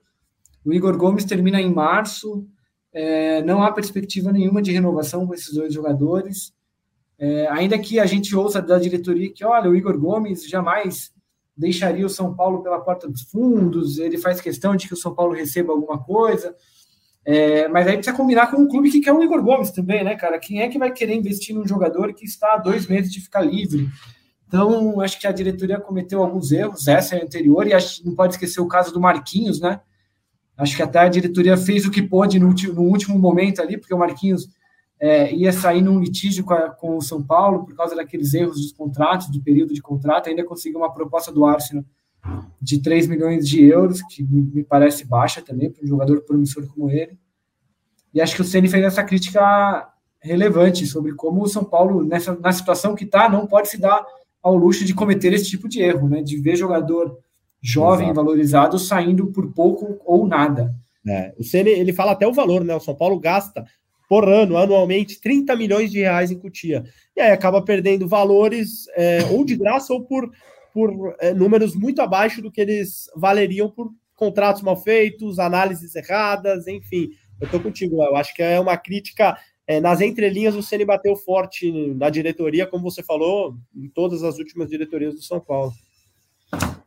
o 0.64 0.72
Igor 0.72 0.96
Gomes 0.96 1.26
termina 1.26 1.60
em 1.60 1.74
março, 1.74 2.46
é, 2.94 3.42
não 3.42 3.64
há 3.64 3.72
perspectiva 3.72 4.32
nenhuma 4.32 4.62
de 4.62 4.72
renovação 4.72 5.26
com 5.26 5.34
esses 5.34 5.56
dois 5.56 5.74
jogadores. 5.74 6.54
É, 7.18 7.48
ainda 7.48 7.80
que 7.80 8.00
a 8.00 8.06
gente 8.06 8.36
ouça 8.36 8.62
da 8.62 8.78
diretoria 8.78 9.34
que, 9.34 9.44
olha, 9.44 9.72
o 9.72 9.76
Igor 9.76 9.98
Gomes 9.98 10.48
jamais 10.48 11.12
deixaria 11.58 12.06
o 12.06 12.10
São 12.10 12.36
Paulo 12.36 12.62
pela 12.62 12.80
porta 12.80 13.10
dos 13.10 13.24
fundos, 13.24 13.98
ele 13.98 14.20
faz 14.20 14.40
questão 14.40 14.76
de 14.76 14.88
que 14.88 14.94
o 14.94 14.98
São 14.98 15.16
Paulo 15.16 15.34
receba 15.34 15.74
alguma 15.74 15.98
coisa. 15.98 16.56
É, 17.26 17.68
mas 17.70 17.88
aí 17.88 17.96
precisa 17.96 18.16
combinar 18.16 18.52
com 18.52 18.58
um 18.58 18.68
clube 18.68 18.92
que 18.92 19.02
quer 19.02 19.14
o 19.14 19.24
Igor 19.24 19.42
Gomes 19.42 19.72
também, 19.72 20.04
né, 20.04 20.16
cara? 20.16 20.38
Quem 20.38 20.62
é 20.62 20.70
que 20.70 20.78
vai 20.78 20.92
querer 20.92 21.16
investir 21.16 21.56
num 21.56 21.68
jogador 21.68 22.14
que 22.14 22.24
está 22.24 22.54
há 22.54 22.58
dois 22.58 22.86
meses 22.86 23.12
de 23.12 23.20
ficar 23.20 23.42
livre? 23.42 23.90
Então, 24.50 25.00
acho 25.00 25.20
que 25.20 25.28
a 25.28 25.32
diretoria 25.32 25.80
cometeu 25.80 26.24
alguns 26.24 26.52
erros, 26.52 26.88
essa 26.88 27.16
é 27.16 27.22
a 27.22 27.24
anterior, 27.24 27.68
e 27.68 27.74
acho, 27.74 28.04
não 28.04 28.16
pode 28.16 28.34
esquecer 28.34 28.60
o 28.60 28.68
caso 28.68 28.92
do 28.92 29.00
Marquinhos, 29.00 29.60
né? 29.62 29.80
Acho 30.58 30.76
que 30.76 30.82
até 30.82 30.98
a 30.98 31.08
diretoria 31.08 31.56
fez 31.56 31.86
o 31.86 31.92
que 31.92 32.02
pôde 32.02 32.40
no, 32.40 32.50
no 32.50 32.82
último 32.82 33.18
momento 33.20 33.62
ali, 33.62 33.78
porque 33.78 33.94
o 33.94 33.98
Marquinhos 34.00 34.50
é, 35.00 35.32
ia 35.32 35.54
sair 35.54 35.84
num 35.84 36.00
litígio 36.00 36.44
com, 36.44 36.56
a, 36.56 36.68
com, 36.72 36.98
o 36.98 37.02
São 37.02 37.22
Paulo 37.22 37.64
por 37.64 37.76
causa 37.76 37.96
daqueles 37.96 38.34
erros 38.34 38.60
dos 38.60 38.72
contratos, 38.72 39.30
do 39.30 39.40
período 39.40 39.72
de 39.72 39.84
contrato, 39.84 40.30
ainda 40.30 40.44
conseguiu 40.44 40.80
uma 40.80 40.92
proposta 40.92 41.32
do 41.32 41.46
Arsenal 41.46 41.86
de 42.60 42.82
3 42.82 43.06
milhões 43.06 43.48
de 43.48 43.64
euros, 43.64 44.02
que 44.02 44.24
me 44.24 44.64
parece 44.64 45.06
baixa 45.06 45.44
também 45.44 45.70
para 45.70 45.84
um 45.86 45.88
jogador 45.88 46.22
promissor 46.22 46.68
como 46.68 46.90
ele. 46.90 47.16
E 48.12 48.20
acho 48.20 48.36
que 48.36 48.42
o 48.42 48.46
Ceni 48.46 48.68
fez 48.68 48.84
essa 48.84 49.04
crítica 49.04 49.88
relevante 50.20 50.88
sobre 50.88 51.14
como 51.14 51.44
o 51.44 51.48
São 51.48 51.64
Paulo, 51.64 52.04
nessa, 52.04 52.36
na 52.36 52.52
situação 52.52 52.96
que 52.96 53.04
está, 53.04 53.30
não 53.30 53.46
pode 53.46 53.70
se 53.70 53.78
dar 53.78 54.04
ao 54.42 54.56
luxo 54.56 54.86
de 54.86 54.94
cometer 54.94 55.34
esse 55.34 55.50
tipo 55.50 55.68
de 55.68 55.82
erro, 55.82 56.08
né? 56.08 56.22
De 56.22 56.38
ver 56.38 56.56
jogador 56.56 57.18
jovem, 57.62 58.08
Exato. 58.08 58.16
valorizado, 58.16 58.80
saindo 58.80 59.28
por 59.28 59.52
pouco 59.54 60.00
ou 60.06 60.28
nada. 60.28 60.74
É, 61.08 61.34
o 61.38 61.44
Ceni, 61.44 61.70
ele 61.72 61.94
fala 61.94 62.12
até 62.12 62.28
o 62.28 62.34
valor, 62.34 62.64
né? 62.64 62.76
O 62.76 62.80
São 62.80 62.96
Paulo 62.96 63.20
gasta 63.20 63.66
por 64.08 64.28
ano, 64.28 64.58
anualmente, 64.58 65.22
30 65.22 65.56
milhões 65.56 65.92
de 65.92 66.00
reais 66.00 66.32
em 66.32 66.40
Cutia. 66.40 66.84
E 67.16 67.22
aí 67.22 67.32
acaba 67.32 67.62
perdendo 67.62 68.08
valores 68.08 68.88
é, 68.96 69.24
ou 69.32 69.46
de 69.46 69.56
graça 69.56 69.94
ou 69.94 70.04
por, 70.04 70.32
por 70.74 71.16
é, 71.20 71.32
números 71.34 71.76
muito 71.76 72.02
abaixo 72.02 72.42
do 72.42 72.52
que 72.52 72.60
eles 72.60 73.06
valeriam 73.16 73.70
por 73.70 73.92
contratos 74.16 74.64
mal 74.64 74.76
feitos, 74.76 75.38
análises 75.38 75.96
erradas, 75.96 76.68
enfim. 76.68 77.10
Eu 77.40 77.50
tô 77.50 77.60
contigo, 77.60 78.04
eu 78.04 78.16
acho 78.16 78.34
que 78.34 78.42
é 78.42 78.60
uma 78.60 78.76
crítica 78.76 79.38
é, 79.70 79.80
nas 79.80 80.02
entrelinhas, 80.02 80.56
o 80.56 80.64
Ceni 80.64 80.84
bateu 80.84 81.16
forte 81.16 81.72
na 81.94 82.10
diretoria, 82.10 82.66
como 82.66 82.90
você 82.90 83.04
falou, 83.04 83.56
em 83.76 83.88
todas 83.88 84.24
as 84.24 84.40
últimas 84.40 84.68
diretorias 84.68 85.14
do 85.14 85.22
São 85.22 85.40
Paulo. 85.40 85.72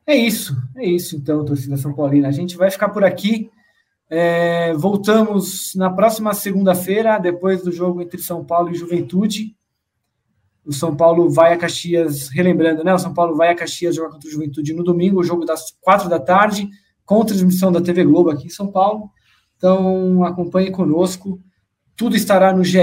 É 0.04 0.16
isso, 0.16 0.56
é 0.74 0.84
isso 0.84 1.14
então, 1.14 1.44
torcida 1.44 1.76
São 1.76 1.94
Paulina. 1.94 2.26
A 2.26 2.32
gente 2.32 2.56
vai 2.56 2.72
ficar 2.72 2.88
por 2.88 3.04
aqui. 3.04 3.48
É, 4.10 4.74
voltamos 4.74 5.76
na 5.76 5.90
próxima 5.90 6.34
segunda-feira, 6.34 7.20
depois 7.20 7.62
do 7.62 7.70
jogo 7.70 8.02
entre 8.02 8.20
São 8.20 8.44
Paulo 8.44 8.72
e 8.72 8.74
Juventude. 8.74 9.56
O 10.66 10.72
São 10.72 10.96
Paulo 10.96 11.30
vai 11.30 11.52
a 11.52 11.56
Caxias, 11.56 12.30
relembrando, 12.30 12.82
né? 12.82 12.92
O 12.92 12.98
São 12.98 13.14
Paulo 13.14 13.36
vai 13.36 13.50
a 13.50 13.54
Caxias 13.54 13.94
jogar 13.94 14.10
contra 14.10 14.28
o 14.28 14.32
Juventude 14.32 14.74
no 14.74 14.82
domingo, 14.82 15.20
o 15.20 15.24
jogo 15.24 15.44
das 15.44 15.70
quatro 15.80 16.08
da 16.08 16.18
tarde, 16.18 16.68
com 17.06 17.24
transmissão 17.24 17.70
da 17.70 17.80
TV 17.80 18.02
Globo 18.02 18.28
aqui 18.28 18.48
em 18.48 18.50
São 18.50 18.66
Paulo. 18.66 19.08
Então 19.56 20.24
acompanhe 20.24 20.72
conosco. 20.72 21.38
Tudo 22.02 22.16
estará 22.16 22.52
no 22.52 22.64
GE. 22.64 22.80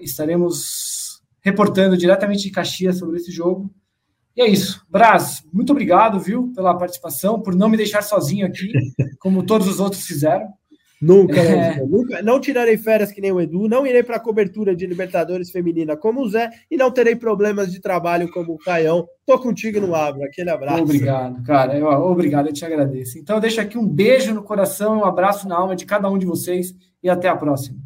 Estaremos 0.00 1.20
reportando 1.40 1.96
diretamente 1.96 2.44
de 2.44 2.52
Caxias 2.52 2.98
sobre 3.00 3.16
esse 3.16 3.32
jogo. 3.32 3.68
E 4.36 4.42
é 4.42 4.46
isso. 4.46 4.80
Braz, 4.88 5.42
muito 5.52 5.72
obrigado, 5.72 6.20
viu, 6.20 6.52
pela 6.54 6.78
participação, 6.78 7.42
por 7.42 7.52
não 7.56 7.68
me 7.68 7.76
deixar 7.76 8.00
sozinho 8.00 8.46
aqui, 8.46 8.70
como 9.18 9.42
todos 9.42 9.66
os 9.66 9.80
outros 9.80 10.06
fizeram. 10.06 10.46
Nunca, 11.02 11.40
é. 11.40 11.84
nunca, 11.84 12.22
não 12.22 12.38
tirarei 12.38 12.78
férias 12.78 13.10
que 13.10 13.20
nem 13.20 13.32
o 13.32 13.40
Edu, 13.40 13.66
não 13.66 13.84
irei 13.84 14.04
para 14.04 14.18
a 14.18 14.20
cobertura 14.20 14.74
de 14.74 14.86
Libertadores 14.86 15.50
feminina 15.50 15.96
como 15.96 16.22
o 16.22 16.28
Zé 16.28 16.48
e 16.70 16.76
não 16.76 16.92
terei 16.92 17.16
problemas 17.16 17.72
de 17.72 17.80
trabalho 17.80 18.30
como 18.30 18.52
o 18.52 18.58
Caião. 18.58 19.04
Tô 19.26 19.36
contigo 19.36 19.80
no 19.80 19.96
Abra, 19.96 20.26
aquele 20.26 20.50
abraço. 20.50 20.84
Obrigado, 20.84 21.42
cara, 21.42 21.76
eu, 21.76 21.88
obrigado, 21.88 22.46
eu 22.46 22.52
te 22.52 22.64
agradeço. 22.64 23.18
Então 23.18 23.36
eu 23.36 23.40
deixo 23.40 23.60
aqui 23.60 23.76
um 23.76 23.86
beijo 23.86 24.32
no 24.32 24.44
coração, 24.44 25.00
um 25.00 25.04
abraço 25.04 25.48
na 25.48 25.56
alma 25.56 25.74
de 25.74 25.84
cada 25.84 26.08
um 26.08 26.16
de 26.16 26.24
vocês 26.24 26.72
e 27.02 27.10
até 27.10 27.28
a 27.28 27.34
próxima. 27.36 27.83